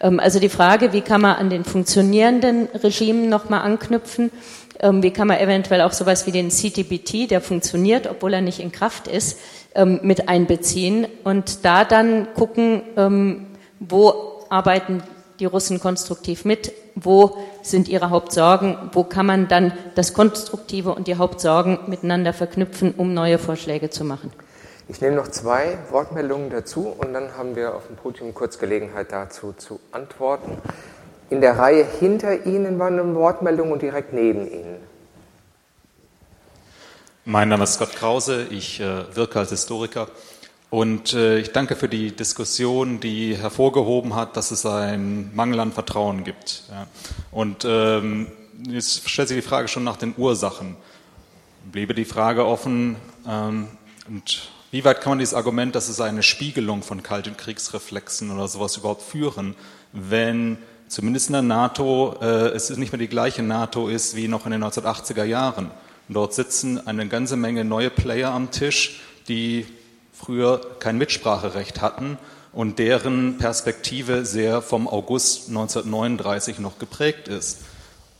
[0.00, 4.30] Ähm, also die Frage, wie kann man an den funktionierenden Regimen nochmal anknüpfen?
[4.80, 8.60] Ähm, wie kann man eventuell auch sowas wie den CTBT, der funktioniert, obwohl er nicht
[8.60, 9.38] in Kraft ist,
[9.74, 12.82] ähm, mit einbeziehen und da dann gucken,
[13.78, 15.02] wo arbeiten
[15.38, 16.72] die Russen konstruktiv mit?
[16.94, 18.76] Wo sind ihre Hauptsorgen?
[18.92, 24.04] Wo kann man dann das Konstruktive und die Hauptsorgen miteinander verknüpfen, um neue Vorschläge zu
[24.04, 24.30] machen?
[24.88, 29.12] Ich nehme noch zwei Wortmeldungen dazu und dann haben wir auf dem Podium kurz Gelegenheit
[29.12, 30.58] dazu zu antworten.
[31.30, 34.76] In der Reihe hinter Ihnen war eine Wortmeldung und direkt neben Ihnen.
[37.24, 40.08] Mein Name ist Scott Krause, ich äh, wirke als Historiker
[40.70, 45.70] und äh, ich danke für die Diskussion, die hervorgehoben hat, dass es einen Mangel an
[45.70, 46.64] Vertrauen gibt.
[46.68, 46.88] Ja.
[47.30, 48.26] Und ähm,
[48.68, 50.74] jetzt stellt sich die Frage schon nach den Ursachen.
[51.70, 52.96] Bliebe die Frage offen,
[53.28, 53.68] ähm,
[54.08, 58.48] und wie weit kann man dieses Argument, dass es eine Spiegelung von kalten Kriegsreflexen oder
[58.48, 59.54] sowas überhaupt führen,
[59.92, 60.58] wenn
[60.90, 64.52] zumindest in der NATO äh, es nicht mehr die gleiche NATO ist wie noch in
[64.52, 65.70] den 1980er Jahren.
[66.08, 69.66] Und dort sitzen eine ganze Menge neue Player am Tisch, die
[70.12, 72.18] früher kein Mitspracherecht hatten
[72.52, 77.60] und deren Perspektive sehr vom August 1939 noch geprägt ist.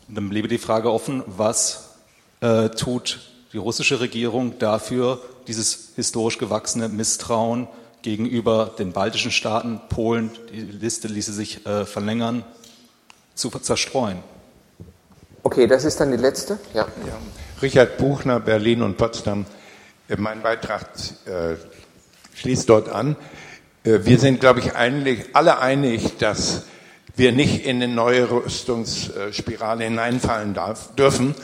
[0.08, 1.96] Und dann bliebe die Frage offen, was
[2.40, 3.18] äh, tut
[3.52, 7.66] die russische Regierung dafür, dieses historisch gewachsene Misstrauen
[8.02, 12.44] gegenüber den baltischen Staaten, Polen, die Liste ließe sich äh, verlängern,
[13.40, 14.18] zu zerstreuen.
[15.42, 16.58] Okay, das ist dann die letzte.
[16.74, 16.86] Ja.
[17.06, 17.18] ja.
[17.62, 19.46] Richard Buchner, Berlin und Potsdam.
[20.08, 20.86] Äh, mein Beitrag
[21.24, 21.56] äh,
[22.34, 23.16] schließt dort an.
[23.84, 26.64] Äh, wir sind, glaube ich, eigentlich alle einig, dass
[27.16, 31.34] wir nicht in eine neue Rüstungsspirale hineinfallen darf, dürfen,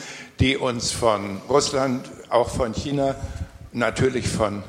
[0.40, 3.14] die uns von Russland, auch von China,
[3.72, 4.62] natürlich von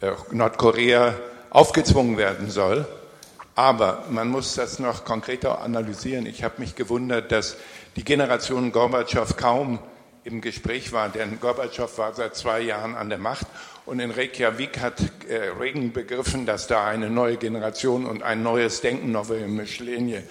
[0.00, 1.14] äh, Nordkorea
[1.50, 2.86] aufgezwungen werden soll.
[3.56, 6.26] Aber man muss das noch konkreter analysieren.
[6.26, 7.56] Ich habe mich gewundert, dass
[7.96, 9.78] die Generation Gorbatschow kaum
[10.24, 13.46] im Gespräch war, denn Gorbatschow war seit zwei Jahren an der Macht
[13.86, 18.82] und in Reykjavik hat äh, Reagan begriffen, dass da eine neue Generation und ein neues
[18.82, 20.22] Denken, neue Mischlinie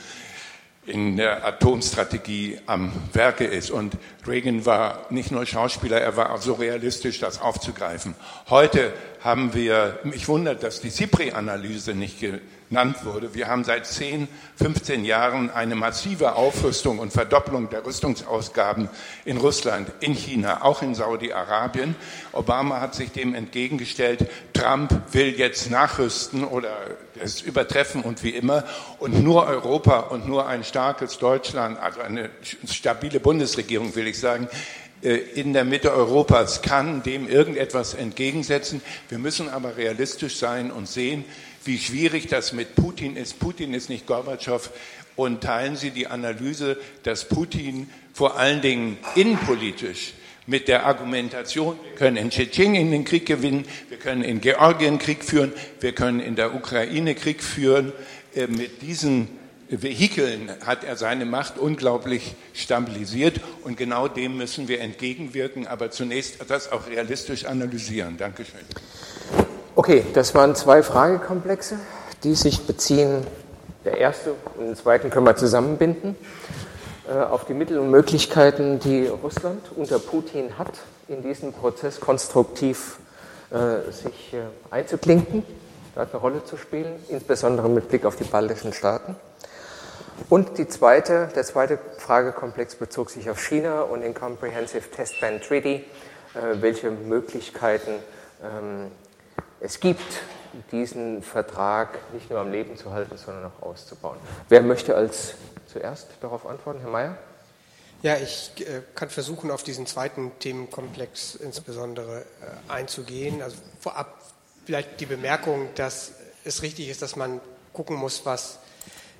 [0.85, 3.71] in der Atomstrategie am Werke ist.
[3.71, 3.97] Und
[4.27, 8.13] Reagan war nicht nur Schauspieler, er war auch so realistisch, das aufzugreifen.
[8.49, 12.19] Heute haben wir, mich wundert, dass die CIPRI-Analyse nicht
[12.69, 13.33] genannt wurde.
[13.33, 18.89] Wir haben seit 10, 15 Jahren eine massive Aufrüstung und Verdopplung der Rüstungsausgaben
[19.23, 21.95] in Russland, in China, auch in Saudi-Arabien.
[22.31, 24.29] Obama hat sich dem entgegengestellt.
[24.53, 26.71] Trump will jetzt nachrüsten oder
[27.21, 28.63] es übertreffen und wie immer.
[28.99, 32.29] Und nur Europa und nur ein starkes Deutschland, also eine
[32.67, 34.49] stabile Bundesregierung, will ich sagen,
[35.05, 38.81] äh, in der Mitte Europas kann dem irgendetwas entgegensetzen.
[39.09, 41.25] Wir müssen aber realistisch sein und sehen,
[41.65, 43.39] wie schwierig das mit Putin ist.
[43.39, 44.69] Putin ist nicht Gorbatschow.
[45.15, 50.13] Und teilen Sie die Analyse, dass Putin vor allen Dingen innenpolitisch
[50.47, 55.23] mit der Argumentation, wir können in Tschetschenien den Krieg gewinnen, wir können in Georgien Krieg
[55.23, 57.93] führen, wir können in der Ukraine Krieg führen,
[58.35, 59.29] äh, mit diesen
[59.69, 66.37] Vehikeln hat er seine Macht unglaublich stabilisiert und genau dem müssen wir entgegenwirken, aber zunächst
[66.47, 68.17] das auch realistisch analysieren.
[68.17, 68.61] Dankeschön.
[69.77, 71.77] Okay, das waren zwei Fragekomplexe,
[72.23, 73.27] die sich beziehen,
[73.83, 76.15] der erste und den zweiten können wir zusammenbinden,
[77.09, 80.71] äh, auf die Mittel und Möglichkeiten, die Russland unter Putin hat,
[81.09, 82.99] in diesen Prozess konstruktiv
[83.51, 84.43] äh, sich äh,
[84.73, 85.43] einzuklinken,
[85.93, 89.17] dort eine Rolle zu spielen, insbesondere mit Blick auf die baltischen Staaten.
[90.29, 95.41] Und die zweite, der zweite Fragekomplex bezog sich auf China und den Comprehensive Test Ban
[95.41, 95.83] Treaty,
[96.61, 97.91] welche Möglichkeiten
[98.41, 98.91] ähm,
[99.65, 100.21] es gibt,
[100.71, 104.17] diesen Vertrag nicht nur am Leben zu halten, sondern auch auszubauen.
[104.47, 105.33] Wer möchte als
[105.65, 107.17] zuerst darauf antworten, Herr Mayer?
[108.01, 113.41] Ja, ich äh, kann versuchen, auf diesen zweiten Themenkomplex insbesondere äh, einzugehen.
[113.41, 114.21] Also vorab
[114.65, 116.13] vielleicht die Bemerkung, dass
[116.43, 117.41] es richtig ist, dass man
[117.73, 118.59] gucken muss, was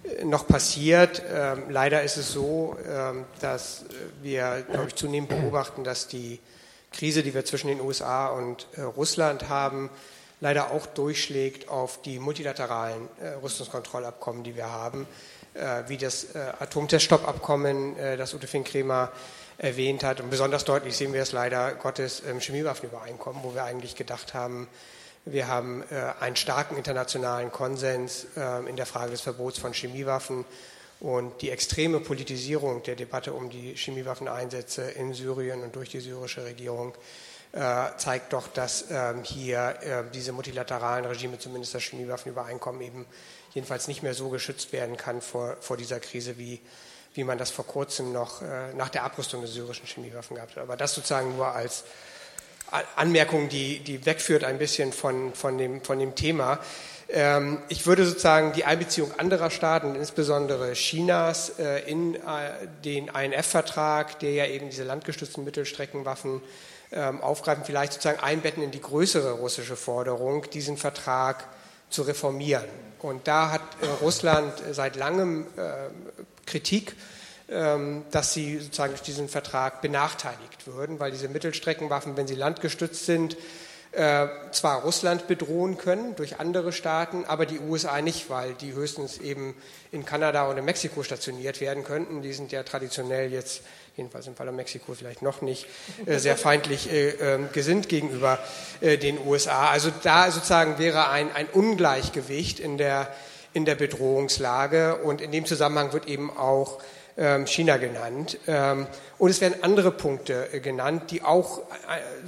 [0.04, 1.24] äh, noch passiert.
[1.28, 3.86] Ähm, leider ist es so, ähm, dass
[4.22, 6.40] wir, glaube ich, zunehmend beobachten, dass die
[6.92, 9.90] Krise, die wir zwischen den USA und äh, Russland haben,
[10.42, 15.08] leider auch durchschlägt auf die multilateralen äh, Rüstungskontrollabkommen, die wir haben,
[15.54, 19.12] äh, wie das äh, Atomteststoppabkommen, äh, das Ute Fink-Kremer
[19.58, 20.20] erwähnt hat.
[20.20, 24.68] Und besonders deutlich sehen wir es leider Gottes im Chemiewaffenübereinkommen, wo wir eigentlich gedacht haben,
[25.28, 30.46] wir haben äh, einen starken internationalen Konsens äh, in der Frage des Verbots von Chemiewaffen.
[31.00, 36.46] Und die extreme Politisierung der Debatte um die Chemiewaffeneinsätze in Syrien und durch die syrische
[36.46, 36.94] Regierung
[37.56, 43.06] äh, zeigt doch, dass ähm, hier äh, diese multilateralen Regime, zumindest das Chemiewaffenübereinkommen, eben
[43.54, 46.60] jedenfalls nicht mehr so geschützt werden kann vor, vor dieser Krise, wie,
[47.14, 50.64] wie man das vor kurzem noch äh, nach der Abrüstung der syrischen Chemiewaffen gehabt hat.
[50.64, 51.86] Aber das sozusagen nur als
[52.98, 56.60] Anmerkung, die, die wegführt ein bisschen von, von, dem, von dem Thema.
[57.08, 61.54] Ähm, ich würde sozusagen die Einbeziehung anderer Staaten, insbesondere Chinas,
[61.86, 62.18] in
[62.84, 66.42] den INF-Vertrag, der ja eben diese landgestützten Mittelstreckenwaffen
[66.96, 71.48] ähm, aufgreifen, vielleicht sozusagen einbetten in die größere russische Forderung, diesen Vertrag
[71.90, 72.66] zu reformieren.
[73.00, 75.90] Und da hat äh, Russland seit langem äh,
[76.46, 76.96] Kritik,
[77.50, 83.06] ähm, dass sie sozusagen durch diesen Vertrag benachteiligt würden, weil diese Mittelstreckenwaffen, wenn sie landgestützt
[83.06, 83.38] sind,
[83.92, 89.20] äh, zwar Russland bedrohen können durch andere Staaten, aber die USA nicht, weil die höchstens
[89.20, 89.56] eben
[89.92, 92.22] in Kanada und in Mexiko stationiert werden könnten.
[92.22, 93.62] Die sind ja traditionell jetzt,
[93.96, 95.68] jedenfalls im Fall von Mexiko vielleicht noch nicht,
[96.06, 98.40] äh, sehr feindlich äh, ähm, gesinnt gegenüber
[98.82, 99.70] äh, den USA.
[99.70, 103.08] Also da sozusagen wäre ein, ein Ungleichgewicht in der,
[103.54, 106.82] in der Bedrohungslage und in dem Zusammenhang wird eben auch
[107.18, 108.38] ähm, China genannt.
[108.48, 111.62] Ähm, und es werden andere Punkte genannt, die auch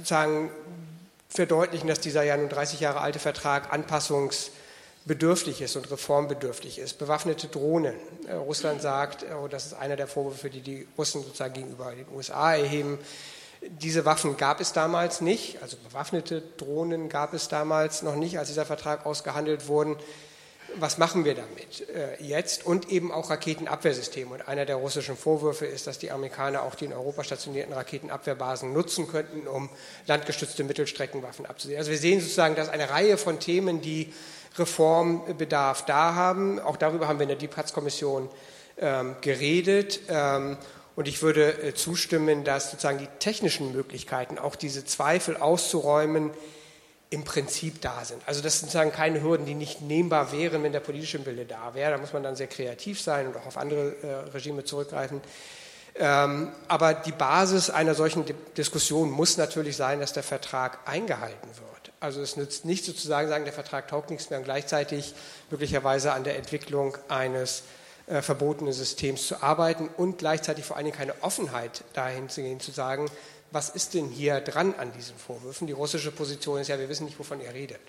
[0.02, 0.50] sagen,
[1.28, 3.70] verdeutlichen, dass dieser ja nun 30 Jahre alte Vertrag
[5.08, 6.98] anpassungsbedürftig ist und reformbedürftig ist.
[6.98, 7.94] Bewaffnete Drohnen.
[8.26, 12.06] Äh, Russland sagt, oh, das ist einer der Vorwürfe, die die Russen sozusagen gegenüber den
[12.14, 12.98] USA erheben.
[13.60, 18.48] Diese Waffen gab es damals nicht, also bewaffnete Drohnen gab es damals noch nicht, als
[18.48, 19.96] dieser Vertrag ausgehandelt wurde
[20.76, 24.34] was machen wir damit äh, jetzt und eben auch Raketenabwehrsysteme.
[24.34, 28.72] Und einer der russischen Vorwürfe ist, dass die Amerikaner auch die in Europa stationierten Raketenabwehrbasen
[28.72, 29.70] nutzen könnten, um
[30.06, 31.78] landgestützte Mittelstreckenwaffen abzusehen.
[31.78, 34.12] Also wir sehen sozusagen, dass eine Reihe von Themen, die
[34.58, 36.58] Reformbedarf da haben.
[36.60, 38.28] Auch darüber haben wir in der Deep Cuts Kommission
[38.78, 40.00] ähm, geredet.
[40.08, 40.56] Ähm,
[40.96, 46.30] und ich würde äh, zustimmen, dass sozusagen die technischen Möglichkeiten, auch diese Zweifel auszuräumen,
[47.10, 48.20] im Prinzip da sind.
[48.26, 51.74] Also das sind sozusagen keine Hürden, die nicht nehmbar wären, wenn der politische Wille da
[51.74, 51.92] wäre.
[51.92, 55.20] Da muss man dann sehr kreativ sein und auch auf andere äh, Regime zurückgreifen.
[55.94, 58.24] Ähm, aber die Basis einer solchen
[58.56, 61.77] Diskussion muss natürlich sein, dass der Vertrag eingehalten wird.
[62.00, 65.14] Also es nützt nicht sozusagen sagen, der Vertrag taugt nichts mehr und gleichzeitig
[65.50, 67.64] möglicherweise an der Entwicklung eines
[68.06, 72.60] äh, verbotenen Systems zu arbeiten und gleichzeitig vor allen Dingen keine Offenheit dahin zu gehen,
[72.60, 73.10] zu sagen,
[73.50, 75.66] was ist denn hier dran an diesen Vorwürfen?
[75.66, 77.80] Die russische Position ist ja, wir wissen nicht, wovon ihr redet.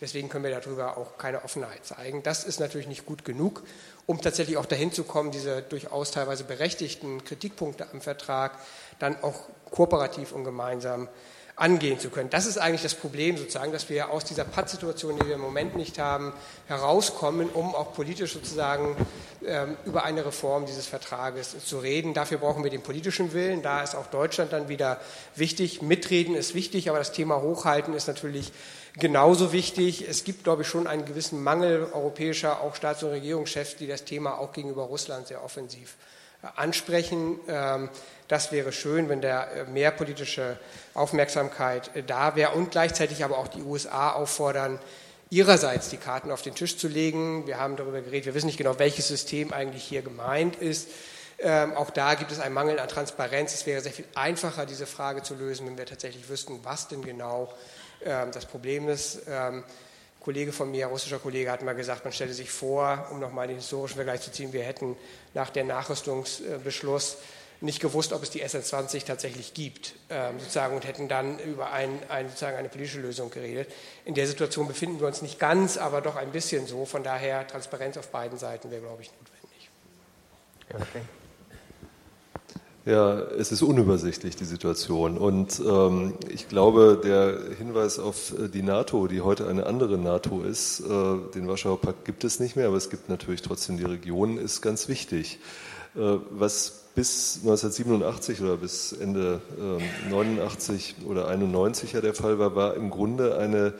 [0.00, 2.22] Deswegen können wir darüber auch keine Offenheit zeigen.
[2.22, 3.62] Das ist natürlich nicht gut genug,
[4.06, 8.58] um tatsächlich auch dahin zu kommen, diese durchaus teilweise berechtigten Kritikpunkte am Vertrag
[8.98, 9.40] dann auch
[9.70, 11.08] kooperativ und gemeinsam
[11.60, 12.30] angehen zu können.
[12.30, 15.76] Das ist eigentlich das Problem sozusagen, dass wir aus dieser Pattsituation, die wir im Moment
[15.76, 16.32] nicht haben,
[16.66, 18.96] herauskommen, um auch politisch sozusagen
[19.44, 22.14] ähm, über eine Reform dieses Vertrages zu reden.
[22.14, 23.60] Dafür brauchen wir den politischen Willen.
[23.60, 25.00] Da ist auch Deutschland dann wieder
[25.36, 25.82] wichtig.
[25.82, 28.52] Mitreden ist wichtig, aber das Thema Hochhalten ist natürlich
[28.98, 30.08] genauso wichtig.
[30.08, 34.04] Es gibt, glaube ich, schon einen gewissen Mangel europäischer, auch Staats- und Regierungschefs, die das
[34.04, 35.96] Thema auch gegenüber Russland sehr offensiv
[36.42, 37.38] äh, ansprechen.
[37.48, 37.90] Ähm,
[38.30, 40.56] das wäre schön, wenn da äh, mehr politische
[40.94, 44.78] Aufmerksamkeit äh, da wäre und gleichzeitig aber auch die USA auffordern,
[45.30, 47.48] ihrerseits die Karten auf den Tisch zu legen.
[47.48, 50.88] Wir haben darüber geredet, wir wissen nicht genau, welches System eigentlich hier gemeint ist.
[51.40, 53.52] Ähm, auch da gibt es einen Mangel an Transparenz.
[53.52, 57.02] Es wäre sehr viel einfacher, diese Frage zu lösen, wenn wir tatsächlich wüssten, was denn
[57.02, 57.52] genau
[58.04, 59.22] ähm, das Problem ist.
[59.28, 59.64] Ähm, ein
[60.20, 63.56] Kollege von mir, russischer Kollege, hat mal gesagt, man stelle sich vor, um nochmal den
[63.56, 64.96] historischen Vergleich zu ziehen, wir hätten
[65.34, 67.16] nach der Nachrüstungsbeschluss
[67.60, 71.90] nicht gewusst, ob es die SN20 tatsächlich gibt, ähm, sozusagen, und hätten dann über ein,
[72.08, 73.70] ein, sozusagen eine politische Lösung geredet.
[74.04, 76.86] In der Situation befinden wir uns nicht ganz, aber doch ein bisschen so.
[76.86, 79.70] Von daher Transparenz auf beiden Seiten wäre, glaube ich, notwendig.
[80.74, 81.02] okay.
[82.86, 85.18] Ja, es ist unübersichtlich, die Situation.
[85.18, 90.80] Und ähm, ich glaube, der Hinweis auf die NATO, die heute eine andere NATO ist,
[90.80, 90.84] äh,
[91.34, 94.62] den Warschauer Pakt gibt es nicht mehr, aber es gibt natürlich trotzdem die Region, ist
[94.62, 95.40] ganz wichtig.
[95.96, 102.54] Äh, was bis 1987 oder bis Ende äh, 89 oder 91 ja der Fall war,
[102.54, 103.74] war im Grunde eine,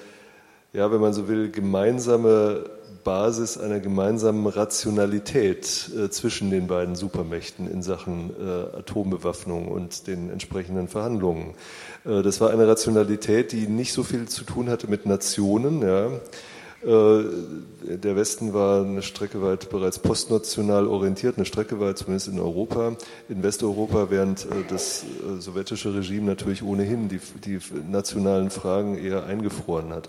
[0.72, 2.64] ja, wenn man so will, gemeinsame
[3.04, 10.30] Basis einer gemeinsamen Rationalität äh, zwischen den beiden Supermächten in Sachen äh, Atombewaffnung und den
[10.30, 11.54] entsprechenden Verhandlungen.
[12.04, 16.10] Äh, das war eine Rationalität, die nicht so viel zu tun hatte mit Nationen, ja,
[16.82, 22.96] der Westen war eine Strecke weit bereits postnational orientiert, eine Strecke weit zumindest in Europa,
[23.28, 27.58] in Westeuropa, während äh, das äh, sowjetische Regime natürlich ohnehin die, die
[27.90, 30.08] nationalen Fragen eher eingefroren hat.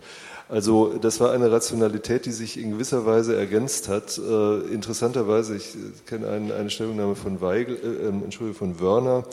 [0.51, 4.17] Also das war eine Rationalität, die sich in gewisser Weise ergänzt hat.
[4.17, 9.23] Äh, interessanterweise, ich kenne ein, eine Stellungnahme von Weigel, äh, Entschuldigung, von Wörner,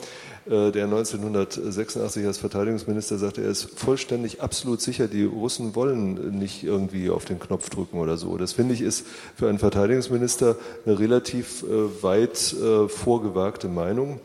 [0.45, 6.63] äh, der 1986 als Verteidigungsminister sagte, er ist vollständig absolut sicher, die Russen wollen nicht
[6.63, 8.37] irgendwie auf den Knopf drücken oder so.
[8.37, 9.05] Das finde ich ist
[9.35, 10.55] für einen Verteidigungsminister
[10.85, 14.21] eine relativ äh, weit äh, vorgewagte Meinung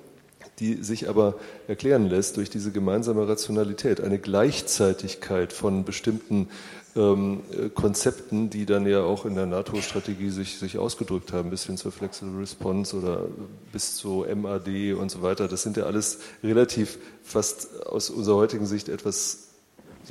[0.60, 1.34] die sich aber
[1.66, 6.48] erklären lässt durch diese gemeinsame Rationalität, eine Gleichzeitigkeit von bestimmten
[6.96, 7.42] ähm,
[7.74, 11.92] Konzepten, die dann ja auch in der NATO-Strategie sich, sich ausgedrückt haben, bis hin zur
[11.92, 13.26] Flexible Response oder
[13.72, 15.48] bis zu MAD und so weiter.
[15.48, 19.48] Das sind ja alles relativ fast aus unserer heutigen Sicht etwas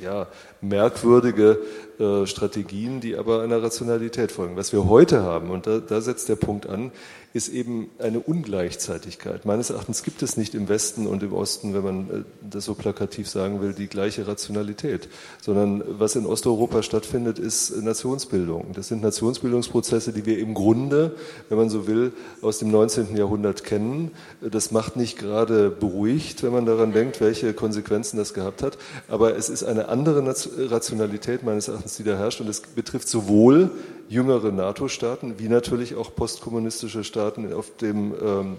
[0.00, 0.26] ja,
[0.60, 1.58] merkwürdige
[1.98, 4.56] äh, Strategien, die aber einer Rationalität folgen.
[4.56, 6.90] Was wir heute haben, und da, da setzt der Punkt an,
[7.34, 9.44] ist eben eine Ungleichzeitigkeit.
[9.44, 12.74] Meines Erachtens gibt es nicht im Westen und im Osten, wenn man äh, das so
[12.74, 15.08] plakativ sagen will, die gleiche Rationalität,
[15.42, 18.66] sondern was in Osteuropa stattfindet, ist Nationsbildung.
[18.74, 21.16] Das sind Nationsbildungsprozesse, die wir im Grunde,
[21.48, 23.16] wenn man so will, aus dem 19.
[23.16, 24.12] Jahrhundert kennen.
[24.40, 28.78] Das macht nicht gerade beruhigt, wenn man daran denkt, welche Konsequenzen das gehabt hat,
[29.08, 30.24] aber es ist eine andere
[30.70, 33.72] Rationalität meines Erachtens, die da herrscht und es betrifft sowohl
[34.08, 38.56] jüngere NATO-Staaten wie natürlich auch postkommunistische Staaten auf dem ähm,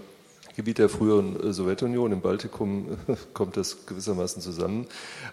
[0.56, 2.96] Gebiet der früheren äh, Sowjetunion, im Baltikum
[3.34, 4.86] kommt das gewissermaßen zusammen.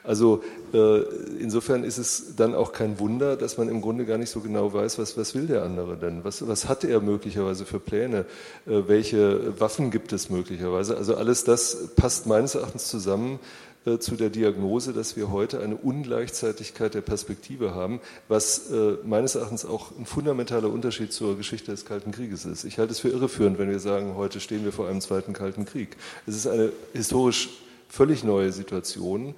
[0.04, 1.02] Also äh,
[1.40, 4.74] insofern ist es dann auch kein Wunder, dass man im Grunde gar nicht so genau
[4.74, 6.26] weiß, was, was will der andere denn?
[6.26, 8.26] Was, was hat er möglicherweise für Pläne?
[8.68, 10.98] Äh, welche Waffen gibt es möglicherweise?
[10.98, 13.40] Also alles das passt meines Erachtens zusammen
[13.86, 19.36] äh, zu der Diagnose, dass wir heute eine Ungleichzeitigkeit der Perspektive haben, was äh, meines
[19.36, 22.64] Erachtens auch ein fundamentaler Unterschied zur Geschichte des Kalten Krieges ist.
[22.64, 25.66] Ich halte es für irreführend, wenn wir sagen, heute stehen wir vor einem zweiten Kalten
[25.66, 25.98] Krieg.
[26.26, 27.50] Es ist eine historisch
[27.90, 29.36] völlig neue Situation,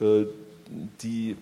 [0.00, 0.24] äh,
[1.02, 1.36] die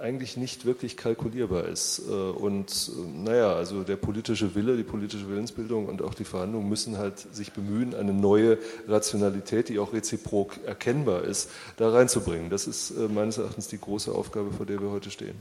[0.00, 2.02] eigentlich nicht wirklich kalkulierbar ist.
[2.08, 2.90] Äh, und
[3.24, 7.52] naja, also der politische Wille, die politische Willensbildung und auch die Verhandlungen müssen halt sich
[7.52, 8.58] bemühen, eine neue
[8.88, 12.50] Rationalität, die auch reziprok erkennbar ist, da reinzubringen.
[12.50, 15.36] Das ist meines Erachtens die große Aufgabe, vor der wir heute stehen.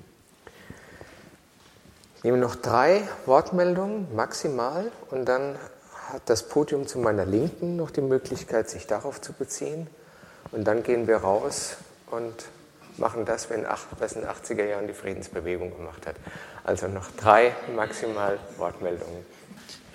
[2.17, 5.55] Ich nehme noch drei Wortmeldungen maximal und dann
[6.09, 9.87] hat das Podium zu meiner Linken noch die Möglichkeit, sich darauf zu beziehen.
[10.51, 11.77] Und dann gehen wir raus
[12.11, 12.33] und
[12.97, 13.47] machen das,
[13.99, 16.15] was in den 80er Jahren die Friedensbewegung gemacht hat.
[16.63, 19.25] Also noch drei maximal Wortmeldungen.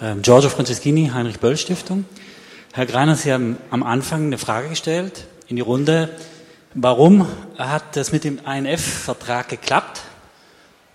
[0.00, 2.04] Ähm, Giorgio Franceschini, Heinrich Böll Stiftung.
[2.72, 6.10] Herr Greiner, Sie haben am Anfang eine Frage gestellt in die Runde.
[6.74, 10.02] Warum hat das mit dem INF-Vertrag geklappt?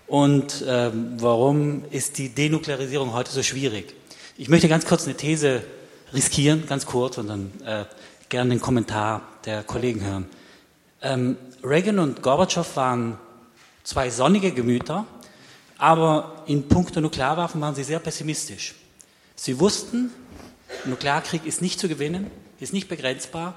[0.06, 3.94] Und äh, warum ist die Denuklearisierung heute so schwierig?
[4.36, 5.62] Ich möchte ganz kurz eine These
[6.12, 7.84] riskieren, ganz kurz, und dann äh,
[8.28, 10.26] gerne den Kommentar der Kollegen hören.
[11.00, 13.18] Ähm, Reagan und Gorbatschow waren
[13.84, 15.06] zwei sonnige Gemüter,
[15.78, 18.74] aber in puncto Nuklearwaffen waren sie sehr pessimistisch.
[19.36, 20.10] Sie wussten,
[20.84, 22.30] Nuklearkrieg ist nicht zu gewinnen,
[22.60, 23.54] ist nicht begrenzbar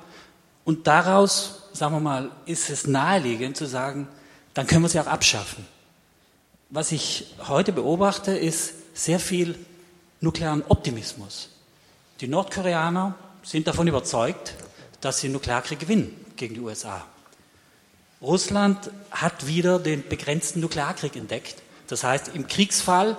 [0.65, 4.07] und daraus, sagen wir mal, ist es naheliegend zu sagen,
[4.53, 5.65] dann können wir sie auch abschaffen.
[6.69, 9.55] Was ich heute beobachte, ist sehr viel
[10.21, 11.49] nuklearen Optimismus.
[12.21, 14.55] Die Nordkoreaner sind davon überzeugt,
[15.01, 17.05] dass sie den Nuklearkrieg gewinnen gegen die USA.
[18.23, 21.61] Russland hat wieder den begrenzten Nuklearkrieg entdeckt.
[21.87, 23.17] Das heißt, im Kriegsfall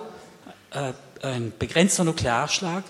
[0.71, 2.83] äh, ein begrenzter Nuklearschlag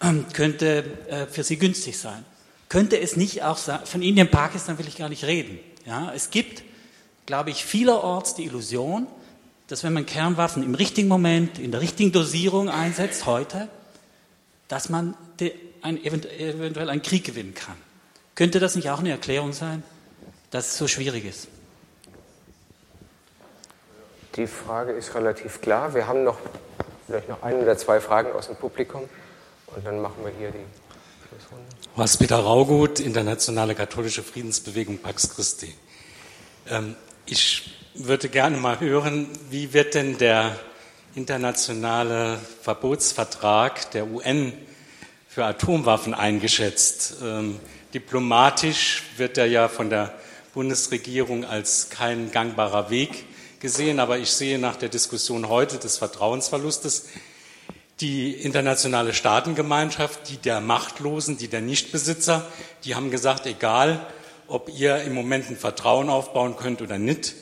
[0.00, 2.24] äh, könnte äh, für sie günstig sein.
[2.68, 5.58] Könnte es nicht auch sein, von Indien, Pakistan will ich gar nicht reden.
[5.86, 6.62] Ja, es gibt,
[7.26, 9.06] glaube ich, vielerorts die Illusion,
[9.68, 13.68] dass wenn man Kernwaffen im richtigen Moment, in der richtigen Dosierung einsetzt, heute,
[14.68, 15.14] dass man
[15.82, 17.76] ein, eventuell einen Krieg gewinnen kann.
[18.34, 19.82] Könnte das nicht auch eine Erklärung sein,
[20.50, 21.48] dass es so schwierig ist?
[24.36, 25.94] Die Frage ist relativ klar.
[25.94, 26.38] Wir haben noch
[27.06, 29.08] vielleicht noch ein oder zwei Fragen aus dem Publikum
[29.68, 31.64] und dann machen wir hier die Schlussrunde.
[31.96, 35.72] Hans-Peter Raugut, Internationale Katholische Friedensbewegung Pax Christi.
[36.68, 36.96] Ähm,
[37.26, 40.58] ich würde gerne mal hören, wie wird denn der
[41.14, 44.52] internationale Verbotsvertrag der UN
[45.28, 47.18] für Atomwaffen eingeschätzt?
[47.22, 47.60] Ähm,
[47.92, 50.12] diplomatisch wird er ja von der
[50.54, 53.26] Bundesregierung als kein gangbarer Weg
[53.64, 57.06] gesehen, aber ich sehe nach der Diskussion heute des Vertrauensverlustes
[57.98, 62.46] die internationale Staatengemeinschaft, die der Machtlosen, die der Nichtbesitzer,
[62.84, 64.06] die haben gesagt, egal,
[64.48, 67.36] ob ihr im Moment ein Vertrauen aufbauen könnt oder nicht,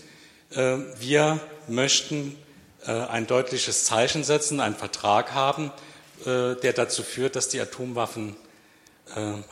[0.53, 2.39] äh, wir möchten
[2.87, 5.73] äh, ein deutliches Zeichen setzen, einen Vertrag haben,
[6.21, 8.37] äh, der dazu führt, dass die Atomwaffen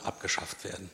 [0.05, 0.89] abgeschafft werden.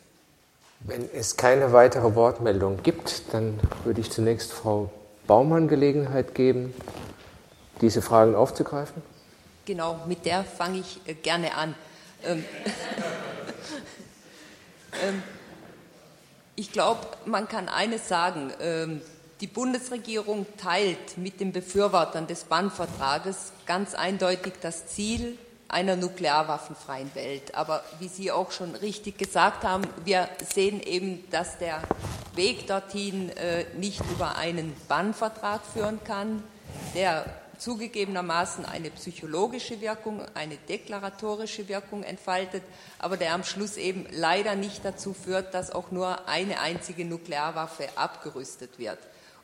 [0.80, 4.90] Wenn es keine weitere Wortmeldung gibt, dann würde ich zunächst Frau
[5.26, 6.74] Baumann Gelegenheit geben,
[7.80, 9.02] diese Fragen aufzugreifen.
[9.64, 11.74] Genau, mit der fange ich gerne an.
[12.24, 12.44] Ähm,
[15.06, 15.22] ähm,
[16.54, 18.52] ich glaube, man kann eines sagen.
[18.60, 19.02] Ähm,
[19.42, 25.36] die Bundesregierung teilt mit den Befürwortern des Bannvertrages ganz eindeutig das Ziel
[25.68, 27.54] einer nuklearwaffenfreien Welt.
[27.54, 31.82] Aber wie Sie auch schon richtig gesagt haben, wir sehen eben, dass der
[32.36, 36.42] Weg dorthin äh, nicht über einen Bannvertrag führen kann,
[36.94, 37.24] der
[37.58, 42.62] zugegebenermaßen eine psychologische Wirkung, eine deklaratorische Wirkung entfaltet,
[42.98, 47.88] aber der am Schluss eben leider nicht dazu führt, dass auch nur eine einzige Nuklearwaffe
[47.96, 48.98] abgerüstet wird.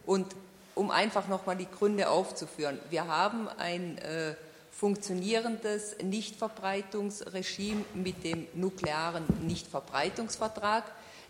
[0.05, 0.27] Und
[0.75, 4.35] um einfach nochmal die Gründe aufzuführen, wir haben ein äh,
[4.71, 10.85] funktionierendes Nichtverbreitungsregime mit dem nuklearen Nichtverbreitungsvertrag,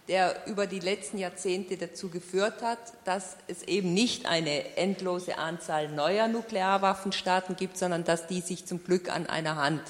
[0.09, 5.89] der über die letzten Jahrzehnte dazu geführt hat, dass es eben nicht eine endlose Anzahl
[5.89, 9.83] neuer Nuklearwaffenstaaten gibt, sondern dass die sich zum Glück an einer Hand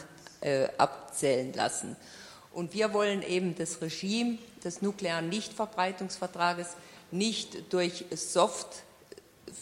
[0.43, 1.97] äh, abzählen lassen.
[2.53, 6.77] Und wir wollen eben das Regime des nuklearen Nichtverbreitungsvertrages
[7.11, 8.83] nicht durch soft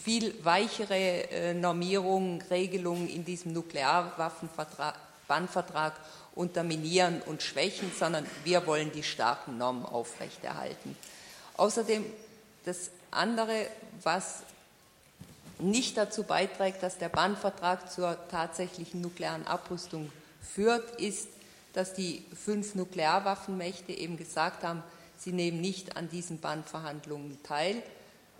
[0.04, 5.94] viel weichere äh, Normierungen, Regelungen in diesem Nuklearwaffenbannvertrag
[6.40, 10.96] unterminieren und schwächen, sondern wir wollen die starken Normen aufrechterhalten.
[11.58, 12.02] Außerdem
[12.64, 13.66] das andere,
[14.02, 14.38] was
[15.58, 20.10] nicht dazu beiträgt, dass der Bannvertrag zur tatsächlichen nuklearen Abrüstung
[20.40, 21.28] führt, ist,
[21.74, 24.82] dass die fünf Nuklearwaffenmächte eben gesagt haben,
[25.18, 27.82] Sie nehmen nicht an diesen Bannverhandlungen teil.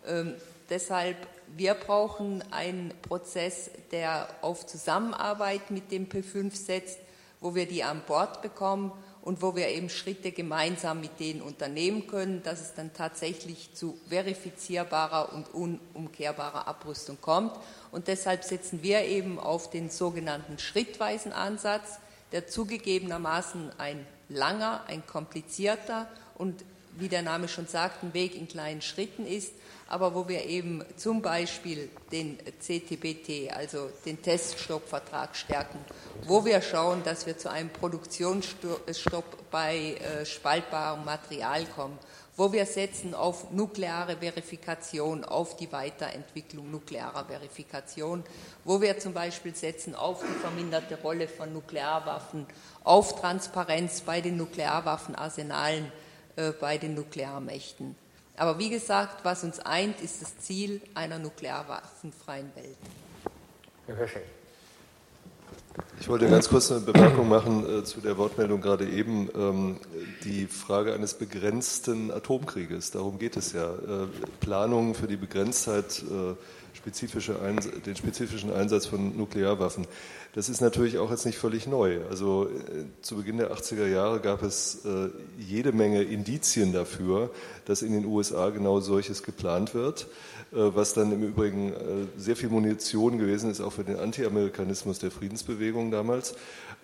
[0.06, 0.34] Ähm,
[0.70, 1.18] deshalb,
[1.54, 6.98] wir brauchen einen Prozess, der auf Zusammenarbeit mit dem P5 setzt,
[7.40, 8.92] wo wir die an Bord bekommen
[9.22, 13.98] und wo wir eben Schritte gemeinsam mit denen unternehmen können, dass es dann tatsächlich zu
[14.08, 17.52] verifizierbarer und unumkehrbarer Abrüstung kommt.
[17.92, 21.98] Und deshalb setzen wir eben auf den sogenannten schrittweisen Ansatz,
[22.32, 26.08] der zugegebenermaßen ein langer, ein komplizierter
[26.38, 26.64] und
[26.96, 29.52] wie der Name schon sagt, ein Weg in kleinen Schritten ist,
[29.90, 35.80] aber wo wir eben zum Beispiel den CTBT, also den Teststoppvertrag stärken,
[36.26, 41.98] wo wir schauen, dass wir zu einem Produktionsstopp bei äh, spaltbarem Material kommen,
[42.36, 48.22] wo wir setzen auf nukleare Verifikation, auf die Weiterentwicklung nuklearer Verifikation,
[48.64, 52.46] wo wir zum Beispiel setzen auf die verminderte Rolle von Nuklearwaffen,
[52.84, 55.90] auf Transparenz bei den Nuklearwaffenarsenalen
[56.36, 57.96] äh, bei den Nuklearmächten.
[58.40, 62.78] Aber wie gesagt, was uns eint, ist das Ziel einer nuklearwaffenfreien Welt.
[63.86, 64.22] Herr Höschel.
[66.00, 69.28] Ich wollte ganz kurz eine Bemerkung machen äh, zu der Wortmeldung gerade eben.
[69.34, 69.76] Ähm,
[70.24, 73.74] die Frage eines begrenzten Atomkrieges, darum geht es ja.
[73.74, 74.06] Äh,
[74.40, 76.34] Planungen für die Begrenztheit, äh,
[76.74, 77.36] spezifische
[77.84, 79.86] den spezifischen Einsatz von Nuklearwaffen.
[80.32, 81.98] Das ist natürlich auch jetzt nicht völlig neu.
[82.08, 85.08] Also äh, zu Beginn der 80er Jahre gab es äh,
[85.38, 87.30] jede Menge Indizien dafür,
[87.64, 90.06] dass in den USA genau solches geplant wird,
[90.52, 91.72] äh, was dann im Übrigen
[92.16, 96.34] sehr viel Munition gewesen ist, auch für den Anti-Amerikanismus der Friedensbewegung damals.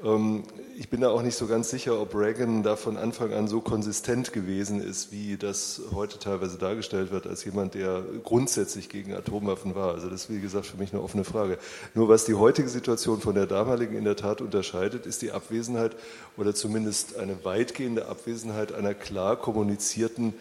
[0.05, 0.45] Ähm,
[0.77, 3.61] ich bin da auch nicht so ganz sicher, ob Reagan da von Anfang an so
[3.61, 9.75] konsistent gewesen ist, wie das heute teilweise dargestellt wird, als jemand, der grundsätzlich gegen Atomwaffen
[9.75, 9.95] war.
[9.95, 11.59] Also das ist, wie gesagt, für mich eine offene Frage.
[11.95, 15.95] Nur was die heutige Situation von der damaligen in der Tat unterscheidet, ist die Abwesenheit
[16.37, 20.35] oder zumindest eine weitgehende Abwesenheit einer klar kommunizierten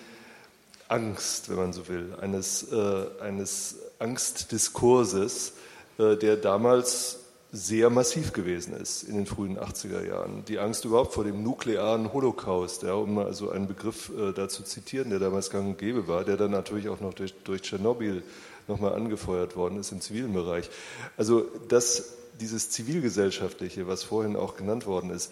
[0.87, 5.53] Angst, wenn man so will, eines, äh, eines Angstdiskurses,
[5.97, 7.19] äh, der damals
[7.51, 10.43] sehr massiv gewesen ist in den frühen 80er Jahren.
[10.45, 14.49] Die Angst überhaupt vor dem nuklearen Holocaust, ja, um mal so einen Begriff äh, da
[14.49, 17.61] zu zitieren, der damals gang und gäbe war, der dann natürlich auch noch durch, durch
[17.61, 18.23] Tschernobyl
[18.67, 20.69] nochmal angefeuert worden ist im zivilen Bereich.
[21.17, 25.31] Also das, dieses zivilgesellschaftliche, was vorhin auch genannt worden ist,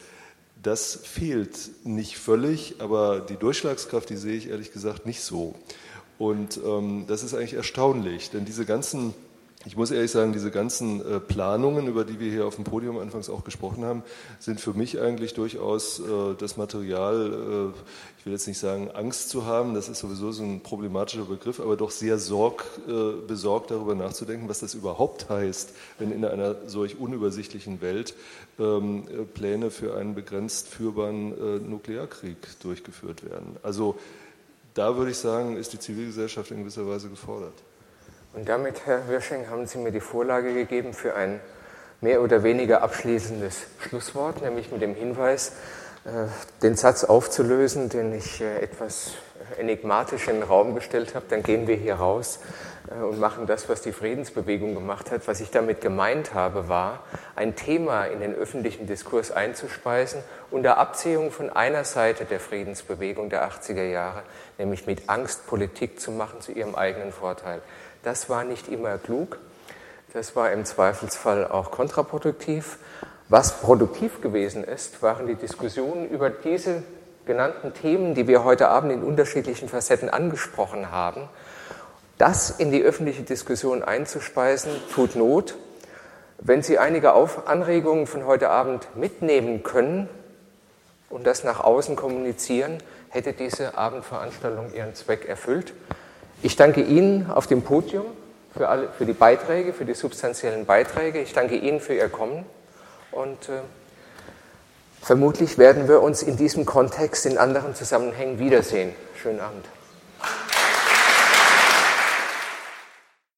[0.62, 5.56] das fehlt nicht völlig, aber die Durchschlagskraft, die sehe ich ehrlich gesagt nicht so.
[6.18, 9.14] Und ähm, das ist eigentlich erstaunlich, denn diese ganzen
[9.66, 12.98] ich muss ehrlich sagen, diese ganzen äh, Planungen, über die wir hier auf dem Podium
[12.98, 14.04] anfangs auch gesprochen haben,
[14.40, 16.04] sind für mich eigentlich durchaus äh,
[16.38, 17.80] das Material, äh,
[18.20, 21.60] ich will jetzt nicht sagen, Angst zu haben, das ist sowieso so ein problematischer Begriff,
[21.60, 22.66] aber doch sehr sorg,
[23.28, 28.16] besorgt darüber nachzudenken, was das überhaupt heißt, wenn in einer solch unübersichtlichen Welt
[28.60, 29.04] ähm,
[29.34, 33.58] Pläne für einen begrenzt führbaren Nuklearkrieg durchgeführt werden.
[33.62, 33.96] Also
[34.74, 37.54] da würde ich sagen, ist die Zivilgesellschaft in gewisser Weise gefordert.
[38.34, 41.40] Und damit, Herr Wirsching, haben Sie mir die Vorlage gegeben für ein
[42.02, 45.52] mehr oder weniger abschließendes Schlusswort, nämlich mit dem Hinweis,
[46.06, 46.28] äh,
[46.64, 49.12] den Satz aufzulösen, den ich äh, etwas
[49.60, 51.26] enigmatisch in den Raum gestellt habe.
[51.30, 52.40] Dann gehen wir hier raus
[52.90, 55.28] äh, und machen das, was die Friedensbewegung gemacht hat.
[55.28, 57.04] Was ich damit gemeint habe, war,
[57.36, 63.48] ein Thema in den öffentlichen Diskurs einzuspeisen, unter Abziehung von einer Seite der Friedensbewegung der
[63.48, 64.24] 80er Jahre,
[64.58, 67.62] nämlich mit Angst Politik zu machen zu ihrem eigenen Vorteil.
[68.04, 69.40] Das war nicht immer klug.
[70.12, 72.78] Das war im Zweifelsfall auch kontraproduktiv.
[73.30, 76.84] Was produktiv gewesen ist, waren die Diskussionen über diese
[77.26, 81.30] genannten Themen, die wir heute Abend in unterschiedlichen Facetten angesprochen haben.
[82.18, 85.56] Das in die öffentliche Diskussion einzuspeisen, tut Not.
[86.40, 90.10] Wenn Sie einige Anregungen von heute Abend mitnehmen können
[91.10, 95.74] und das nach außen kommunizieren, hätte diese Abendveranstaltung ihren Zweck erfüllt.
[96.44, 98.04] Ich danke Ihnen auf dem Podium
[98.54, 101.22] für, alle, für die Beiträge, für die substanziellen Beiträge.
[101.22, 102.46] Ich danke Ihnen für Ihr Kommen
[103.14, 103.62] und äh,
[105.02, 108.94] vermutlich werden wir uns in diesem Kontext in anderen Zusammenhängen wiedersehen.
[109.16, 109.64] Schönen Abend.